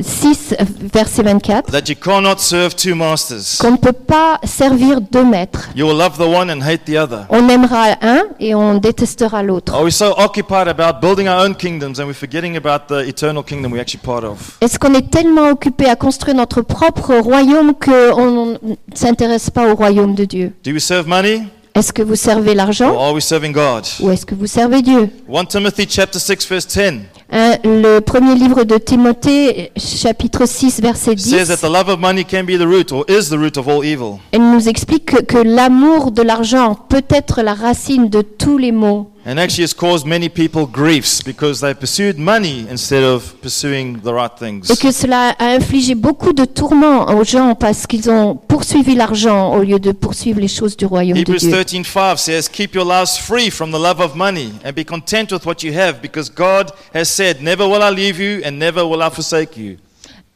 6, 0.00 0.54
euh, 0.60 0.64
verset 0.92 1.22
24, 1.22 1.70
that 1.70 1.88
you 1.88 1.94
cannot 1.94 2.38
serve 2.38 2.74
two 2.74 2.96
masters. 2.96 3.58
qu'on 3.60 3.72
ne 3.72 3.76
peut 3.76 3.92
pas 3.92 4.38
servir 4.42 5.00
deux 5.00 5.24
maîtres. 5.24 5.68
You 5.76 5.86
will 5.86 5.96
love 5.96 6.16
the 6.18 6.22
one 6.26 6.50
and 6.50 6.60
hate 6.62 6.84
the 6.84 6.96
other. 6.98 7.26
On 7.30 7.48
aimera 7.48 7.94
un 8.02 8.22
et 8.40 8.54
on 8.56 8.74
détestera 8.78 9.42
l'autre. 9.44 9.72
Are 9.72 9.84
we 9.84 9.92
so 9.92 10.12
occupied 10.18 10.66
about 10.68 11.00
building 11.00 11.28
our 11.28 11.46
own 11.46 11.54
kingdoms 11.54 12.00
and 12.00 12.06
we're 12.06 12.12
forgetting 12.14 12.56
about 12.56 12.88
the 12.88 13.06
eternal 13.08 13.44
kingdom 13.44 13.70
we're 13.72 13.80
actually 13.80 14.02
part 14.04 14.24
of? 14.24 14.58
Est-ce 14.60 14.78
qu'on 14.80 14.94
est 14.94 15.10
tellement 15.10 15.48
occupé 15.50 15.86
à 15.88 15.94
construire 15.94 16.36
notre 16.36 16.60
propre 16.62 17.14
royaume 17.14 17.74
qu'on 17.74 18.46
ne 18.46 18.56
s'intéresse 18.94 19.50
pas 19.50 19.70
au 19.70 19.76
royaume 19.76 20.16
de 20.16 20.24
Dieu? 20.24 20.52
Do 20.64 20.72
we 20.72 20.82
serve 20.82 21.06
money? 21.06 21.42
Est-ce 21.76 21.92
que 21.92 22.02
vous 22.02 22.14
servez 22.14 22.54
l'argent? 22.54 23.12
Ou 23.12 23.18
est-ce 23.18 24.26
que 24.26 24.34
vous 24.34 24.46
servez 24.46 24.80
Dieu? 24.82 25.10
1 25.32 25.44
Timothy 25.46 25.86
chapter 25.88 26.18
6 26.20 26.48
verse 26.48 26.66
10 26.68 27.00
Hein, 27.36 27.56
Le 27.64 27.98
premier 27.98 28.36
livre 28.36 28.62
de 28.62 28.78
Timothée, 28.78 29.72
chapitre 29.76 30.46
6, 30.46 30.80
verset 30.80 31.18
says 31.18 31.48
that 31.48 31.56
10, 31.56 31.68
the 31.68 31.72
love 31.72 31.88
of 31.88 31.98
money 31.98 32.24
can 32.24 32.44
be 32.44 32.56
the 32.56 32.64
root 32.64 32.92
or 32.92 33.04
is 33.08 33.28
the 33.28 33.36
root 33.36 33.56
of 33.56 33.66
all 33.66 33.84
evil. 33.84 34.20
elle 34.30 34.52
nous 34.52 34.68
explique 34.68 35.06
que, 35.06 35.20
que 35.20 35.38
l'amour 35.38 36.12
de 36.12 36.22
l'argent 36.22 36.76
peut 36.88 37.02
être 37.10 37.42
la 37.42 37.54
racine 37.54 38.08
de 38.08 38.22
tous 38.22 38.56
les 38.56 38.70
maux. 38.70 39.10
And 39.26 39.38
actually, 39.38 39.64
it's 39.64 39.72
caused 39.72 40.06
many 40.06 40.28
people 40.28 40.66
griefs 40.66 41.22
because 41.22 41.60
they 41.60 41.72
pursued 41.72 42.18
money 42.18 42.66
instead 42.68 43.02
of 43.02 43.34
pursuing 43.40 44.00
the 44.02 44.12
right 44.12 44.30
things. 44.38 44.68
Et 44.70 44.76
que 44.76 44.92
cela 44.92 45.30
a 45.38 45.54
infligé 45.54 45.94
beaucoup 45.94 46.34
de 46.34 46.44
tourments 46.44 47.06
aux 47.08 47.24
gens 47.24 47.54
parce 47.54 47.86
qu'ils 47.86 48.10
ont 48.10 48.36
poursuivi 48.36 48.94
l'argent 48.94 49.54
au 49.54 49.62
lieu 49.62 49.78
de 49.78 49.92
poursuivre 49.92 50.40
les 50.40 50.48
choses 50.48 50.76
du 50.76 50.84
royaume 50.84 51.16
de 51.16 51.22
Hebrews 51.22 51.38
Dieu. 51.38 51.50
13:5 51.50 52.18
says, 52.18 52.50
"Keep 52.52 52.74
your 52.74 52.84
lives 52.84 53.16
free 53.16 53.50
from 53.50 53.70
the 53.70 53.78
love 53.80 53.98
of 53.98 54.14
money, 54.14 54.52
and 54.62 54.72
be 54.72 54.84
content 54.84 55.32
with 55.32 55.46
what 55.46 55.62
you 55.62 55.72
have, 55.72 56.02
because 56.02 56.30
God 56.30 56.72
has 56.94 57.06
said, 57.06 57.40
Never 57.40 57.66
will 57.66 57.82
I 57.82 57.94
leave 57.94 58.20
you, 58.20 58.42
and 58.44 58.58
never 58.58 58.84
will 58.84 59.00
I 59.00 59.08
forsake 59.10 59.56
you." 59.56 59.78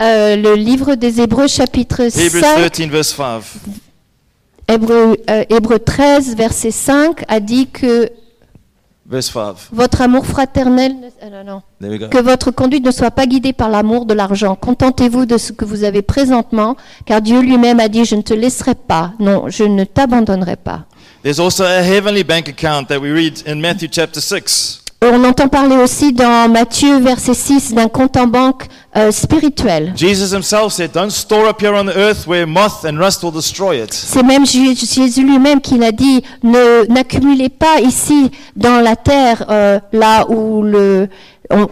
Euh, 0.01 0.35
le 0.37 0.55
livre 0.55 0.95
des 0.95 1.21
Hébreux, 1.21 1.49
chapitre 1.49 2.05
Hebrews 2.19 2.41
5, 2.41 2.71
13 2.71 2.89
verse 2.89 3.15
5. 3.15 3.43
Hébreux, 4.67 5.19
euh, 5.29 5.45
Hébreux 5.51 5.79
13, 5.79 6.35
verset 6.37 6.71
5, 6.71 7.25
a 7.29 7.41
dit 7.41 7.67
que 7.67 8.11
Verse 8.11 8.11
5. 8.11 8.28
Votre 9.73 10.03
amour 10.03 10.27
fraternel, 10.27 10.93
ne- 11.01 11.09
ah 11.23 11.43
non, 11.45 11.63
non. 11.81 12.09
Que 12.09 12.19
votre 12.19 12.51
conduite 12.51 12.85
ne 12.85 12.91
soit 12.91 13.11
pas 13.11 13.27
guidée 13.27 13.53
par 13.55 13.69
l'amour 13.71 14.05
de 14.05 14.13
l'argent. 14.15 14.55
Contentez-vous 14.55 15.25
de 15.25 15.39
ce 15.39 15.53
que 15.53 15.65
vous 15.65 15.85
avez 15.85 16.03
présentement, 16.03 16.77
car 17.07 17.23
Dieu 17.23 17.41
lui-même 17.41 17.81
a 17.81 17.89
dit, 17.89 18.05
je 18.05 18.15
ne 18.17 18.23
te 18.23 18.35
laisserai 18.35 18.75
pas, 18.75 19.13
non, 19.19 19.49
je 19.49 19.65
ne 19.65 19.85
t'abandonnerai 19.85 20.57
pas. 20.57 20.85
There's 21.23 21.41
also 21.41 21.65
a 21.65 21.83
heavenly 21.83 22.23
bank 22.23 22.49
account 22.49 22.85
that 22.89 22.99
we 23.01 23.11
read 23.11 23.43
in 23.47 23.57
Matthew 23.61 23.89
chapter 23.91 24.21
6. 24.21 24.83
On 25.01 25.23
entend 25.23 25.47
parler 25.47 25.77
aussi 25.77 26.13
dans 26.13 26.51
Matthieu, 26.51 26.99
verset 26.99 27.35
6, 27.35 27.73
d'un 27.73 27.87
compte 27.87 28.17
en 28.17 28.27
banque 28.27 28.65
euh, 28.97 29.13
spirituel. 29.13 29.93
Jesus 29.95 30.35
himself 30.35 30.73
said, 30.73 30.91
Don't 30.93 31.11
store 31.11 31.49
up 31.49 31.61
here 31.63 31.73
on 31.73 31.85
the 31.85 31.97
earth 31.97 32.27
where 32.27 32.49
moth 32.49 32.85
and 32.85 32.99
rust 32.99 33.23
will 33.23 33.31
destroy 33.31 33.81
it. 33.81 33.93
C'est 33.93 34.25
même 34.25 34.45
Jésus 34.45 35.23
lui-même 35.23 35.61
qui 35.61 35.79
l'a 35.79 35.93
dit, 35.93 36.25
ne 36.43 36.85
n'accumulez 36.93 37.49
pas 37.49 37.81
ici 37.81 38.33
dans 38.57 38.81
la 38.81 38.97
terre, 38.97 39.45
euh, 39.51 39.79
là 39.93 40.29
où, 40.29 40.63
le, 40.63 41.09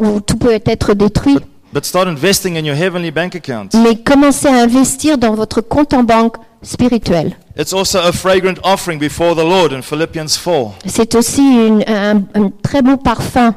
où 0.00 0.20
tout 0.20 0.36
peut 0.36 0.60
être 0.64 0.94
détruit, 0.94 1.34
But 1.34 1.55
start 1.84 2.08
investing 2.08 2.56
in 2.56 2.64
your 2.64 2.76
heavenly 2.76 3.10
bank 3.10 3.34
account. 3.34 3.68
mais 3.74 3.96
commencez 3.96 4.48
à 4.48 4.62
investir 4.62 5.18
dans 5.18 5.34
votre 5.34 5.60
compte 5.60 5.92
en 5.94 6.02
banque 6.02 6.36
spirituel. 6.62 7.36
It's 7.58 7.72
also 7.72 7.98
a 7.98 8.12
fragrant 8.12 8.58
offering 8.64 8.98
before 8.98 9.34
the 9.34 9.44
Lord 9.44 9.72
in 9.72 9.82
Philippians 9.82 10.28
4. 10.42 10.72
C'est 10.86 11.14
aussi 11.14 11.42
une- 11.42 11.84
un, 11.86 12.22
un 12.34 12.50
très 12.62 12.82
beau 12.82 12.96
parfum. 12.96 13.54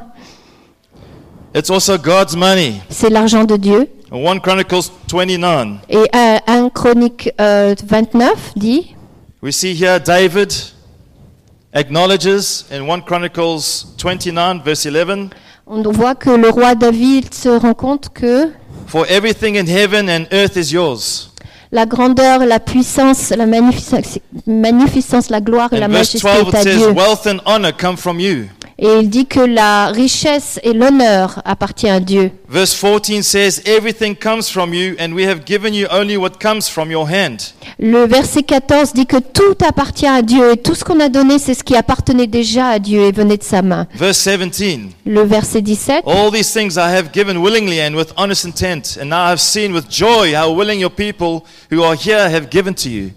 It's 1.54 1.70
also 1.70 1.98
God's 1.98 2.36
money. 2.36 2.80
C'est 2.88 3.10
l'argent 3.10 3.44
de 3.44 3.56
Dieu. 3.56 3.88
1 4.12 4.38
Chronicles 4.40 4.90
29. 5.12 5.78
Et 5.88 6.08
1 6.12 6.68
Chronique 6.70 7.30
euh, 7.40 7.74
29 7.86 8.52
dit, 8.56 8.94
We 9.42 9.52
see 9.54 9.72
here 9.74 9.98
David 10.00 10.52
acknowledges 11.72 12.64
in 12.70 12.82
1 12.88 13.02
Chronicles 13.02 13.86
29, 13.98 14.62
verse 14.64 14.86
11 14.86 15.30
on 15.70 15.82
voit 15.92 16.14
que 16.16 16.30
le 16.30 16.50
roi 16.50 16.74
David 16.74 17.32
se 17.32 17.48
rend 17.48 17.74
compte 17.74 18.08
que 18.12 18.50
For 18.86 19.06
everything 19.08 19.54
in 19.56 19.66
heaven 19.68 20.08
and 20.08 20.26
earth 20.32 20.56
is 20.56 20.72
yours. 20.72 21.30
la 21.70 21.86
grandeur, 21.86 22.44
la 22.44 22.58
puissance, 22.58 23.30
la 23.30 23.46
magnificence, 23.46 24.18
magnificence 24.46 25.30
la 25.30 25.40
gloire 25.40 25.72
et 25.72 25.78
la 25.78 25.86
verse 25.86 26.14
majesté 26.14 26.28
12, 26.42 26.48
est 26.52 26.56
à 26.56 26.60
it 26.60 26.64
says, 26.64 26.76
Dieu. 26.76 26.90
Wealth 26.90 27.26
and 27.26 27.38
honor 27.46 27.72
come 27.72 27.96
from 27.96 28.18
you. 28.18 28.48
Et 28.82 28.88
il 28.98 29.10
dit 29.10 29.26
que 29.26 29.40
la 29.40 29.88
richesse 29.88 30.58
et 30.62 30.72
l'honneur 30.72 31.42
appartient 31.44 31.90
à 31.90 32.00
Dieu. 32.00 32.32
Verse 32.48 32.74
14 32.74 33.22
says, 33.22 33.60
Everything 33.66 34.14
comes 34.14 34.48
from 34.50 34.72
you, 34.72 34.94
and 34.98 35.12
we 35.12 35.26
have 35.26 35.44
given 35.44 35.74
you 35.74 35.86
only 35.90 36.16
what 36.16 36.38
comes 36.40 36.66
from 36.66 36.90
your 36.90 37.06
hand. 37.06 37.52
Le 37.78 38.06
verset 38.06 38.42
14 38.42 38.94
dit 38.94 39.04
que 39.04 39.18
tout 39.18 39.62
appartient 39.68 40.06
à 40.06 40.22
Dieu 40.22 40.52
et 40.52 40.56
tout 40.56 40.74
ce 40.74 40.82
qu'on 40.82 40.98
a 40.98 41.10
donné, 41.10 41.38
c'est 41.38 41.52
ce 41.52 41.62
qui 41.62 41.76
appartenait 41.76 42.26
déjà 42.26 42.68
à 42.68 42.78
Dieu 42.78 43.02
et 43.02 43.12
venait 43.12 43.36
de 43.36 43.42
sa 43.42 43.60
main. 43.60 43.86
Verse 43.94 44.26
17 44.26 44.80
Le 45.04 45.24
verset 45.24 45.60
17, 45.60 46.04
All 46.06 46.32
these 46.32 46.50
things 46.50 46.78
I 46.78 46.90
have 46.96 47.12
given 47.12 47.36
willingly 47.36 47.82
and 47.82 47.94
with 47.94 48.14
honest 48.16 48.46
intent, 48.46 48.98
and 48.98 49.10
now 49.10 49.26
I 49.26 49.30
have 49.30 49.40
seen 49.40 49.74
with 49.74 49.90
joy 49.90 50.34
how 50.34 50.54
willing 50.56 50.80
your 50.80 50.90
people 50.90 51.44
who 51.70 51.82
are 51.82 51.94
here 51.94 52.30
have 52.30 52.48
given 52.50 52.72
to 52.76 52.88
you. 52.88 53.10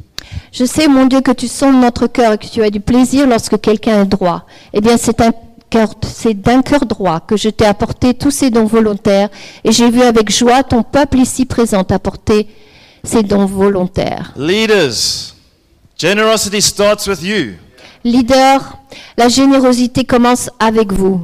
Je 0.52 0.66
sais, 0.66 0.88
mon 0.88 1.06
Dieu, 1.06 1.22
que 1.22 1.32
tu 1.32 1.48
sondes 1.48 1.82
notre 1.82 2.08
cœur 2.08 2.34
et 2.34 2.38
que 2.38 2.48
tu 2.48 2.62
as 2.62 2.70
du 2.70 2.80
plaisir 2.80 3.26
lorsque 3.28 3.60
quelqu'un 3.60 4.04
est 4.04 4.06
droit. 4.06 4.46
Eh 4.74 4.82
bien, 4.82 4.98
c'est 4.98 5.20
un 5.22 5.32
c'est 6.14 6.34
d'un 6.34 6.62
cœur 6.62 6.86
droit 6.86 7.20
que 7.20 7.38
je 7.38 7.50
t'ai 7.50 7.66
apporté 7.66 8.14
tous 8.14 8.32
ces 8.32 8.50
dons 8.50 8.66
volontaires, 8.66 9.30
et 9.64 9.72
j'ai 9.72 9.90
vu 9.90 10.02
avec 10.02 10.32
joie 10.32 10.64
ton 10.64 10.84
peuple 10.84 11.18
ici 11.18 11.46
présent 11.46 11.84
apporter 11.90 12.48
ces 13.04 13.24
dons 13.24 13.46
volontaires. 13.46 14.34
Leaders, 14.38 15.34
generosity 15.98 16.62
starts 16.62 17.08
with 17.08 17.22
you. 17.24 17.54
Leader, 18.06 18.78
la 19.18 19.30
générosité 19.30 20.04
commence 20.04 20.50
avec 20.60 20.92
vous. 20.92 21.22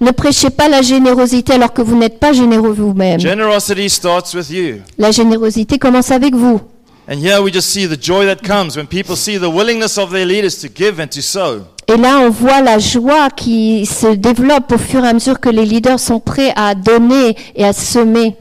Ne 0.00 0.10
prêchez 0.12 0.50
pas 0.50 0.68
la 0.68 0.82
générosité 0.82 1.54
alors 1.54 1.72
que 1.72 1.82
vous 1.82 1.96
n'êtes 1.98 2.20
pas 2.20 2.32
généreux 2.32 2.72
vous-même. 2.72 3.20
La 4.98 5.10
générosité 5.10 5.78
commence 5.78 6.12
avec 6.12 6.34
vous. 6.36 6.60
And 7.12 7.18
here 7.18 7.42
we 7.42 7.50
just 7.50 7.68
see 7.68 7.84
the 7.84 7.98
joy 8.00 8.24
that 8.24 8.42
comes 8.42 8.74
when 8.74 8.86
people 8.86 9.16
see 9.16 9.36
the 9.36 9.50
willingness 9.50 9.98
of 9.98 10.12
their 10.12 10.24
leaders 10.24 10.58
to 10.62 10.68
give 10.70 10.98
and 10.98 11.08
to 11.10 11.20
sow. 11.20 11.66
Et 11.86 11.98
là, 11.98 12.20
on 12.20 12.30
voit 12.30 12.62
la 12.62 12.78
joie 12.78 13.28
qui 13.28 13.84
se 13.84 14.14
développe 14.14 14.72
au 14.72 14.78
fur 14.78 15.04
et 15.04 15.08
à 15.08 15.12
mesure 15.12 15.38
que 15.38 15.50
les 15.50 15.66
leaders 15.66 16.00
sont 16.00 16.20
prêts 16.20 16.54
à 16.56 16.74
donner 16.74 17.36
et 17.54 17.66
à 17.66 17.74
semer. 17.74 18.34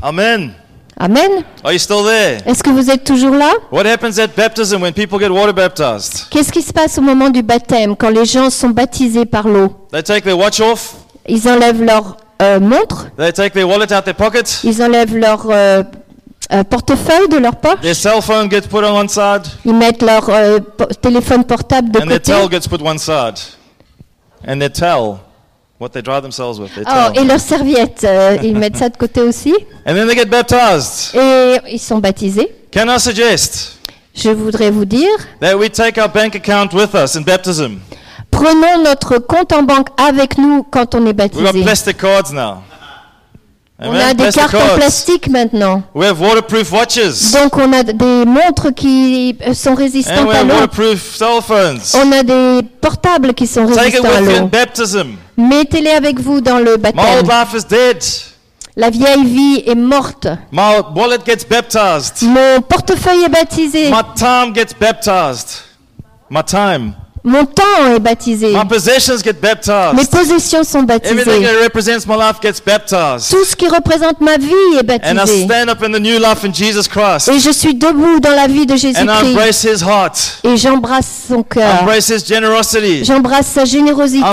Amen. 0.00 0.54
Amen. 0.98 1.44
Are 1.62 1.74
you 1.74 1.78
still 1.78 2.02
there? 2.02 2.38
Est-ce 2.46 2.62
que 2.62 2.70
vous 2.70 2.90
êtes 2.90 3.04
toujours 3.04 3.34
là? 3.34 3.52
What 3.70 3.84
happens 3.84 4.18
at 4.18 4.28
baptism 4.34 4.80
when 4.80 4.94
people 4.94 5.18
get 5.18 5.28
water 5.28 5.52
baptized? 5.52 6.26
Qu'est-ce 6.30 6.50
qui 6.52 6.62
se 6.62 6.72
passe 6.72 6.96
au 6.96 7.02
moment 7.02 7.28
du 7.28 7.42
baptême 7.42 7.96
quand 7.96 8.08
les 8.08 8.24
gens 8.24 8.48
sont 8.48 8.70
baptisés 8.70 9.26
par 9.26 9.46
l'eau? 9.46 9.74
They 9.92 10.02
take 10.02 10.22
their 10.22 10.38
watch 10.38 10.58
off, 10.60 10.94
Ils 11.28 11.46
enlèvent 11.46 11.82
leur 11.82 12.16
euh, 12.40 12.60
montre, 12.60 13.08
they 13.18 13.30
take 13.30 13.50
their 13.50 13.68
wallet 13.68 13.92
out 13.92 14.04
their 14.04 14.14
pocket, 14.14 14.60
ils 14.64 14.82
enlèvent 14.82 15.14
leur 15.14 15.46
euh, 15.50 15.82
euh, 16.52 16.64
portefeuille 16.64 17.28
de 17.28 17.36
leur 17.38 17.56
poche, 17.56 17.80
their 17.80 17.94
cell 17.94 18.20
phone 18.22 18.48
gets 18.50 18.62
put 18.68 18.78
on 18.84 18.98
one 18.98 19.08
side, 19.08 19.42
ils 19.64 19.74
mettent 19.74 20.02
leur 20.02 20.28
euh, 20.28 20.58
téléphone 21.00 21.44
portable 21.44 21.90
de 21.90 21.98
and 22.00 22.06
their 22.06 22.18
côté. 22.18 22.32
towel 22.32 22.50
gets 22.50 22.68
put 22.68 22.82
one 22.82 22.98
side. 22.98 23.38
And 24.46 24.58
their 24.58 24.72
towel, 24.72 25.18
what 25.78 25.90
they 25.90 26.02
dry 26.02 26.20
themselves 26.20 26.58
with, 26.58 26.74
their 26.74 26.84
Oh, 26.88 27.12
et 27.14 27.24
leur 27.24 27.38
serviette, 27.40 28.02
euh, 28.04 28.36
ils 28.42 28.56
mettent 28.56 28.78
ça 28.78 28.88
de 28.88 28.96
côté 28.96 29.20
aussi. 29.20 29.54
And 29.86 29.94
then 29.94 30.06
they 30.08 30.16
get 30.16 30.26
baptized. 30.26 31.14
Et 31.14 31.58
ils 31.72 31.78
sont 31.78 31.98
baptisés. 31.98 32.50
Can 32.72 32.88
I 32.88 32.98
suggest 32.98 33.78
Je 34.14 34.30
voudrais 34.30 34.70
vous 34.70 34.84
dire, 34.86 35.08
that 35.40 35.56
we 35.56 35.70
take 35.70 36.00
our 36.00 36.08
bank 36.08 36.34
account 36.34 36.68
with 36.72 36.94
us 36.94 37.16
in 37.16 37.20
baptism? 37.22 37.78
prenons 38.30 38.82
notre 38.84 39.18
compte 39.18 39.52
en 39.52 39.62
banque 39.62 39.88
avec 39.96 40.38
nous 40.38 40.62
quand 40.62 40.94
on 40.94 41.00
est 41.06 41.10
We've 41.10 41.16
got 41.16 41.42
baptisé. 41.42 41.62
plastic 41.62 41.96
cards 41.98 42.32
now. 42.32 42.62
On 43.82 43.94
a 43.94 44.12
des 44.12 44.28
cartes 44.30 44.54
en 44.54 44.76
plastique 44.76 45.28
maintenant. 45.30 45.82
We 45.94 46.06
have 46.08 46.20
waterproof 46.20 46.70
watches. 46.72 47.32
Donc 47.32 47.56
on 47.56 47.72
a 47.72 47.82
des 47.82 48.24
montres 48.26 48.74
qui 48.74 49.36
euh, 49.46 49.54
sont 49.54 49.70
And 49.70 49.74
résistantes 49.76 50.26
we 50.28 50.36
à 50.36 50.42
l'eau. 50.44 50.54
waterproof 50.54 51.16
cell 51.16 51.40
phones. 51.42 51.80
On 51.94 52.12
a 52.12 52.22
des 52.22 52.60
portables 52.80 53.32
qui 53.32 53.46
sont 53.46 53.66
Take 53.66 53.88
it 53.88 54.00
résistants 54.02 54.08
à 54.08 54.20
with 54.20 54.30
you 54.30 54.36
in 54.36 54.40
l'eau. 54.40 54.46
baptism. 54.48 55.08
Mettez-les 55.38 55.90
avec 55.92 56.20
vous 56.20 56.40
dans 56.42 56.58
le 56.58 56.76
My 56.76 56.88
old 56.88 57.26
baptême. 57.26 57.26
life 57.26 57.54
is 57.54 57.64
dead. 57.66 58.04
La 58.76 58.90
vieille 58.90 59.24
vie 59.24 59.62
est 59.66 59.74
morte. 59.74 60.26
My 60.52 60.80
wallet 60.94 61.18
gets 61.26 61.44
baptized. 61.48 62.22
Mon 62.28 62.60
portefeuille 62.60 63.24
est 63.24 63.28
baptisé. 63.30 63.90
My 63.90 64.02
time 64.14 64.54
gets 64.54 64.74
baptized. 64.78 65.48
My 66.30 66.42
time. 66.44 66.92
Mon 67.22 67.44
temps 67.44 67.94
est 67.94 68.00
baptisé. 68.00 68.48
My 68.54 68.64
possessions 68.66 69.18
get 69.22 69.34
Mes 69.34 69.40
baptized. 69.40 70.10
possessions 70.10 70.64
sont 70.64 70.86
Everything 70.88 71.24
baptisées. 71.24 71.42
that 71.42 71.62
represents 71.62 72.06
my 72.06 72.16
life 72.16 72.40
gets 72.40 72.60
baptized. 72.64 73.28
Tout 73.30 73.44
ce 73.44 73.54
qui 73.54 73.68
représente 73.68 74.20
ma 74.22 74.38
vie 74.38 74.48
est 74.78 74.90
And 74.90 75.12
I 75.12 75.14
baptisé. 75.16 75.44
stand 75.44 75.68
up 75.68 75.82
in 75.82 75.92
the 75.92 76.00
new 76.00 76.18
life 76.18 76.44
in 76.44 76.52
Jesus 76.52 76.88
Christ. 76.88 77.28
Et 77.28 77.38
je 77.38 77.50
suis 77.50 77.74
debout 77.74 78.20
dans 78.20 78.34
la 78.34 78.46
vie 78.46 78.64
de 78.64 78.72
And 78.72 78.76
I 78.76 78.78
Jésus-Christ. 78.78 79.26
embrace 79.26 79.64
his 79.64 79.82
heart. 79.84 80.40
Et 80.44 80.56
j'embrasse 80.56 81.24
son 81.28 81.42
cœur. 81.42 81.80
J'embrasse 83.04 83.46
sa 83.48 83.64
générosité. 83.66 84.24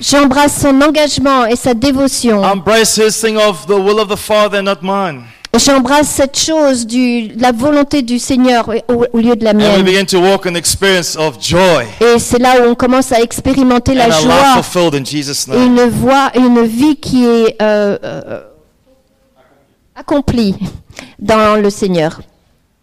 J'embrasse 0.00 0.60
son 0.62 0.80
engagement 0.80 1.44
et 1.44 1.56
sa 1.56 1.74
dévotion. 1.74 2.42
Embrace 2.42 2.96
his 2.96 3.20
thing 3.20 3.36
of 3.36 3.66
the 3.66 3.72
will 3.78 4.00
of 4.00 4.08
the 4.08 4.16
Father, 4.16 4.62
not 4.62 4.76
mine. 4.82 5.22
J'embrasse 5.58 6.08
cette 6.08 6.38
chose 6.38 6.86
du 6.86 7.28
la 7.36 7.52
volonté 7.52 8.02
du 8.02 8.18
Seigneur 8.18 8.68
au, 8.88 9.04
au 9.12 9.18
lieu 9.18 9.36
de 9.36 9.44
la 9.44 9.50
And 9.50 9.58
we 9.58 9.62
mienne. 9.64 9.82
begin 9.84 10.04
to 10.06 10.18
walk 10.20 10.46
in 10.46 10.52
the 10.54 10.56
experience 10.58 11.16
of 11.16 11.38
joy 11.40 11.84
Et 12.00 12.18
c'est 12.18 12.38
là 12.40 12.60
où 12.60 12.70
on 12.70 12.74
commence 12.74 13.12
à 13.12 13.20
expérimenter 13.20 13.94
la 13.94 14.08
and 14.08 14.20
joie 14.22 14.62
fulfilled 14.62 14.94
in 14.94 15.04
Jesus' 15.04 15.46
name. 15.48 15.62
une 15.64 15.88
voie 15.90 16.30
une 16.34 16.64
vie 16.64 16.96
qui 16.96 17.24
est 17.24 17.56
euh, 17.62 17.96
euh, 18.02 18.40
accomplie 19.94 20.56
dans 21.18 21.60
le 21.60 21.70
Seigneur. 21.70 22.20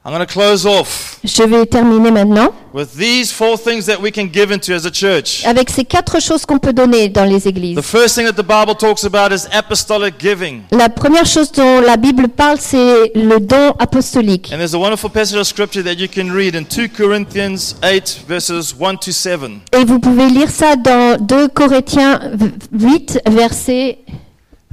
I'm 0.05 0.11
going 0.13 0.25
to 0.25 0.31
close 0.31 0.65
off 0.65 1.10
Je 1.23 1.43
vais 1.43 1.65
terminer 1.67 2.09
maintenant 2.09 2.51
with 2.73 2.95
these 2.97 3.31
four 3.31 3.57
things 3.57 3.85
that 3.85 4.01
we 4.01 4.11
can 4.11 4.27
give 4.31 4.51
into 4.51 4.73
as 4.73 4.85
a 4.85 4.91
church. 4.91 5.43
avec 5.45 5.69
ces 5.69 5.85
quatre 5.85 6.19
choses 6.21 6.45
qu'on 6.45 6.57
peut 6.57 6.73
donner 6.73 7.09
dans 7.09 7.25
les 7.25 7.47
églises. 7.47 7.75
The 7.77 7.81
first 7.83 8.15
thing 8.15 8.25
that 8.25 8.41
the 8.41 8.45
Bible 8.45 8.75
talks 8.75 9.03
about 9.03 9.31
is 9.31 9.45
apostolic 9.51 10.15
giving. 10.19 10.61
La 10.71 10.89
première 10.89 11.25
chose 11.25 11.51
dont 11.51 11.81
la 11.81 11.97
Bible 11.97 12.27
parle, 12.27 12.57
c'est 12.59 13.11
le 13.13 13.39
don 13.39 13.75
apostolique. 13.77 14.49
And 14.51 14.57
there's 14.57 14.73
a 14.73 14.79
wonderful 14.79 15.09
passage 15.11 15.37
of 15.37 15.45
scripture 15.45 15.83
that 15.83 15.95
you 15.99 16.07
can 16.07 16.31
read 16.31 16.55
in 16.55 16.63
2 16.63 16.89
Corinthians 16.89 17.75
8, 17.83 18.23
verses 18.27 18.73
1 18.79 18.97
to 18.97 19.11
7. 19.11 19.41
Et 19.73 19.85
vous 19.85 19.99
pouvez 19.99 20.27
lire 20.27 20.49
ça 20.49 20.75
dans 20.75 21.17
2 21.19 21.49
Corinthiens 21.49 22.19
8, 22.71 23.21
verset 23.29 23.99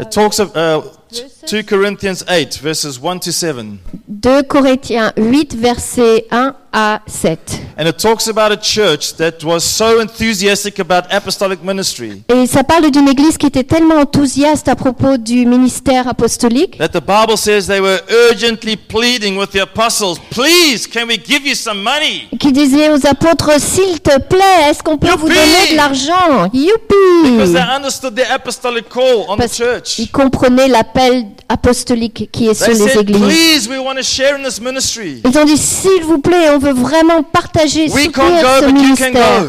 It 0.00 0.10
talks 0.10 0.38
of 0.38 0.56
uh, 0.56 0.80
2 1.10 1.62
Corinthians 1.64 2.22
8, 2.28 2.54
verses 2.56 3.00
1 3.00 3.20
to 3.20 3.32
7. 3.32 3.80
2 4.20 4.42
Corinthiens 4.44 5.12
8, 5.16 5.52
verset 5.52 6.30
1 6.30 6.54
à 6.72 7.00
7. 7.06 7.38
And 7.78 7.86
it 7.86 7.96
talks 7.98 8.28
about 8.28 8.50
a 8.52 8.56
church 8.60 9.14
that 9.16 9.42
was 9.44 9.60
so 9.60 10.00
enthusiastic 10.00 10.78
about 10.80 11.04
apostolic 11.10 11.62
ministry 11.62 12.22
Et 12.28 12.46
ça 12.46 12.64
parle 12.64 12.90
d'une 12.90 13.08
église 13.08 13.36
qui 13.38 13.46
était 13.46 13.64
tellement 13.64 13.96
enthousiaste 14.00 14.68
à 14.68 14.74
propos 14.76 15.16
du 15.16 15.46
ministère 15.46 16.08
apostolique 16.08 16.76
that 16.78 16.88
the 16.88 17.00
Bible 17.00 17.36
says 17.36 17.66
they 17.66 17.80
were 17.80 18.00
urgently 18.30 18.76
pleading 18.76 19.36
with 19.38 19.50
the 19.50 19.60
apostles, 19.62 20.18
Please, 20.30 20.86
can 20.86 21.06
we 21.08 21.18
give 21.18 21.46
you 21.46 21.54
some 21.54 21.82
money? 21.82 22.28
qui 22.38 22.52
disait 22.52 22.90
aux 22.90 23.06
apôtres, 23.06 23.50
s'il 23.60 24.00
te 24.00 24.18
plaît, 24.20 24.68
est-ce 24.70 24.82
qu'on 24.82 24.98
peut 24.98 25.08
vous 25.16 25.28
Youpi 25.28 25.34
donner 25.38 25.70
de 25.72 25.76
l'argent? 25.76 26.48
Because 26.52 27.52
they 27.52 27.60
Youpi 27.60 27.76
understood 27.76 28.14
the 28.16 28.30
apostolic 28.30 28.88
call 28.88 29.24
on 29.28 29.36
the 29.36 29.38
Parce 29.40 29.56
church. 29.56 29.94
qu'ils 29.96 30.10
comprenaient 30.10 30.68
l'appel 30.68 31.26
apostolique 31.48 32.28
qui 32.32 32.48
est 32.48 32.54
sur 32.54 32.66
They 32.66 32.74
les 32.74 32.88
said, 32.88 33.10
églises. 33.10 33.66
Please, 33.66 33.68
we 33.68 33.78
want 33.78 33.96
to 33.96 34.02
share 34.02 34.34
in 34.38 34.42
this 34.42 34.60
ministry. 34.60 35.22
Ils 35.24 35.38
ont 35.38 35.44
dit, 35.44 35.56
s'il 35.56 36.02
vous 36.02 36.18
plaît, 36.18 36.50
on 36.50 36.57
veut 36.58 36.72
vraiment 36.72 37.22
partager, 37.22 37.88
soutenir 37.88 38.46
ce 38.60 38.66
ministère. 38.66 39.44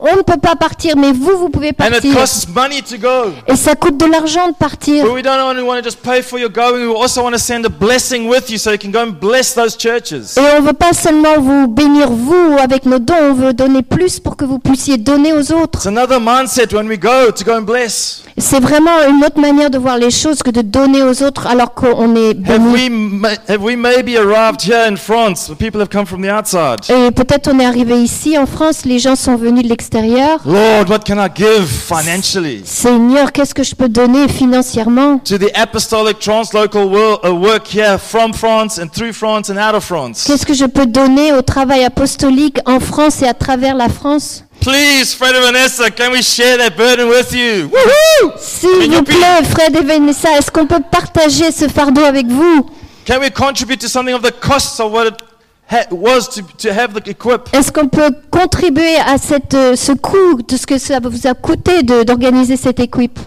On 0.00 0.16
ne 0.16 0.22
peut 0.22 0.40
pas 0.40 0.56
partir, 0.56 0.96
mais 0.96 1.12
vous, 1.12 1.36
vous 1.38 1.48
pouvez 1.48 1.68
And 1.80 1.86
it 1.86 1.92
partir. 1.92 2.14
costs 2.14 2.48
money 2.54 2.82
to 2.82 2.96
go. 2.98 3.32
Et 3.46 3.56
ça 3.56 3.74
coûte 3.76 3.96
de 3.96 4.06
l'argent 4.06 4.48
de 4.48 4.54
partir. 4.54 5.04
But 5.04 5.14
we 5.14 5.22
don't 5.22 5.38
only 5.40 5.62
want 5.62 5.76
to 5.78 5.82
just 5.84 6.00
pay 6.02 6.20
for 6.22 6.38
your 6.38 6.50
going, 6.50 6.86
we 6.88 6.94
also 6.94 7.22
want 7.22 7.32
to 7.32 7.38
send 7.38 7.64
a 7.64 7.68
blessing 7.70 8.28
with 8.28 8.50
you 8.50 8.58
so 8.58 8.72
you 8.72 8.78
can 8.78 8.90
go 8.90 9.00
and 9.00 9.12
bless 9.20 9.54
those 9.54 9.76
churches. 9.78 10.36
Et 10.36 10.40
on 10.56 10.62
ne 10.62 10.66
veut 10.66 10.72
pas 10.72 10.92
seulement 10.92 11.38
vous 11.38 11.68
bénir 11.68 12.10
vous 12.10 12.56
avec 12.62 12.86
nos 12.86 12.98
dons, 12.98 13.14
on 13.30 13.34
veut 13.34 13.52
donner 13.52 13.82
plus 13.82 14.18
pour 14.20 14.36
que 14.36 14.44
vous 14.44 14.58
puissiez 14.58 14.96
donner 14.98 15.32
aux 15.32 15.40
It's 15.40 15.50
autres. 15.52 15.86
another 15.86 16.18
mindset 16.20 16.74
when 16.74 16.88
we 16.88 16.98
go 16.98 17.30
to 17.30 17.44
go 17.44 17.52
and 17.52 17.62
bless. 17.62 18.22
C'est 18.36 18.58
vraiment 18.60 18.90
une 19.08 19.24
autre 19.24 19.40
manière 19.40 19.70
de 19.70 19.78
voir 19.78 19.96
les 19.96 20.10
choses 20.10 20.42
que 20.42 20.50
de 20.50 20.60
donner 20.62 21.04
aux 21.04 21.22
autres 21.22 21.46
alors 21.46 21.72
qu'on 21.72 22.16
est 22.16 22.34
béni. 22.34 22.90
Et 26.88 27.10
peut-être 27.12 27.48
on 27.52 27.60
est 27.60 27.64
arrivé 27.64 27.96
ici 28.02 28.36
en 28.36 28.46
France, 28.46 28.84
les 28.84 28.98
gens 28.98 29.14
sont 29.14 29.36
venus 29.36 29.62
de 29.62 29.68
l'extérieur. 29.68 29.93
Lord, 29.94 30.88
what 30.88 31.04
can 31.04 31.18
I 31.18 31.28
give 31.28 31.68
financially? 31.68 32.62
Seigneur, 32.64 33.30
qu'est-ce 33.30 33.54
que 33.54 33.62
je 33.62 33.76
peux 33.76 33.88
donner 33.88 34.26
financièrement? 34.26 35.18
To 35.18 35.38
the 35.38 35.52
apostolic 35.54 36.18
translocal 36.18 36.92
uh, 37.22 37.30
work 37.32 37.68
here 37.68 37.96
from 37.98 38.32
France 38.32 38.78
and 38.78 38.88
through 38.88 39.12
France 39.12 39.50
and 39.50 39.56
out 39.56 39.76
of 39.76 39.84
France? 39.84 40.24
Qu'est-ce 40.26 40.44
que 40.44 40.54
je 40.54 40.64
peux 40.66 40.86
donner 40.86 41.32
au 41.32 41.42
travail 41.42 41.84
apostolique 41.84 42.58
en 42.66 42.80
France 42.80 43.22
et 43.22 43.28
à 43.28 43.34
travers 43.34 43.76
la 43.76 43.88
France? 43.88 44.44
Please, 44.60 45.14
Fred 45.14 45.36
and 45.36 45.42
Vanessa, 45.42 45.90
can 45.90 46.10
we 46.10 46.22
share 46.22 46.56
that 46.58 46.76
burden 46.76 47.08
with 47.08 47.32
you? 47.32 47.70
S'il 48.38 48.90
vous 48.90 49.02
plaît, 49.02 49.44
Fred 49.48 49.76
et 49.76 49.84
Vanessa, 49.84 50.36
est-ce 50.38 50.50
qu'on 50.50 50.66
peut 50.66 50.82
partager 50.90 51.52
ce 51.52 51.68
fardeau 51.68 52.02
avec 52.02 52.26
vous? 52.26 52.66
Can 53.06 53.20
we 53.20 53.30
contribute 53.30 53.80
to 53.80 53.88
something 53.88 54.14
of 54.14 54.22
the 54.22 54.32
costs 54.32 54.80
of 54.80 54.90
what 54.90 55.06
it 55.06 55.14
Est-ce 57.52 57.72
qu'on 57.72 57.88
peut 57.88 58.10
contribuer 58.30 58.96
à 59.06 59.16
cette, 59.18 59.54
euh, 59.54 59.74
ce 59.76 59.92
coût 59.92 60.42
de 60.46 60.56
ce 60.56 60.66
que 60.66 60.76
ça 60.78 61.00
vous 61.02 61.26
a 61.26 61.32
coûté 61.34 61.82
d'organiser 61.82 62.56
cette 62.56 62.80
équipe? 62.80 63.18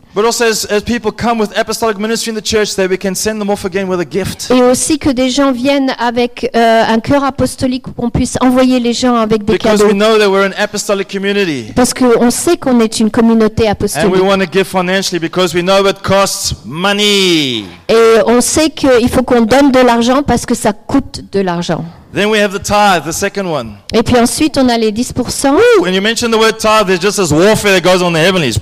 Et 4.50 4.62
aussi 4.62 5.00
que 5.00 5.10
des 5.10 5.30
gens 5.30 5.52
viennent 5.52 5.94
avec 6.00 6.50
euh, 6.56 6.84
un 6.88 7.00
cœur 7.00 7.24
apostolique 7.24 7.88
où 7.88 7.92
on 7.98 8.10
puisse 8.12 8.38
envoyer 8.40 8.80
les 8.80 8.94
gens 8.94 9.16
avec 9.16 9.44
des 9.44 9.54
Because 9.54 9.80
cadeaux. 9.80 9.88
we 9.88 9.94
know 9.94 10.18
that 10.18 10.30
we're 10.30 10.46
an 10.48 10.54
apostolic 10.58 11.12
community. 11.12 11.74
Parce 11.76 11.94
qu'on 11.94 12.30
sait 12.30 12.58
qu'on 12.58 12.80
est 12.80 13.00
une 13.00 13.10
communauté 13.10 13.68
apostolique. 13.68 14.24
want 14.24 14.40
to 14.40 14.46
give 14.52 14.66
financially 14.68 15.20
because 15.20 15.56
we 15.56 15.64
know 15.64 15.86
it 15.88 16.02
costs 16.04 16.54
money. 16.66 17.66
Et 17.90 18.22
on 18.28 18.42
sait 18.42 18.70
qu'il 18.70 19.10
faut 19.10 19.24
qu'on 19.24 19.42
donne 19.42 19.72
de 19.72 19.80
l'argent 19.80 20.22
parce 20.24 20.46
que 20.46 20.56
ça 20.56 20.72
coûte 20.74 21.24
de 21.32 21.40
l'argent. 21.40 21.84
Then 22.18 22.32
we 22.32 22.40
have 22.40 22.52
the 22.52 22.58
tithe, 22.58 23.04
the 23.06 23.12
second 23.14 23.46
one. 23.46 23.76
Et 23.94 24.02
puis 24.02 24.18
ensuite, 24.18 24.58
on 24.58 24.68
a 24.70 24.76
les 24.80 24.92
10%. 24.92 25.54
When 25.82 25.94
you 25.94 26.02
mention 26.02 26.32
the 26.32 26.38
word 26.40 26.58
tithe, 26.58 26.88
there's 26.88 27.00
just 27.00 27.18
this 27.18 27.32
warfare 27.32 27.80
that 27.80 27.84
goes 27.84 28.02
on 28.02 28.08
in 28.08 28.14
the 28.14 28.20
heavenlies. 28.26 28.58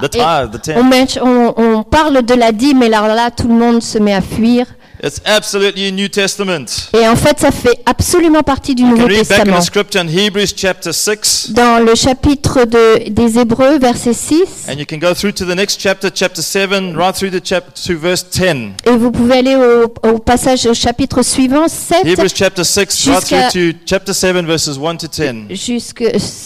The 0.00 0.04
Et 0.04 0.08
tithe, 0.10 0.52
the 0.52 0.76
on, 0.78 0.88
tenth. 0.88 1.18
on- 1.20 1.52
on 1.56 1.82
parle 1.82 2.22
de 2.22 2.34
la 2.34 2.52
dîme, 2.52 2.78
mais 2.78 2.92
alors 2.94 3.08
là, 3.08 3.32
tout 3.32 3.48
le 3.48 3.54
monde 3.54 3.82
se 3.82 3.98
met 3.98 4.14
à 4.14 4.20
fuir. 4.20 4.66
It's 5.02 5.18
absolutely 5.24 5.90
New 5.92 6.08
Testament. 6.08 6.66
Et 6.92 7.08
en 7.08 7.16
fait, 7.16 7.40
ça 7.40 7.50
fait 7.50 7.80
absolument 7.86 8.42
partie 8.42 8.74
du 8.74 8.82
Nouveau 8.82 9.08
Testament. 9.08 9.58
the 9.58 9.62
scripture 9.62 10.02
in 10.02 10.08
Hebrews 10.08 10.48
chapter 10.54 10.92
6, 10.92 11.52
Dans 11.52 11.82
le 11.82 11.94
chapitre 11.94 12.66
de- 12.66 13.08
des 13.08 13.38
Hébreux, 13.38 13.78
verset 13.78 14.12
6, 14.12 14.42
and 14.68 14.74
you 14.78 14.84
can 14.84 14.98
go 14.98 15.14
through 15.14 15.32
to 15.32 15.46
the 15.46 15.56
next 15.56 15.80
chapter, 15.80 16.10
chapter 16.14 16.42
7, 16.42 16.94
right 16.96 17.14
through 17.16 17.30
to, 17.30 17.38
chap- 17.42 17.72
to 17.86 17.96
verse 17.98 18.26
10. 18.30 18.72
et 18.86 18.90
vous 18.96 19.10
pouvez 19.10 19.38
aller 19.38 19.56
au, 19.56 19.84
au 20.06 20.18
passage 20.18 20.66
au 20.66 20.74
chapitre 20.74 21.22
suivant, 21.22 21.66
7, 21.68 22.04
Hebrews 22.04 22.28
chapter 22.34 22.62
6, 22.64 22.76
right 23.08 23.20
Jusqu'à- 23.22 23.48
through 23.50 23.72
to 23.72 23.78
chapter 23.86 24.12
7, 24.12 24.44
verses 24.44 24.76
1 24.76 24.96
to 24.96 25.06
10. 25.08 25.46
jusque 25.56 26.02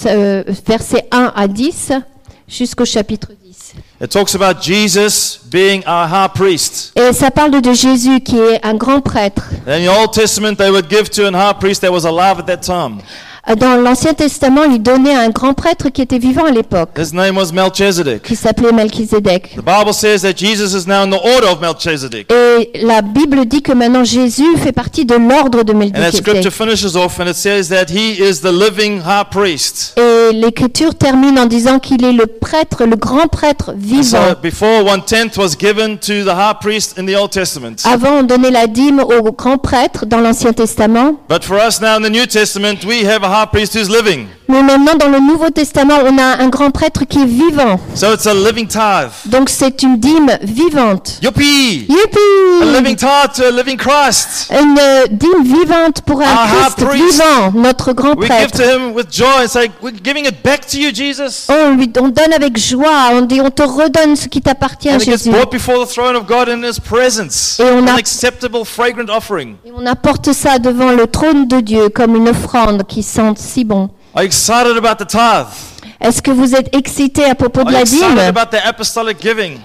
euh, 0.07 0.45
verset 0.65 1.07
1 1.11 1.33
à 1.35 1.49
10, 1.49 1.91
jusqu'au 2.47 2.85
chapitre 2.85 3.29
10. 3.43 3.44
It 4.01 4.11
talks 4.11 4.35
about 4.35 4.61
Jesus 4.61 5.39
being 5.51 5.83
our 5.87 6.09
high 6.09 6.29
priest. 6.35 6.93
Et 6.97 7.13
ça 7.13 7.31
parle 7.31 7.61
de 7.61 7.73
Jésus 7.73 8.21
qui 8.21 8.37
est 8.39 8.61
un 8.65 8.75
grand 8.75 9.01
prêtre. 9.01 9.45
In 9.69 9.85
the 9.85 9.89
Old 9.89 10.11
Testament, 10.13 10.57
they 10.57 10.71
would 10.71 10.91
give 10.91 11.09
to 11.11 11.27
an 11.27 11.35
high 11.35 11.55
priest 11.59 11.81
that 11.83 11.93
was 11.93 12.05
alive 12.05 12.39
at 12.41 12.47
that 12.47 12.59
time. 12.59 12.99
Dans 13.59 13.77
l'Ancien 13.77 14.15
Testament, 14.15 14.63
il 14.65 14.83
donnait 14.83 15.15
un 15.15 15.29
grand 15.29 15.53
prêtre 15.53 15.91
qui 15.91 16.01
était 16.01 16.19
vivant 16.19 16.47
à 16.47 16.51
l'époque, 16.51 16.89
His 16.97 17.15
name 17.15 17.37
was 17.37 17.53
Melchizedek. 17.53 18.23
qui 18.23 18.37
s'appelait 18.37 18.73
Melchizedek. 18.73 19.55
The 19.57 19.63
Bible 19.63 19.93
says 19.93 20.23
that 20.23 20.33
Jesus 20.35 20.73
is 20.75 20.87
now 20.89 21.03
in 21.05 21.11
the 21.11 21.21
order 21.23 21.49
of 21.49 21.61
Melchizedek. 21.61 22.33
Et 22.33 22.73
la 22.83 23.03
Bible 23.03 23.45
dit 23.45 23.61
que 23.61 23.73
maintenant 23.73 24.03
Jésus 24.03 24.57
fait 24.57 24.73
partie 24.73 25.05
de 25.05 25.15
l'ordre 25.17 25.63
de 25.63 25.75
And 25.75 25.91
that 25.93 26.13
scripture 26.13 26.33
Melchizedek. 26.35 26.53
finishes 26.53 26.97
off 26.97 27.21
and 27.21 27.27
it 27.29 27.37
says 27.37 27.69
that 27.69 27.91
he 27.91 28.13
is 28.19 28.41
the 28.41 28.51
living 28.51 29.01
high 29.03 29.27
priest. 29.31 29.93
Et 29.99 30.01
l'Écriture 30.33 30.95
termine 30.95 31.39
en 31.39 31.47
disant 31.47 31.79
qu'il 31.79 32.05
est 32.05 32.13
le 32.13 32.27
prêtre, 32.27 32.85
le 32.85 32.97
grand 32.97 33.29
prêtre 33.29 33.73
vivant. 33.77 34.19
Avant, 37.85 38.11
on 38.19 38.23
donnait 38.23 38.51
la 38.51 38.67
dîme 38.67 39.01
au 39.01 39.33
grand 39.33 39.59
prêtre 39.59 40.07
dans 40.07 40.21
l'Ancien 40.21 40.53
Testament. 40.53 41.15
But 41.29 41.45
for 41.45 41.57
us 41.57 41.81
now 41.81 41.97
in 41.97 42.03
the 42.03 42.11
New 42.11 42.27
Testament, 42.27 42.85
we 42.85 43.05
have 43.05 43.23
a 43.23 43.29
high 43.29 43.47
priest 43.51 43.75
who's 43.75 43.89
living. 43.89 44.27
Mais 44.47 44.63
maintenant, 44.63 44.95
dans 44.99 45.09
le 45.09 45.21
Nouveau 45.21 45.49
Testament, 45.51 45.99
on 46.05 46.19
a 46.19 46.43
un 46.43 46.49
grand 46.49 46.71
prêtre 46.71 47.05
qui 47.07 47.19
est 47.23 47.27
vivant. 47.27 47.81
So 47.95 48.13
it's 48.13 48.27
a 48.27 48.35
living 48.35 48.67
tithe. 48.67 49.11
Donc 49.27 49.49
c'est 49.49 49.83
une 49.83 49.99
dîme 49.99 50.31
vivante. 50.43 51.19
A 51.23 51.27
Youpi 51.27 51.87
living 52.73 52.95
tithe 52.97 53.33
to 53.37 53.43
a 53.45 53.51
living 53.51 53.77
Christ. 53.79 54.51
Une 54.51 54.79
euh, 54.79 55.07
dîme 55.11 55.43
vivante 55.45 56.03
pour 56.03 56.21
un 56.21 56.25
Christ 56.47 56.79
vivant, 56.95 57.53
notre 57.55 57.93
grand 57.95 58.15
prêtre. 58.27 58.59
On, 61.49 61.75
lui, 61.77 61.91
on 61.99 62.09
donne 62.09 62.33
avec 62.35 62.59
joie, 62.59 63.11
on 63.13 63.23
dit 63.23 63.41
on 63.41 63.51
te 63.51 63.63
redonne 63.63 64.15
ce 64.17 64.29
qui 64.29 64.41
t'appartient, 64.43 64.91
Jésus. 65.01 65.31
on 67.61 67.87
a- 67.87 67.93
acceptable, 67.95 68.65
fragrant 68.65 69.09
offering. 69.17 69.55
Et 69.65 69.73
on 69.77 69.87
apporte 69.87 70.33
ça 70.33 70.59
devant 70.59 70.93
le 70.93 71.07
trône 71.07 71.49
de 71.49 71.61
Dieu 71.61 71.89
comme 71.89 72.15
une 72.17 72.29
offrande 72.29 72.85
qui 72.87 73.03
sent 73.03 73.33
si 73.37 73.65
bon. 73.65 73.89
Are 74.15 74.23
you 74.23 74.27
excited 74.29 74.77
about 74.77 74.99
the 74.99 75.07
tithe? 75.07 75.49
Est-ce 76.01 76.21
que 76.23 76.31
vous 76.31 76.55
êtes 76.55 76.75
excité 76.77 77.25
à 77.25 77.35
propos 77.35 77.65
de 77.65 77.73
la 77.73 77.83
dîme? 77.85 78.19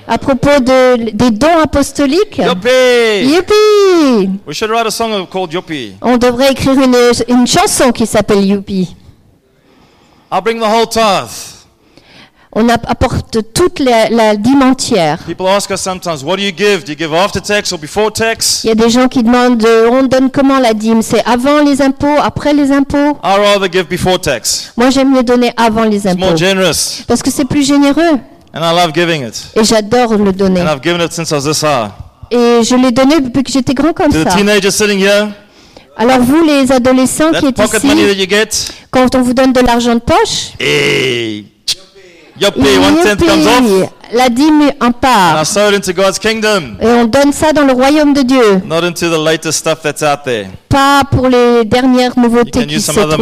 À 0.07 0.17
propos 0.17 0.59
de, 0.59 1.11
des 1.11 1.31
dons 1.31 1.59
apostoliques? 1.63 2.37
Yuppie! 2.37 3.25
Youpi 3.27 4.29
We 4.47 4.55
should 4.55 4.71
write 4.71 4.87
a 4.87 4.91
song 4.91 5.27
called 5.27 5.53
Yuppie. 5.53 5.95
On 6.01 6.17
devrait 6.17 6.51
écrire 6.53 6.79
une, 6.79 6.95
une 7.27 7.45
chanson 7.45 7.91
qui 7.91 8.07
s'appelle 8.07 8.43
Youpi. 8.45 8.95
I'll 10.31 10.41
bring 10.41 10.59
the 10.59 10.65
whole 10.65 10.87
tithe. 10.87 11.48
On 12.51 12.67
ap- 12.67 12.85
apporte 12.89 13.37
toute 13.53 13.79
la, 13.79 14.09
la 14.09 14.35
dîme 14.35 14.63
entière. 14.63 15.19
People 15.27 15.47
ask 15.47 15.69
us 15.69 15.79
sometimes, 15.79 16.23
what 16.23 16.37
do 16.37 16.41
you 16.41 16.51
give? 16.51 16.83
Do 16.83 16.91
you 16.91 16.97
give 16.97 17.13
after 17.13 17.39
tax 17.39 17.71
or 17.71 17.77
before 17.77 18.11
tax? 18.11 18.61
Il 18.63 18.69
y 18.69 18.71
a 18.71 18.75
des 18.75 18.89
gens 18.89 19.07
qui 19.07 19.21
demandent 19.21 19.63
euh, 19.63 19.87
on 19.91 20.03
donne 20.03 20.31
comment 20.31 20.57
la 20.57 20.73
dîme? 20.73 21.03
C'est 21.03 21.23
avant 21.25 21.61
les 21.61 21.79
impôts, 21.81 22.17
après 22.23 22.53
les 22.53 22.71
impôts? 22.71 23.17
I 23.23 23.37
rather 23.37 23.71
give 23.71 23.85
before 23.87 24.19
tax. 24.19 24.73
Moi 24.75 24.89
j'aime 24.89 25.11
mieux 25.13 25.21
donner 25.21 25.51
avant 25.57 25.83
les 25.83 26.07
impôts. 26.07 26.35
generous. 26.35 27.03
Parce 27.07 27.21
que 27.21 27.29
c'est 27.29 27.45
plus 27.45 27.63
généreux. 27.63 28.17
And 28.51 28.61
I 28.63 28.73
love 28.75 28.93
giving 28.95 29.27
it. 29.27 29.49
Et 29.55 29.63
j'adore 29.63 30.15
le 30.17 30.33
donner. 30.33 30.61
And 30.61 30.65
I've 30.73 30.81
given 30.83 31.01
it 31.05 31.13
since 31.13 31.29
I 31.29 31.35
was 31.35 31.43
this 31.43 31.61
high. 31.61 31.91
Et 32.31 32.63
je 32.63 32.75
l'ai 32.75 32.91
donné 32.91 33.19
depuis 33.21 33.43
que 33.43 33.51
j'étais 33.51 33.75
grand 33.75 33.93
comme 33.93 34.11
ça. 34.11 34.25
teenagers 34.25 34.71
sitting 34.71 34.99
here, 34.99 35.27
Alors 35.95 36.19
vous 36.21 36.43
les 36.43 36.71
adolescents 36.71 37.31
qui 37.31 37.45
êtes 37.45 37.59
ici, 37.59 38.27
get, 38.27 38.49
quand 38.89 39.13
on 39.15 39.21
vous 39.21 39.33
donne 39.35 39.53
de 39.53 39.59
l'argent 39.61 39.93
de 39.93 39.99
poche, 39.99 40.53
hey, 42.39 42.45
yuppie, 42.45 42.79
one 42.79 42.95
tenth 43.03 43.19
comes 43.19 43.45
youpi, 43.45 43.83
off. 43.83 43.98
La 44.13 44.29
dîme 44.29 44.71
en 44.81 44.87
And 44.87 44.89
I 44.89 44.93
part. 45.01 45.45
sow 45.45 45.69
it 45.69 45.75
into 45.75 45.93
God's 45.93 46.19
kingdom, 46.19 46.75
Et 46.81 46.87
on 46.87 47.05
donne 47.05 47.31
ça 47.31 47.53
dans 47.53 47.63
le 47.65 47.73
royaume 47.73 48.13
de 48.13 48.21
Dieu. 48.21 48.61
not 48.65 48.83
into 48.83 49.09
the 49.09 49.17
latest 49.23 49.59
stuff 49.59 49.81
that's 49.81 50.01
out 50.01 50.23
there. 50.25 50.47
Pas 50.69 51.01
pour 51.09 51.27
les 51.29 51.65
dernières 51.65 52.17
nouveautés 52.17 52.65
qui 52.67 52.79
se 52.79 52.91
trouvent. 52.91 53.15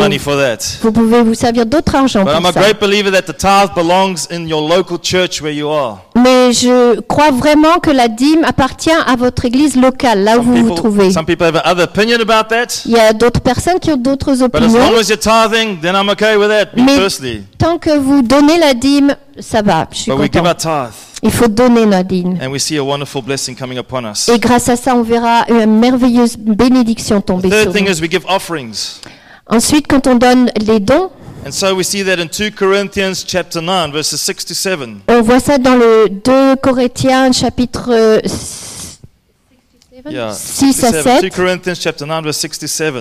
Vous 0.81 0.91
pouvez 0.91 1.21
vous 1.21 1.33
servir 1.33 1.65
d'autre 1.65 1.95
argent 1.95 2.23
But 2.23 2.33
I'm 2.33 2.39
pour 2.41 2.49
a 2.49 2.53
ça. 2.53 2.59
great 2.61 2.79
believer 2.81 3.11
that 3.11 3.21
the 3.23 3.37
tithe 3.37 3.73
belongs 3.75 4.27
in 4.31 4.45
your 4.47 4.61
local 4.67 4.97
church 5.01 5.41
where 5.41 5.53
you 5.53 5.69
are. 5.69 5.99
Mais 6.15 6.51
je 6.51 6.99
crois 7.01 7.31
vraiment 7.31 7.79
que 7.79 7.91
la 7.91 8.07
dîme 8.07 8.43
appartient 8.43 8.89
à 8.91 9.15
votre 9.15 9.45
église 9.45 9.75
locale, 9.75 10.23
là 10.23 10.37
où 10.37 10.43
Some 10.43 10.55
vous 10.61 10.67
vous 10.67 10.73
trouvez. 10.75 11.11
some 11.11 11.25
people 11.25 11.45
have 11.45 11.55
another 11.63 11.83
opinion 11.85 12.17
about 12.19 12.49
that. 12.49 12.81
Il 12.85 12.91
y 12.91 12.99
a 12.99 13.13
d'autres 13.13 13.39
personnes 13.41 13.79
qui 13.79 13.91
ont 13.91 13.97
d'autres 13.97 14.31
But 14.33 14.41
as 14.41 14.43
opinions. 14.65 14.79
long 14.91 14.99
as 14.99 15.07
you're 15.09 15.17
tithing, 15.19 15.79
then 15.81 15.95
I'm 15.95 16.09
okay 16.09 16.35
with 16.35 16.49
that, 16.49 16.75
me 16.75 16.83
Mais- 16.83 16.97
personally. 16.99 17.43
Tant 17.57 17.77
que 17.77 17.97
vous 17.97 18.21
donnez 18.23 18.57
la 18.57 18.73
dîme, 18.73 19.15
ça 19.39 19.61
va, 19.61 19.87
je 19.91 19.97
suis 19.97 20.11
But 20.11 20.19
we 20.19 20.29
give 20.31 20.41
content. 20.43 20.69
our 20.69 20.87
tithe, 20.89 20.93
Il 21.23 21.31
faut 21.31 21.47
donner 21.47 21.85
la 21.85 22.03
dîme. 22.03 22.37
and 22.41 22.49
we 22.51 22.59
see 22.61 22.77
a 22.77 22.83
wonderful 22.83 23.21
blessing 23.21 23.55
coming 23.55 23.77
upon 23.77 24.05
us. 24.05 24.29
Et 24.29 24.39
grâce 24.39 24.69
à 24.69 24.75
ça, 24.75 24.95
on 24.95 25.03
verra 25.03 25.45
une 25.49 25.79
merveilleuse 25.79 26.37
bénédiction 26.37 27.21
tomber 27.21 27.49
third 27.49 27.63
sur 27.63 27.73
thing 27.73 27.85
nous. 27.87 27.91
is 27.97 28.01
we 28.01 28.09
give 28.11 28.25
offerings. 28.27 28.99
Ensuite, 29.49 29.87
quand 29.87 30.05
on 30.07 30.15
donne 30.15 30.51
les 30.65 30.79
dons, 30.79 31.09
And 31.45 31.51
so 31.51 31.73
we 31.75 31.85
see 31.85 32.03
that 32.03 32.19
in 32.19 32.27
2 32.27 32.51
Corinthians 32.51 33.23
chapter 33.25 33.61
9, 33.61 33.91
verses 33.93 34.19
6 34.19 34.45
to 34.45 34.53
7. 34.53 34.79
on 35.07 35.21
voit 35.21 35.39
ça 35.39 35.57
dans 35.57 35.75
le 35.75 36.09
2 36.09 36.55
Corinthiens 36.57 37.31
chapitre 37.31 37.89
euh, 37.89 38.19
Yeah, 40.09 40.31
6 40.33 40.83
à 40.83 40.91
2 40.91 41.01
7, 41.21 41.33
Corinthians 41.35 41.75
chapter 41.79 42.05
9, 42.05 42.23
verse 42.23 42.37
6 42.37 42.59
to 42.59 42.67
7. 42.67 42.95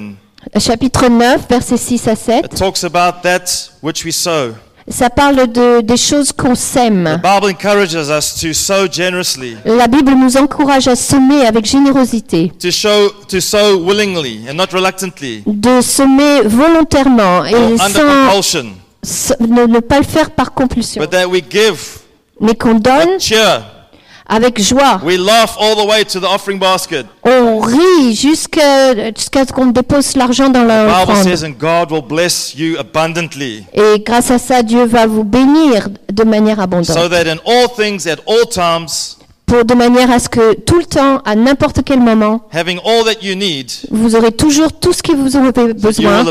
chapitre 0.60 1.08
9, 1.08 1.46
versets 1.48 1.76
6 1.76 2.08
à 2.08 2.16
7. 2.16 2.44
It 2.46 2.54
talks 2.56 2.84
about 2.84 3.22
that 3.22 3.72
which 3.82 4.04
we 4.04 4.12
sow. 4.12 4.54
Ça 4.88 5.10
parle 5.10 5.48
de, 5.48 5.80
des 5.80 5.96
choses 5.96 6.30
qu'on 6.32 6.52
The 6.52 6.56
sème. 6.56 7.20
Bible 7.22 7.52
encourages 7.52 7.94
us 7.94 8.34
to 8.40 8.52
sow 8.52 8.86
generously, 8.90 9.56
La 9.64 9.88
Bible 9.88 10.12
nous 10.12 10.36
encourage 10.36 10.86
à 10.86 10.94
semer 10.94 11.44
avec 11.44 11.66
générosité, 11.66 12.52
to 12.60 12.70
show 12.70 13.10
to 13.28 13.40
sow 13.40 13.80
willingly 13.84 14.42
and 14.48 14.54
not 14.54 14.66
reluctantly, 14.72 15.42
de 15.44 15.80
semer 15.80 16.42
volontairement 16.46 17.44
et 17.44 17.76
sans 17.78 18.68
ne, 19.40 19.66
ne 19.66 19.80
pas 19.80 19.98
le 19.98 20.04
faire 20.04 20.30
par 20.30 20.52
compulsion, 20.52 21.00
but 21.02 21.10
that 21.10 21.26
we 21.26 21.42
give 21.50 21.98
mais 22.40 22.54
qu'on 22.54 22.74
donne 22.74 23.18
cheer. 23.18 23.62
Avec 24.28 24.60
joie. 24.60 25.00
We 25.04 25.16
laugh 25.18 25.56
all 25.58 25.76
the 25.76 25.88
way 25.88 26.04
to 26.04 26.20
the 26.20 26.24
offering 26.24 26.58
basket. 26.58 27.06
On 27.24 27.60
rit 27.60 28.14
jusqu'à 28.14 28.94
ce 29.46 29.52
qu'on 29.52 29.66
dépose 29.66 30.16
l'argent 30.16 30.48
dans 30.48 30.64
abundantly, 32.78 33.64
Et 33.72 34.00
grâce 34.00 34.30
à 34.30 34.38
ça, 34.38 34.62
Dieu 34.62 34.84
va 34.84 35.06
vous 35.06 35.24
bénir 35.24 35.88
de 36.12 36.24
manière 36.24 36.56
so 36.56 36.62
abondante. 36.62 37.10
that 37.10 37.26
in 37.26 37.38
all 37.46 37.68
things, 37.68 38.06
at 38.06 38.18
all 38.26 38.46
times, 38.48 39.15
Pour 39.46 39.64
de 39.64 39.74
manière 39.74 40.10
à 40.10 40.18
ce 40.18 40.28
que 40.28 40.54
tout 40.54 40.78
le 40.78 40.84
temps, 40.84 41.18
à 41.24 41.36
n'importe 41.36 41.78
quel 41.84 42.00
moment, 42.00 42.40
having 42.52 42.78
all 42.84 43.04
that 43.04 43.22
you 43.24 43.36
need, 43.36 43.70
vous 43.92 44.16
aurez 44.16 44.32
toujours 44.32 44.72
tout 44.72 44.92
ce 44.92 45.00
que 45.04 45.12
vous 45.12 45.36
aurez 45.36 45.52
besoin 45.72 46.24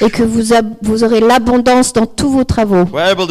et 0.00 0.08
que 0.10 0.22
vous, 0.22 0.54
a- 0.54 0.62
vous 0.80 1.04
aurez 1.04 1.20
l'abondance 1.20 1.92
dans 1.92 2.06
tous 2.06 2.30
vos 2.30 2.44
travaux. 2.44 2.86
People, 2.86 3.26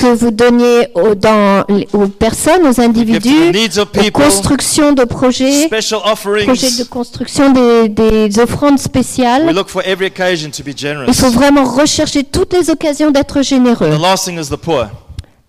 Que 0.00 0.12
vous 0.14 0.30
donniez 0.32 0.88
aux, 0.96 1.14
dans, 1.14 1.64
les- 1.68 1.86
aux 1.92 2.08
personnes, 2.08 2.66
aux 2.66 2.80
individus, 2.80 3.52
of 3.78 3.84
aux 3.84 3.86
people, 3.86 4.24
constructions 4.24 4.92
de 4.94 5.04
projets, 5.04 5.68
projets 5.68 6.78
de 6.80 6.84
construction 6.90 7.52
des, 7.52 7.88
des 7.88 8.38
offrandes 8.40 8.80
spéciales. 8.80 9.54
look 9.54 9.68
for 9.68 9.82
every 9.86 10.06
occasion 10.08 10.50
to 10.50 10.64
be 10.64 10.74
Il 11.06 11.14
faut 11.14 11.30
vraiment 11.30 11.62
rechercher 11.62 12.24
toutes 12.24 12.52
les 12.54 12.70
occasions 12.70 13.12
d'être 13.12 13.42
généreux. 13.42 13.90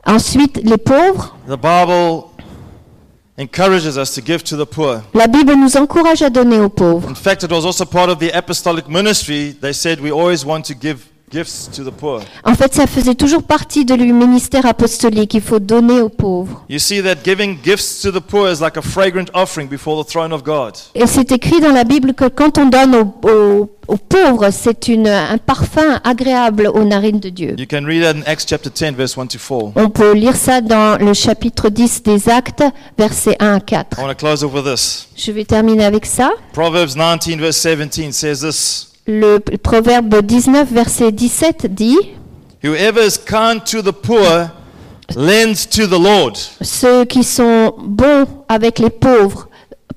The 0.05 0.11
last 0.11 0.33
thing 0.33 0.41
is 0.41 0.47
the 0.47 0.53
poor. 0.53 0.57
Ensuite, 0.57 0.63
les 0.63 0.77
pauvres. 0.77 1.33
The 1.47 1.57
Bible 1.57 2.31
encourages 3.37 3.97
us 3.97 4.13
to 4.15 4.21
give 4.21 4.43
to 4.43 4.55
the 4.55 4.65
poor. 4.65 5.03
La 5.13 5.27
Bible 5.27 5.55
nous 5.55 5.75
encourage 5.77 6.21
à 6.21 6.29
donner 6.29 6.59
aux 6.59 6.69
pauvres. 6.69 7.09
In 7.09 7.15
fact, 7.15 7.43
it 7.43 7.51
was 7.51 7.65
also 7.65 7.85
part 7.85 8.09
of 8.09 8.19
the 8.19 8.31
apostolic 8.33 8.87
ministry. 8.87 9.51
They 9.51 9.73
said 9.73 9.99
we 9.99 10.11
always 10.11 10.45
want 10.45 10.65
to 10.65 10.75
give 10.75 11.09
gifts 11.33 11.69
to 11.75 11.83
the 11.83 11.91
poor. 11.91 12.21
En 12.45 12.53
fait, 12.53 12.73
ça 12.73 12.85
faisait 12.87 13.15
toujours 13.15 13.43
partie 13.43 13.83
de 13.85 13.95
le 13.95 14.05
ministère 14.05 14.65
apostolique. 14.65 15.33
Il 15.33 15.41
faut 15.41 15.59
donner 15.59 15.99
aux 16.01 16.09
pauvres. 16.09 16.63
You 16.69 16.79
see 16.79 17.01
that 17.01 17.15
giving 17.25 17.57
gifts 17.63 18.01
to 18.03 18.11
the 18.11 18.21
poor 18.21 18.49
is 18.51 18.59
like 18.61 18.77
a 18.77 18.81
fragrant 18.81 19.25
offering 19.33 19.67
before 19.67 20.03
the 20.03 20.07
throne 20.09 20.31
of 20.31 20.43
God. 20.43 20.73
Et 20.95 21.07
c'est 21.07 21.31
écrit 21.31 21.59
dans 21.59 21.71
la 21.71 21.83
Bible 21.83 22.13
que 22.13 22.25
quand 22.27 22.57
on 22.57 22.67
donne 22.67 22.95
aux, 22.95 23.27
aux- 23.29 23.69
aux 23.87 23.97
pauvres, 23.97 24.49
c'est 24.51 24.89
un 24.89 25.37
parfum 25.37 25.99
agréable 26.03 26.69
aux 26.73 26.83
narines 26.85 27.19
de 27.19 27.29
Dieu. 27.29 27.55
You 27.57 27.65
can 27.69 27.85
read 27.85 28.03
that 28.03 28.11
in 28.17 28.23
Acts 28.31 28.45
chapter 28.47 28.69
10, 28.69 28.95
verse 28.95 29.17
1 29.17 29.27
to 29.27 29.37
4. 29.39 29.73
On 29.75 29.89
peut 29.89 30.13
lire 30.13 30.35
ça 30.35 30.61
dans 30.61 30.97
le 31.03 31.13
chapitre 31.13 31.69
10 31.69 32.03
des 32.03 32.29
Actes, 32.29 32.63
versets 32.97 33.35
1 33.39 33.55
à 33.55 33.59
4. 33.59 33.97
I 33.97 34.01
want 34.03 34.09
to 34.09 34.15
close 34.15 34.43
off 34.43 34.53
with 34.53 34.63
this. 34.65 35.07
Je 35.17 35.31
vais 35.31 35.43
terminer 35.45 35.85
avec 35.85 36.05
ça. 36.05 36.31
Proverbs 36.53 36.95
19, 36.95 37.39
verse 37.39 37.61
17 37.61 38.13
says 38.13 38.39
this 38.41 38.92
Le 39.05 39.39
proverbe 39.61 40.21
19, 40.21 40.71
verset 40.71 41.11
17 41.11 41.67
dit 41.73 41.97
Whoever 42.63 43.05
is 43.05 43.17
kind 43.17 43.61
to 43.65 43.81
the 43.81 43.91
poor 43.93 44.47
lends 45.15 45.65
to 45.69 45.85
the 45.87 45.99
Lord, 46.01 46.33
Ceux 46.61 47.03
qui 47.05 47.23
sont 47.23 47.73
bons 47.79 48.25
avec 48.47 48.79
les 48.79 48.89
pauvres 48.89 49.49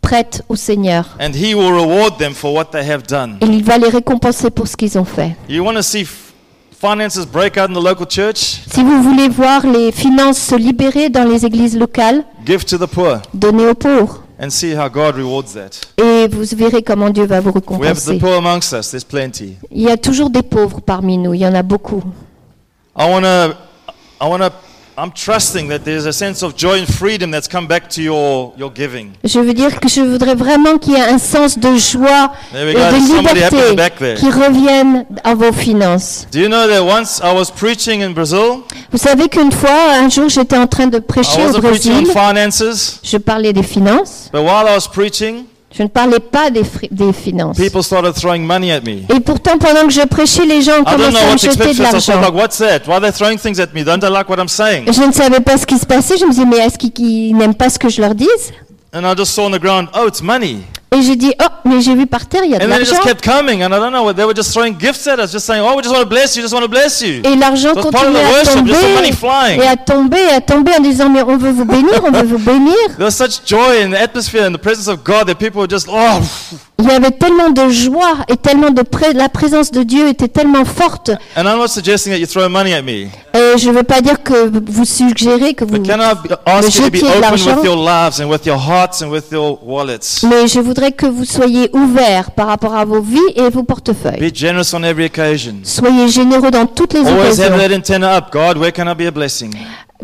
prêtent 0.02 0.42
au 0.48 0.56
Seigneur. 0.56 1.16
and 1.20 1.30
he 1.34 1.54
will 1.54 1.70
reward 1.72 2.18
them 2.18 2.34
for 2.34 2.52
what 2.52 2.66
they 2.72 2.82
have 2.88 3.04
done. 3.08 3.36
Et 3.40 3.46
il 3.46 3.62
va 3.62 3.78
les 3.78 3.88
récompenser 3.88 4.50
pour 4.50 4.66
ce 4.66 4.76
qu'ils 4.76 4.98
ont 4.98 5.04
fait. 5.04 5.36
You 5.48 5.62
want 5.64 5.74
to 5.74 5.82
see 5.82 6.02
f- 6.02 6.32
finances 6.80 7.24
break 7.26 7.56
out 7.56 7.70
in 7.70 7.74
the 7.74 7.82
local 7.84 8.06
church? 8.08 8.60
Si 8.72 8.82
vous 8.82 9.02
voulez 9.02 9.28
voir 9.28 9.64
les 9.66 9.92
finances 9.92 10.38
se 10.38 10.56
libérer 10.56 11.08
dans 11.10 11.24
les 11.24 11.46
églises 11.46 11.78
locales, 11.78 12.24
Give 12.44 12.64
to 12.64 12.76
the 12.76 12.86
poor 12.90 13.18
donnez 13.32 13.68
aux 13.68 13.74
pauvres. 13.74 14.24
and 14.40 14.50
see 14.50 14.74
how 14.74 14.88
God 14.88 15.14
rewards 15.16 15.54
that. 15.54 15.86
Et 16.02 16.15
vous 16.28 16.42
verrez 16.56 16.82
comment 16.82 17.10
Dieu 17.10 17.24
va 17.26 17.40
vous 17.40 17.50
We 17.50 17.88
have 17.88 17.96
the 17.96 18.08
récompenser. 18.08 18.18
poor 18.18 18.34
amongst 18.36 18.72
us, 18.72 18.90
there's 18.90 19.04
plenty. 19.04 19.56
Il 19.70 19.82
y 19.82 19.90
a 19.90 19.96
toujours 19.96 20.30
des 20.30 20.42
pauvres 20.42 20.80
parmi 20.80 21.18
nous, 21.18 21.34
il 21.34 21.40
y 21.40 21.46
en 21.46 21.54
a 21.54 21.62
beaucoup. 21.62 22.02
I 22.98 23.04
want 23.10 23.22
to, 23.22 23.54
I 24.22 24.28
want 24.28 24.38
to, 24.38 24.50
I'm 24.98 25.10
trusting 25.12 25.68
that 25.68 25.80
there's 25.80 26.06
a 26.06 26.12
sense 26.12 26.42
of 26.42 26.56
joy 26.56 26.80
and 26.80 26.86
freedom 26.86 27.30
that's 27.30 27.46
come 27.46 27.66
back 27.66 27.86
to 27.90 28.00
your, 28.00 28.54
your 28.56 28.72
giving. 28.74 29.10
Je 29.24 29.38
veux 29.40 29.52
dire 29.52 29.78
que 29.78 29.90
je 29.90 30.00
voudrais 30.00 30.34
vraiment 30.34 30.78
qu'il 30.78 30.94
y 30.94 30.96
ait 30.96 31.02
un 31.02 31.18
sens 31.18 31.58
de 31.58 31.76
joie 31.76 32.32
There 32.52 32.62
et 32.70 32.74
we 32.74 32.74
go. 32.74 32.96
de 32.96 33.06
Somebody 33.06 33.34
liberté 33.34 33.76
there. 33.98 34.14
qui 34.18 34.30
reviennent 34.30 35.04
à 35.22 35.34
vos 35.34 35.52
finances. 35.52 36.26
Do 36.32 36.38
you 36.38 36.48
know 36.48 36.66
that 36.66 36.80
once 36.82 37.20
I 37.22 37.34
was 37.36 37.50
preaching 37.54 38.02
in 38.02 38.12
Brazil? 38.12 38.62
Vous 38.90 38.96
savez 38.96 39.28
qu'une 39.28 39.52
fois, 39.52 39.92
un 40.00 40.08
jour, 40.08 40.30
j'étais 40.30 40.56
en 40.56 40.66
train 40.66 40.86
de 40.86 40.96
I 40.96 41.00
prêcher 41.02 41.42
au 41.44 41.48
wasn't 41.48 41.60
preaching 41.60 41.92
on 41.92 42.02
Brésil. 42.02 42.12
finances, 42.14 43.00
Je 43.02 43.18
parlais 43.18 43.52
des 43.52 43.62
finances. 43.62 44.30
but 44.32 44.40
while 44.40 44.66
I 44.66 44.74
was 44.74 44.88
preaching, 44.90 45.44
Je 45.76 45.82
ne 45.82 45.88
parlais 45.88 46.20
pas 46.20 46.48
des, 46.50 46.62
finances. 47.12 47.58
people 47.58 47.82
started 47.82 48.14
throwing 48.14 48.46
money 48.46 48.72
at 48.72 48.80
me. 48.80 49.02
Et 49.14 49.20
pourtant, 49.20 49.58
pendant 49.58 49.86
que 49.86 49.92
je 49.92 50.06
prêchais, 50.06 50.46
les 50.46 50.62
gens 50.62 50.80
know 50.82 50.86
à 50.86 50.96
me 50.96 51.36
jeter 51.36 51.74
de 51.74 51.82
l'argent. 51.82 52.20
like? 54.58 54.92
Je 54.92 55.06
ne 55.06 55.12
savais 55.12 55.40
pas 55.40 55.58
ce 55.58 55.66
qui 55.66 55.76
se 55.76 55.84
passait. 55.84 56.16
Je 56.16 56.24
me 56.24 56.30
disais, 56.30 56.46
mais 56.46 56.58
est-ce 56.58 56.78
qu'ils 56.78 57.36
n'aiment 57.36 57.54
pas 57.54 57.68
ce 57.68 57.78
que 57.78 57.90
je 57.90 58.00
leur 58.00 58.14
dise? 58.14 58.52
And 58.94 59.04
I 59.04 59.14
just 59.14 59.34
saw 59.34 59.42
on 59.42 59.50
the 59.50 59.60
ground, 59.60 59.88
oh, 59.94 60.06
it's 60.08 60.22
money. 60.22 60.60
Et 60.94 61.02
j'ai 61.02 61.16
dit, 61.16 61.32
oh, 61.42 61.46
mais 61.64 61.80
j'ai 61.80 61.94
vu 61.94 62.06
par 62.06 62.26
terre, 62.26 62.42
il 62.44 62.52
y 62.52 62.54
a 62.54 62.58
de 62.58 62.66
l'argent. 62.66 62.84
just 62.84 63.02
kept 63.02 63.20
coming, 63.22 63.62
and 63.62 63.66
I 63.66 63.78
don't 63.80 63.90
know 63.90 64.04
what 64.04 64.14
they 64.14 64.24
were 64.24 64.34
just 64.34 64.52
throwing 64.52 64.78
gifts 64.78 65.06
at 65.08 65.18
us, 65.18 65.32
just 65.32 65.44
saying, 65.44 65.62
oh, 65.62 65.76
we 65.76 65.82
just 65.82 65.92
want 65.92 66.02
to 66.02 66.08
bless 66.08 66.36
you, 66.36 66.42
just 66.42 66.54
want 66.54 66.62
to 66.62 66.68
bless 66.68 67.02
you. 67.02 67.22
Et 67.24 67.34
l'argent 67.36 67.74
continuait 67.74 68.22
à 68.22 68.44
tomber, 68.44 68.72
et 69.58 69.66
à 69.66 69.76
tomber, 69.76 70.18
et 70.18 70.34
à 70.34 70.40
tomber 70.40 70.72
en 70.78 70.80
disant, 70.80 71.10
mais 71.10 71.22
on 71.22 71.36
veut 71.36 71.50
vous 71.50 71.64
bénir, 71.64 72.02
on 72.04 72.12
veut 72.12 72.24
vous 72.26 72.38
bénir. 72.38 72.74
There 72.96 73.04
was 73.04 73.10
such 73.10 73.44
joy 73.44 73.82
in 73.84 73.90
the 73.90 74.00
atmosphere 74.00 74.46
and 74.46 74.52
the 74.52 74.60
presence 74.60 74.88
of 74.88 75.02
God 75.02 75.26
that 75.26 75.34
people 75.34 75.60
were 75.60 75.68
just, 75.68 75.88
oh. 75.90 76.20
Il 76.78 76.86
y 76.86 76.90
avait 76.90 77.10
tellement 77.10 77.48
de 77.50 77.68
joie 77.70 78.18
et 78.28 78.36
tellement 78.36 78.70
de 78.70 78.82
pré- 78.82 79.14
la 79.14 79.30
présence 79.30 79.70
de 79.72 79.82
Dieu 79.82 80.08
était 80.08 80.28
tellement 80.28 80.64
forte. 80.66 81.10
And 81.36 81.44
I'm 81.44 81.58
not 81.58 81.68
suggesting 81.68 82.12
that 82.12 82.18
you 82.18 82.26
throw 82.26 82.48
money 82.50 82.74
at 82.74 82.82
me, 82.82 83.08
Et 83.34 83.58
je 83.58 83.70
ne 83.70 83.74
veux 83.76 83.82
pas 83.82 84.02
dire 84.02 84.22
que 84.22 84.50
vous 84.70 84.84
suggérez 84.84 85.54
que 85.54 85.64
vous... 85.64 85.78
be 85.78 85.84
jetiez 85.84 87.00
de 87.00 87.20
l'argent? 87.20 87.56
Mais 90.28 90.46
je 90.46 90.60
voudrais 90.76 90.92
que 90.92 91.06
vous 91.06 91.24
soyez 91.24 91.70
ouverts 91.72 92.30
par 92.32 92.46
rapport 92.48 92.74
à 92.74 92.84
vos 92.84 93.00
vies 93.00 93.18
et 93.34 93.48
vos 93.50 93.62
portefeuilles. 93.62 94.20
Be 94.20 94.34
generous 94.34 94.74
on 94.74 94.82
every 94.82 95.06
occasion. 95.06 95.54
Soyez 95.62 96.08
généreux 96.08 96.50
dans 96.50 96.66
toutes 96.66 96.92
les 96.94 97.00
Always 97.00 97.40
have 97.40 97.52
occasions. 97.54 97.68
that 97.68 97.74
antenna 97.74 98.16
up. 98.18 98.26
God, 98.32 98.58
where 98.58 98.70
can 98.72 98.86
I 98.90 98.94
be 98.94 99.06
a 99.08 99.10
blessing? 99.10 99.52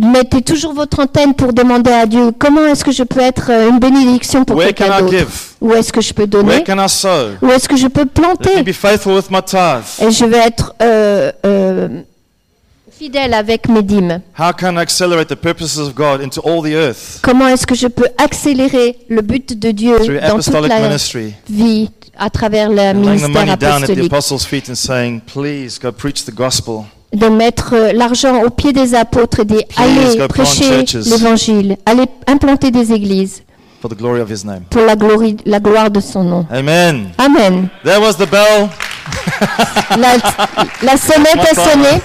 Mettez 0.01 0.41
toujours 0.41 0.73
votre 0.73 1.01
antenne 1.01 1.35
pour 1.35 1.53
demander 1.53 1.91
à 1.91 2.07
Dieu 2.07 2.31
comment 2.39 2.66
est-ce 2.66 2.83
que 2.83 2.93
je 2.93 3.03
peux 3.03 3.20
être 3.20 3.51
euh, 3.51 3.68
une 3.68 3.79
bénédiction 3.79 4.43
pour 4.45 4.57
Where 4.57 4.68
can 4.73 4.85
quelqu'un 4.87 4.99
I 4.99 5.01
d'autre? 5.03 5.12
give? 5.18 5.29
Où 5.61 5.75
est-ce 5.75 5.93
que 5.93 6.01
je 6.01 6.14
peux 6.14 6.23
Where 6.23 6.31
donner 6.45 6.64
can 6.64 6.83
I 6.83 6.89
sow? 6.89 7.37
Où 7.43 7.51
est-ce 7.51 7.68
que 7.68 7.77
je 7.77 7.89
peux 7.89 8.01
Let 8.01 8.07
me 8.07 8.11
planter? 8.11 8.62
be 8.62 8.73
faithful 8.73 9.12
with 9.14 9.31
my 9.31 9.43
tithe. 9.43 10.01
Et 10.01 10.11
je 10.11 10.25
vais 10.25 10.39
être 10.39 10.75
euh, 10.81 11.31
euh, 11.45 11.89
fidèle 13.03 13.34
avec 13.34 13.68
mes 13.68 13.82
dîmes. 13.82 14.20
How 14.38 14.53
can 14.57 14.74
I 14.76 14.82
accelerate 14.82 15.26
the 15.28 15.34
purposes 15.36 15.78
of 15.78 15.94
God 15.94 16.20
into 16.22 16.40
all 16.40 16.62
the 16.62 16.72
earth? 16.74 17.18
Comment 17.22 17.48
est-ce 17.48 17.66
que 17.66 17.74
je 17.74 17.88
peux 17.88 18.07
accélérer 18.16 18.96
le 19.09 19.22
but 19.22 19.59
de 19.59 19.72
Dieu 19.72 19.96
through 19.96 20.20
dans 20.20 20.38
toute 20.38 20.68
la 20.68 20.80
ministry? 20.80 21.34
vie 21.50 21.90
à 22.16 22.30
travers 22.30 22.68
le 22.68 22.92
ministère 22.94 23.50
apostolique? 23.50 24.12
de 27.14 27.28
mettre 27.28 27.74
euh, 27.74 27.92
l'argent 27.92 28.42
au 28.42 28.48
pied 28.48 28.72
des 28.72 28.94
apôtres 28.94 29.40
et 29.40 29.44
des 29.44 29.66
Please 29.66 30.16
aller 30.16 30.28
prêcher 30.28 30.84
l'évangile, 31.11 31.76
aller 31.84 32.07
implanter 32.26 32.70
des 32.70 32.90
églises 32.92 33.42
pour 33.80 33.90
la, 34.86 34.96
glorie, 34.96 35.36
la 35.44 35.61
gloire 35.61 35.90
de 35.90 36.00
son 36.00 36.22
nom. 36.24 36.46
Amen. 36.50 37.09
Amen. 37.18 37.68
That 37.84 38.00
was 38.00 38.14
the 38.16 38.30
bell. 38.30 38.70
La, 39.98 40.14
la 40.82 40.96
sonnette 40.96 41.40
a 41.50 41.55
sonné. 41.55 42.00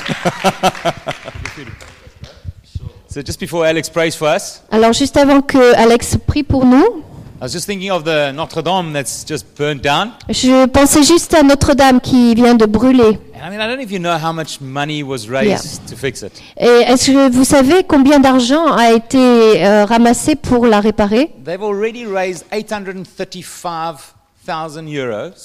So 3.09 3.21
just 3.23 3.39
before 3.39 3.65
Alex 3.65 3.89
prays 3.89 4.11
for 4.15 4.27
us, 4.27 4.61
Alors 4.71 4.93
juste 4.93 5.17
avant 5.17 5.41
que 5.41 5.73
Alex 5.75 6.17
prie 6.27 6.43
pour 6.43 6.65
nous, 6.65 7.03
I 7.39 7.43
was 7.43 7.51
just 7.53 7.67
thinking 7.67 7.91
of 7.91 8.03
the 8.03 8.31
Notre 8.33 8.61
Dame 8.63 8.93
that's 8.93 9.23
just 9.27 9.45
burnt 9.57 9.83
down. 9.83 10.11
je 10.27 10.65
pensais 10.65 11.03
juste 11.03 11.33
à 11.35 11.43
Notre-Dame 11.43 12.01
qui 12.01 12.33
vient 12.33 12.55
de 12.55 12.65
brûler. 12.65 13.19
And 13.35 13.45
I 13.45 13.49
mean, 13.51 13.61
I 13.61 13.67
don't 13.67 13.77
know 13.77 13.83
if 13.83 13.91
you 13.91 13.99
know 13.99 14.17
how 14.17 14.33
much 14.33 14.59
money 14.59 15.03
was 15.03 15.27
raised 15.29 15.85
to 15.87 15.95
fix 15.95 16.23
it. 16.23 16.31
Et 16.59 16.65
est-ce 16.65 17.11
que 17.11 17.29
vous 17.31 17.43
savez 17.43 17.83
combien 17.87 18.19
d'argent 18.19 18.71
a 18.73 18.91
été 18.91 19.17
euh, 19.63 19.85
ramassé 19.85 20.35
pour 20.35 20.65
la 20.65 20.79
réparer? 20.79 21.29
They've 21.45 21.61
already 21.63 22.05
raised 22.07 22.43
835,000 22.51 23.69
euros. 23.69 24.16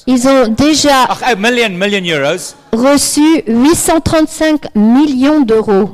Ils 0.06 0.28
ont 0.28 0.48
déjà 0.48 1.04
a 1.04 1.34
million, 1.34 1.70
million 1.70 2.02
euros. 2.20 2.54
reçu 2.72 3.42
835 3.46 4.74
millions 4.74 5.40
d'euros. 5.40 5.90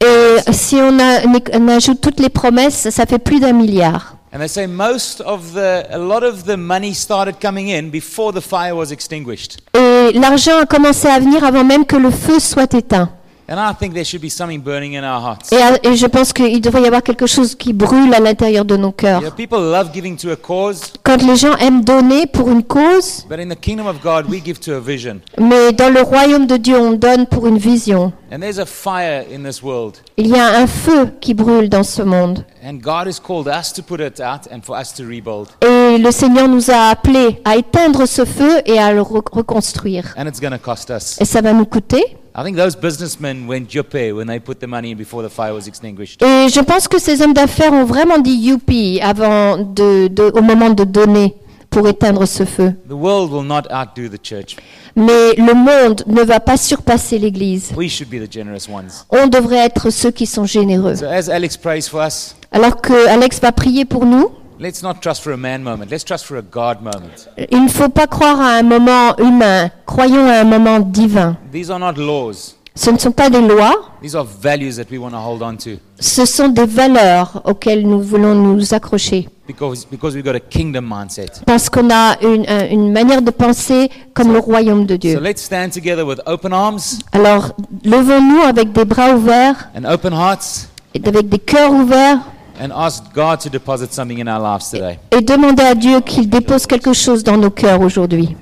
Et 0.00 0.52
si 0.52 0.76
on, 0.76 0.98
a- 0.98 1.22
on 1.54 1.68
ajoute 1.68 2.00
toutes 2.00 2.20
les 2.20 2.28
promesses, 2.28 2.88
ça 2.90 3.04
fait 3.06 3.18
plus 3.18 3.40
d'un 3.40 3.52
milliard. 3.52 4.14
And 4.32 4.38
they 4.40 4.48
say 4.48 4.66
most 4.66 5.22
of 5.22 5.54
the, 5.54 5.86
a 5.90 5.96
lot 5.98 6.22
of 6.22 6.44
the 6.44 6.56
money 6.56 6.92
started 6.94 7.36
coming 7.40 7.70
in 7.70 7.88
before 7.90 8.30
the 8.32 8.42
fire 8.42 8.74
was 8.76 8.92
extinguished. 8.92 9.56
Et 9.74 10.12
l'argent 10.18 10.58
a 10.60 10.66
commencé 10.66 11.08
à 11.08 11.18
venir 11.18 11.42
avant 11.44 11.64
même 11.64 11.86
que 11.86 11.96
le 11.96 12.10
feu 12.10 12.38
soit 12.38 12.72
éteint. 12.74 13.08
And 13.50 13.56
I 13.58 13.72
think 13.74 13.94
there 13.94 14.04
should 14.04 14.20
be 14.20 14.28
something 14.28 14.60
burning 14.60 14.92
in 14.94 15.04
our 15.04 15.22
hearts. 15.22 15.50
Et, 15.52 15.96
je 15.96 16.06
pense 16.06 16.34
qu'il 16.34 16.60
devrait 16.60 16.82
y 16.82 16.86
avoir 16.86 17.02
quelque 17.02 17.26
chose 17.26 17.54
qui 17.54 17.72
brûle 17.72 18.12
à 18.12 18.20
l'intérieur 18.20 18.66
de 18.66 18.76
nos 18.76 18.92
cœurs. 18.92 19.22
Yeah, 19.22 19.30
people 19.30 19.58
love 19.58 19.90
giving 19.94 20.16
to 20.18 20.28
a 20.30 20.36
cause, 20.36 20.92
Quand 21.02 21.22
les 21.22 21.36
gens 21.36 21.56
aiment 21.56 21.82
donner 21.82 22.26
pour 22.26 22.50
une 22.50 22.62
cause, 22.62 23.24
but 23.26 23.38
in 23.40 23.48
the 23.48 23.58
kingdom 23.58 23.86
of 23.86 24.02
God, 24.02 24.26
we 24.28 24.42
give 24.44 24.58
to 24.60 24.72
a 24.74 24.80
vision. 24.80 25.20
mais 25.40 25.72
dans 25.72 25.88
le 25.92 26.02
royaume 26.02 26.46
de 26.46 26.58
Dieu, 26.58 26.78
on 26.78 26.92
donne 26.92 27.26
pour 27.26 27.46
une 27.46 27.56
vision. 27.56 28.12
And 28.30 28.40
there's 28.40 28.58
a 28.58 28.66
fire 28.66 29.24
in 29.34 29.42
this 29.42 29.62
world. 29.62 29.94
Il 30.18 30.26
y 30.26 30.34
a 30.38 30.58
un 30.58 30.66
feu 30.66 31.08
qui 31.18 31.32
brûle 31.32 31.70
dans 31.70 31.84
ce 31.84 32.02
monde. 32.02 32.44
And 32.62 32.74
God 32.82 33.06
has 33.06 33.18
called 33.18 33.46
us 33.48 33.72
to 33.72 33.82
put 33.82 34.00
it 34.00 34.20
out 34.20 34.46
and 34.52 34.60
for 34.62 34.76
us 34.78 34.92
to 34.92 35.04
rebuild. 35.04 35.48
Et 35.62 35.96
le 35.96 36.10
Seigneur 36.10 36.48
nous 36.48 36.70
a 36.70 36.90
appelés 36.90 37.40
à 37.46 37.56
éteindre 37.56 38.06
ce 38.06 38.26
feu 38.26 38.60
et 38.66 38.78
à 38.78 38.92
le 38.92 39.00
re- 39.00 39.22
reconstruire. 39.32 40.14
And 40.18 40.26
it's 40.26 40.38
going 40.38 40.50
to 40.50 40.58
cost 40.58 40.90
us. 40.90 41.16
Et 41.18 41.24
ça 41.24 41.40
va 41.40 41.54
nous 41.54 41.64
coûter. 41.64 42.04
I 42.40 42.44
think 42.44 42.56
those 42.56 42.76
businessmen 42.76 43.48
went 43.48 43.68
juppe 43.68 43.94
when 44.14 44.28
they 44.28 44.38
put 44.38 44.60
the 44.60 44.68
money 44.68 44.92
in 44.92 44.96
before 44.96 45.24
the 45.24 45.28
fire 45.28 45.52
was 45.52 45.66
extinguished. 45.66 46.22
Et 46.22 46.48
je 46.48 46.60
pense 46.60 46.86
que 46.86 47.00
ces 47.00 47.20
hommes 47.20 47.34
d'affaires 47.34 47.72
ont 47.72 47.84
vraiment 47.84 48.18
dit 48.18 48.30
youpi 48.36 49.00
avant 49.02 49.56
de, 49.58 50.06
de- 50.06 50.30
au 50.32 50.40
moment 50.42 50.70
de 50.70 50.84
donner 50.84 51.34
pour 51.68 51.88
éteindre 51.88 52.26
ce 52.28 52.44
feu. 52.44 52.74
The 52.88 52.92
world 52.92 53.32
will 53.32 53.42
not 53.44 53.62
outdo 53.72 54.08
the 54.08 54.20
church. 54.22 54.56
Mais 54.94 55.34
le 55.36 55.52
monde 55.52 56.04
ne 56.06 56.22
va 56.22 56.38
pas 56.38 56.56
surpasser 56.56 57.18
l'Église. 57.18 57.72
We 57.76 57.88
should 57.90 58.08
be 58.08 58.24
the 58.24 58.32
generous 58.32 58.68
ones. 58.72 59.04
On 59.10 59.26
devrait 59.26 59.66
être 59.66 59.90
ceux 59.90 60.12
qui 60.12 60.26
sont 60.26 60.44
généreux. 60.44 60.94
So 60.94 61.06
as 61.06 61.28
Alex 61.28 61.56
prays 61.56 61.82
for 61.90 62.00
us, 62.06 62.36
Alors 62.52 62.80
que 62.80 63.08
Alex 63.08 63.40
va 63.40 63.50
prier 63.50 63.84
pour 63.84 64.06
nous, 64.06 64.28
let's 64.58 64.82
not 64.82 64.94
trust 65.00 65.22
for 65.22 65.32
a 65.32 65.36
man 65.36 65.62
moment. 65.62 65.90
Let's 65.90 66.04
trust 66.04 66.24
for 66.26 66.36
a 66.38 66.42
God 66.42 66.78
moment. 66.82 67.28
il 67.50 67.62
ne 67.64 67.68
faut 67.68 67.88
pas 67.88 68.06
croire 68.06 68.40
à 68.40 68.54
un 68.58 68.62
moment 68.62 69.16
humain. 69.18 69.70
Croyons 69.86 70.26
à 70.28 70.40
un 70.40 70.44
moment 70.44 70.80
divin. 70.80 71.36
These 71.52 71.70
are 71.70 71.78
not 71.78 71.92
laws. 71.96 72.54
Ce 72.74 72.90
ne 72.90 72.98
sont 72.98 73.10
pas 73.10 73.28
des 73.28 73.40
lois, 73.40 73.74
These 74.00 74.14
are 74.14 74.24
values 74.24 74.76
that 74.76 74.84
we 74.88 74.98
want 75.00 75.10
to 75.10 75.16
hold 75.18 75.42
on 75.42 75.56
to 75.56 75.80
ce 75.98 76.24
sont 76.24 76.46
des 76.46 76.64
valeurs 76.64 77.42
auxquelles 77.44 77.84
nous 77.84 78.00
voulons 78.00 78.36
nous 78.36 78.72
accrocher. 78.72 79.28
because, 79.48 79.84
because 79.84 80.14
we've 80.14 80.24
got 80.24 80.36
a 80.36 80.40
kingdom 80.40 80.82
mindset. 80.88 81.42
Parce 81.44 81.68
qu'on 81.68 81.90
a 81.90 82.16
une, 82.22 82.44
un- 82.48 82.68
une 82.70 82.92
manière 82.92 83.20
de 83.20 83.32
penser 83.32 83.90
comme 84.14 84.32
le 84.32 84.38
royaume 84.38 84.86
de 84.86 84.94
So 84.94 84.98
Dieu. 84.98 85.20
let's 85.20 85.42
stand 85.42 85.72
together 85.72 86.04
with 86.06 86.20
open 86.26 86.52
arms 86.52 87.00
Alors, 87.10 87.50
levons-nous 87.84 88.42
avec 88.42 88.70
des 88.72 88.84
bras 88.84 89.10
ouverts, 89.12 89.70
and 89.76 89.84
open 89.84 90.12
hearts 90.12 90.68
et 90.94 91.00
avec 91.04 91.28
des 91.28 91.40
cœurs 91.40 91.72
ouverts, 91.72 92.20
and 92.58 92.72
ask 92.72 93.12
God 93.14 93.40
to 93.40 93.50
deposit 93.50 93.92
something 93.92 94.18
in 94.18 94.28
our 94.28 94.40
lives 94.40 94.70
today. 94.70 94.98
et 95.10 95.20
demander 95.20 95.62
à 95.62 95.74
Dieu 95.74 96.00
qu'il 96.00 96.28
dépose 96.28 96.66
quelque 96.66 96.92
chose 96.92 97.22
dans 97.22 97.36
nos 97.36 97.50
cœurs 97.50 97.80
aujourd'hui. 97.80 98.36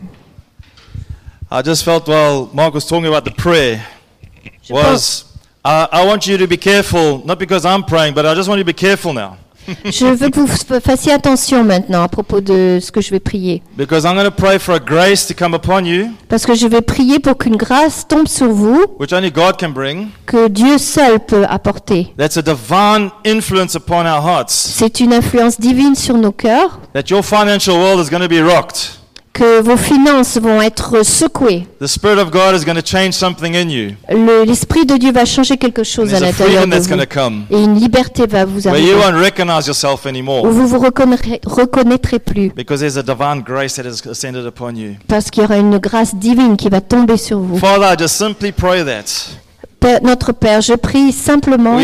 I 1.50 1.62
just 1.62 1.84
felt 1.84 2.08
while 2.08 2.48
Mark 2.52 2.74
was 2.74 2.86
talking 2.86 3.06
about 3.06 3.24
the 3.24 3.30
prayer 3.30 3.80
was 4.68 5.24
I, 5.64 5.88
I 5.92 6.06
want 6.06 6.26
you 6.26 6.36
to 6.38 6.46
be 6.46 6.56
careful, 6.56 7.24
not 7.24 7.38
because 7.38 7.64
I'm 7.64 7.82
praying, 7.84 8.14
but 8.14 8.24
I 8.26 8.34
just 8.34 8.48
want 8.48 8.58
you 8.58 8.64
to 8.64 8.72
be 8.72 8.72
careful 8.72 9.12
now. 9.12 9.36
Je 9.84 10.06
veux 10.06 10.30
que 10.30 10.40
vous 10.40 10.80
fassiez 10.80 11.12
attention 11.12 11.64
maintenant 11.64 12.02
à 12.02 12.08
propos 12.08 12.40
de 12.40 12.78
ce 12.80 12.90
que 12.92 13.00
je 13.00 13.10
vais 13.10 13.20
prier. 13.20 13.62
Because 13.76 14.04
I'm 14.04 14.14
going 14.14 14.24
to 14.24 14.30
pray 14.30 14.58
for 14.58 14.74
a 14.74 14.78
grace 14.78 15.26
to 15.26 15.34
come 15.34 15.54
upon 15.54 15.84
you, 15.84 16.08
Parce 16.28 16.46
que 16.46 16.54
je 16.54 16.66
vais 16.66 16.80
prier 16.82 17.18
pour 17.18 17.36
qu'une 17.38 17.56
grâce 17.56 18.06
tombe 18.06 18.28
sur 18.28 18.48
vous, 18.48 18.84
which 18.98 19.12
only 19.12 19.30
God 19.30 19.56
can 19.58 19.70
bring. 19.70 20.08
que 20.26 20.48
Dieu 20.48 20.78
seul 20.78 21.20
peut 21.20 21.44
apporter. 21.48 22.12
That's 22.18 22.36
a 22.36 22.42
divine 22.42 23.10
influence 23.24 23.74
upon 23.76 24.06
our 24.06 24.22
hearts. 24.24 24.50
C'est 24.52 25.00
une 25.00 25.12
influence 25.12 25.60
divine 25.60 25.94
sur 25.94 26.16
nos 26.16 26.32
cœurs, 26.32 26.80
That 26.94 27.04
your 27.10 27.22
financial 27.24 27.76
world 27.76 28.00
is 28.04 28.10
going 28.10 28.22
to 28.22 28.28
be 28.28 28.40
rocked. 28.42 28.95
Que 29.36 29.60
vos 29.60 29.76
finances 29.76 30.38
vont 30.38 30.62
être 30.62 31.04
secouées. 31.04 31.66
L'Esprit 31.80 32.16
de 34.86 34.96
Dieu 34.96 35.12
va 35.12 35.26
changer 35.26 35.58
quelque 35.58 35.84
chose 35.84 36.14
à 36.14 36.20
l'intérieur 36.20 36.66
de 36.66 36.74
vous. 36.74 36.94
Et 37.50 37.62
une 37.62 37.78
liberté 37.78 38.26
va 38.26 38.46
vous 38.46 38.66
arriver. 38.66 38.94
Où 38.94 38.96
vous 40.50 40.66
vous 40.66 40.78
reconnaîtrez, 40.78 41.42
reconnaîtrez 41.44 42.18
plus. 42.18 42.50
Parce 45.06 45.30
qu'il 45.30 45.42
y 45.42 45.46
aura 45.46 45.58
une 45.58 45.76
grâce 45.78 46.14
divine 46.14 46.56
qui 46.56 46.70
va 46.70 46.80
tomber 46.80 47.18
sur 47.18 47.38
vous. 47.38 47.58
Father, 47.58 47.92
I 47.92 47.96
just 47.98 48.16
simply 48.16 48.52
pray 48.52 48.82
that. 48.84 49.04
Notre 50.02 50.32
Père, 50.32 50.62
je 50.62 50.72
prie 50.72 51.12
simplement 51.12 51.78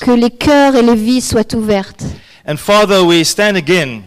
que 0.00 0.10
les 0.10 0.30
cœurs 0.30 0.74
et 0.74 0.82
les 0.82 0.94
vies 0.94 1.20
soient 1.20 1.54
ouvertes. 1.54 2.02
And 2.46 2.56
Father, 2.56 3.02
we 3.04 3.24
stand 3.24 3.56
again 3.56 4.02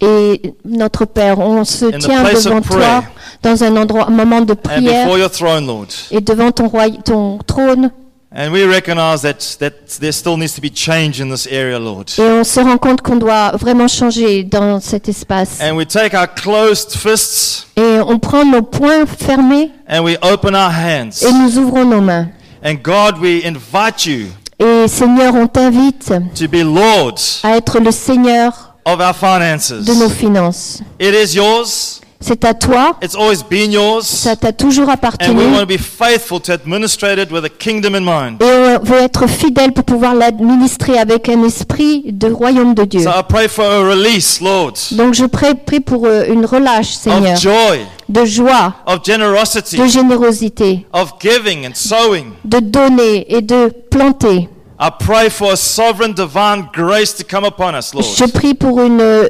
Et 0.00 0.54
notre 0.64 1.04
Père, 1.04 1.38
on 1.38 1.64
se 1.64 1.86
tient 1.86 2.24
devant 2.24 2.60
prayer. 2.60 2.80
toi 2.80 3.04
dans 3.42 3.62
un 3.62 3.76
endroit, 3.76 4.06
un 4.08 4.10
moment 4.10 4.40
de 4.40 4.52
and 4.52 4.56
prière 4.56 5.04
before 5.04 5.18
your 5.18 5.30
throne, 5.30 5.66
Lord. 5.66 5.88
et 6.10 6.20
devant 6.20 6.50
ton, 6.50 6.68
roi, 6.68 6.90
ton 7.04 7.38
trône. 7.46 7.90
And 8.34 8.50
we 8.50 8.64
recognize 8.64 9.20
that, 9.22 9.58
that 9.60 9.98
there 10.00 10.10
still 10.10 10.38
needs 10.38 10.54
to 10.54 10.62
be 10.62 10.70
change 10.70 11.20
in 11.20 11.28
this 11.28 11.46
area, 11.46 11.78
Lord. 11.78 12.06
Et 12.18 12.22
on 12.22 12.44
se 12.44 12.60
rend 12.60 12.78
compte 12.78 13.02
qu'on 13.02 13.16
doit 13.16 13.52
vraiment 13.56 13.88
changer 13.88 14.42
dans 14.42 14.80
cet 14.80 15.08
espace. 15.08 15.60
And 15.60 15.76
we 15.76 15.86
take 15.86 16.14
our 16.16 16.26
closed 16.26 16.92
fists 16.92 17.66
Et 17.76 18.00
on 18.00 18.18
prend 18.18 18.44
nos 18.44 18.62
poings 18.62 19.06
fermés 19.06 19.70
and 19.86 20.02
we 20.02 20.16
open 20.22 20.54
our 20.54 20.70
hands. 20.72 21.22
et 21.22 21.30
nous 21.30 21.58
ouvrons 21.58 21.84
nos 21.84 22.00
mains. 22.00 22.28
And 22.64 22.76
God, 22.82 23.18
we 23.20 23.44
invite 23.44 24.06
you 24.06 24.28
Et 24.64 24.86
Seigneur, 24.86 25.34
on 25.34 25.46
t'invite 25.48 26.12
to 26.38 26.46
be 26.48 26.62
Lord 26.62 27.14
à 27.42 27.56
être 27.56 27.80
le 27.80 27.90
Seigneur 27.90 28.74
of 28.84 29.00
our 29.00 29.14
finances. 29.14 29.72
de 29.72 29.92
nos 29.94 30.08
finances. 30.08 30.80
It 31.00 31.12
is 31.14 31.34
yours. 31.36 31.98
C'est 32.24 32.44
à 32.44 32.54
toi, 32.54 32.94
It's 33.02 33.16
always 33.16 33.38
been 33.50 33.72
yours. 33.72 34.04
ça 34.04 34.36
t'a 34.36 34.52
toujours 34.52 34.84
And 34.84 34.92
we 34.92 34.94
appartenu. 34.94 35.40
want 35.44 35.58
to 35.58 35.66
be 35.66 35.76
faithful 35.76 36.38
to 36.42 36.52
administrate 36.52 37.18
it 37.20 37.32
with 37.32 37.44
a 37.44 37.48
kingdom 37.48 37.96
in 37.96 38.02
mind. 38.02 38.40
Et 38.40 38.44
on 38.44 38.78
veut 38.84 39.00
être 39.00 39.26
fidèle 39.28 39.72
pour 39.72 39.82
pouvoir 39.82 40.14
l'administrer 40.14 40.96
avec 41.00 41.28
un 41.28 41.42
esprit 41.42 42.04
de 42.12 42.28
royaume 42.30 42.74
de 42.74 42.84
Dieu. 42.84 43.00
So 43.02 43.10
I 43.10 43.22
pray 43.28 43.48
for 43.48 43.64
a 43.64 43.80
release, 43.80 44.40
Lord, 44.40 44.74
Donc 44.92 45.14
je 45.14 45.24
prie, 45.24 45.54
prie 45.66 45.80
pour 45.80 46.06
euh, 46.06 46.26
une 46.28 46.46
relâche, 46.46 46.92
Seigneur, 46.92 47.32
of 47.34 47.40
joy, 47.42 47.80
de 48.12 48.24
joie, 48.26 48.74
of 48.86 49.04
generosity, 49.04 49.76
de 49.76 49.86
générosité, 49.86 50.86
of 50.92 51.14
giving 51.20 51.66
and 51.66 51.74
sowing. 51.74 52.32
de 52.44 52.60
donner 52.60 53.24
et 53.28 53.42
de 53.42 53.68
planter. 53.90 54.48
I 54.78 54.90
pray 54.98 55.28
for 55.30 55.52
a 55.52 55.56
sovereign 55.56 56.12
divine 56.12 56.68
grace 56.72 57.12
to 57.14 57.24
come 57.24 57.44
upon 57.44 57.74
us, 57.74 57.94
Lord. 57.94 58.04
Je 58.16 58.24
prie 58.26 58.54
pour 58.54 58.80
une, 58.82 59.28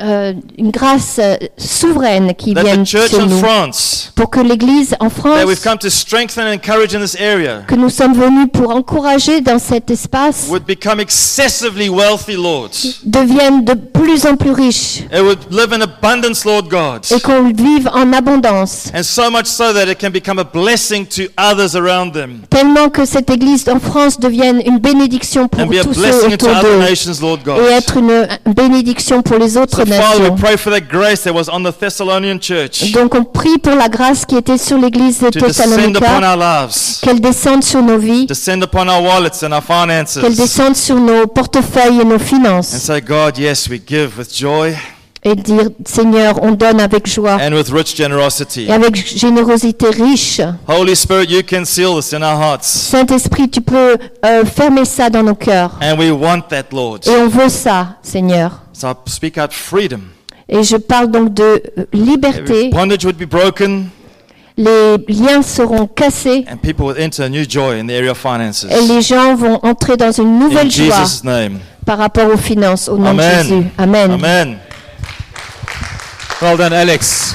euh, 0.00 0.32
une 0.58 0.70
grâce 0.70 1.18
euh, 1.18 1.36
souveraine 1.56 2.34
qui 2.34 2.54
That 2.54 2.62
vienne 2.62 2.84
sur 2.84 3.26
nous. 3.26 3.38
France, 3.38 4.12
Pour 4.14 4.30
que 4.30 4.40
l'Église 4.40 4.94
en 5.00 5.10
France, 5.10 5.40
come 5.62 5.78
to 5.78 5.88
strengthen 5.88 6.46
and 6.46 6.52
encourage 6.54 6.94
in 6.94 7.00
this 7.00 7.16
area, 7.16 7.62
que 7.66 7.74
nous 7.74 7.88
sommes 7.90 8.14
venus 8.14 8.48
pour 8.52 8.70
encourager 8.74 9.40
dans 9.40 9.58
cet 9.58 9.90
espace, 9.90 10.46
would 10.48 10.64
become 10.66 11.00
excessively 11.00 11.88
wealthy, 11.88 12.34
Lord. 12.36 12.70
devienne 13.04 13.64
de 13.64 13.74
plus 13.74 14.26
en 14.26 14.36
plus 14.36 14.52
riche 14.52 15.02
It 15.12 15.20
would 15.22 15.38
live 15.50 15.72
in 15.72 15.80
abundance, 15.82 16.44
Lord 16.44 16.68
God. 16.68 17.04
et 17.10 17.20
qu'on 17.20 17.52
vive 17.52 17.88
en 17.92 18.12
abondance. 18.12 18.90
And 18.94 19.02
so 19.02 19.30
much 19.30 19.46
so 19.46 19.72
that 19.72 19.90
it 19.90 19.98
can 19.98 20.10
become 20.10 20.38
a 20.38 20.44
blessing 20.44 21.06
to 21.06 21.22
others 21.38 21.74
around 21.74 22.12
them. 22.12 22.40
Tellement 22.50 22.88
que 22.90 23.04
cette 23.04 23.30
Église 23.30 23.68
en 23.68 23.80
France 23.80 24.20
devienne 24.20 24.62
une 24.66 24.78
bénédiction 24.78 25.48
pour 25.48 25.62
And 25.62 25.68
tous 25.68 25.94
ceux 25.94 26.26
autour 26.26 26.50
d'eux 26.60 26.82
et 27.58 27.72
être 27.72 27.96
une 27.96 28.26
bénédiction 28.54 29.22
pour 29.22 29.38
les 29.38 29.56
autres 29.56 29.85
So, 29.86 30.00
Father, 30.02 30.16
we 30.18 30.22
nations. 30.30 30.40
pray 30.40 30.56
for 30.56 30.70
that 30.72 30.88
grace 30.88 31.22
that 31.24 31.32
was 31.34 31.48
on 31.48 31.62
the 31.62 31.72
Thessalonian 31.72 32.38
church 32.40 32.92
Donc 32.92 33.14
on 33.14 33.24
prie 33.24 33.58
pour 33.58 33.74
la 33.74 33.88
grâce 33.88 34.24
qui 34.24 34.36
était 34.36 34.58
sur 34.58 34.78
l'Église 34.78 35.20
de 35.20 35.30
to 35.30 35.40
descend 35.46 35.72
upon 35.72 35.92
Thessalonica, 35.92 36.30
our 36.30 36.36
lives, 36.36 37.00
qu'elle 37.02 37.20
descende 37.20 37.62
sur 37.64 37.82
nos 37.82 37.98
vies, 37.98 38.26
descend 38.26 38.62
upon 38.62 38.88
our 38.88 39.02
wallets 39.02 39.42
and 39.44 39.52
our 39.52 39.62
qu'elle 40.20 40.34
descende 40.34 40.76
sur 40.76 40.96
nos 40.96 41.26
portefeuilles 41.26 42.00
et 42.00 42.04
nos 42.04 42.16
And 42.16 42.18
finances. 42.18 42.68
say, 42.68 43.00
God, 43.00 43.38
yes, 43.38 43.68
we 43.68 43.80
give 43.86 44.18
with 44.18 44.34
joy 44.34 44.74
Et 45.28 45.34
dire, 45.34 45.70
Seigneur, 45.84 46.40
on 46.42 46.52
donne 46.52 46.80
avec 46.80 47.08
joie 47.08 47.36
and 47.40 47.52
with 47.52 47.68
rich 47.70 47.96
generosity. 47.96 48.66
et 48.68 48.72
avec 48.72 48.96
générosité 48.96 49.86
riche. 49.90 50.40
Holy 50.68 50.94
Spirit, 50.94 51.26
you 51.30 51.42
can 51.42 51.64
seal 51.64 51.96
this 51.96 52.12
in 52.12 52.22
our 52.22 52.40
hearts. 52.40 52.64
Saint-Esprit, 52.64 53.48
tu 53.50 53.60
peux 53.60 53.96
euh, 54.24 54.44
fermer 54.44 54.84
ça 54.84 55.10
dans 55.10 55.24
nos 55.24 55.34
cœurs. 55.34 55.72
And 55.82 55.98
we 55.98 56.12
want 56.12 56.42
that, 56.50 56.66
Lord. 56.72 57.00
Et 57.06 57.10
on 57.10 57.28
veut 57.28 57.48
ça, 57.48 57.96
Seigneur. 58.02 58.60
So 58.78 58.88
I 58.90 58.94
speak 59.06 59.38
out 59.38 59.54
freedom. 59.54 60.10
Et 60.50 60.62
je 60.62 60.76
parle 60.76 61.10
donc 61.10 61.32
de 61.32 61.42
euh, 61.78 61.84
liberté. 61.94 62.68
bondage 62.68 63.04
would 63.06 63.16
be 63.16 63.24
broken 63.26 63.88
Les 64.58 64.96
liens 65.08 65.42
seront 65.42 65.86
cassés 65.86 66.44
and 66.50 66.58
people 66.58 66.84
would 66.84 66.98
enter 67.00 67.22
a 67.24 67.28
new 67.28 67.44
joy 67.48 67.78
in 67.80 67.86
the 67.86 67.92
area 67.92 68.10
of 68.10 68.18
finances. 68.18 68.64
et 68.70 68.80
les 68.86 69.00
gens 69.00 69.34
vont 69.34 69.58
entrer 69.62 69.96
dans 69.96 70.12
une 70.12 70.26
In 70.28 70.38
nouvelle 70.40 70.70
joie 70.70 71.04
Jesus' 71.04 71.24
name. 71.24 71.58
par 71.86 71.96
rapport 71.98 72.30
aux 72.30 72.36
finances, 72.36 72.88
au 72.88 72.98
nom 72.98 73.04
de 73.14 73.20
Amen. 73.20 73.46
Jésus. 73.46 73.64
Amen. 73.78 74.10
Amen. 74.12 74.58
Well 76.42 76.58
done, 76.58 76.72
Alex. 76.74 77.34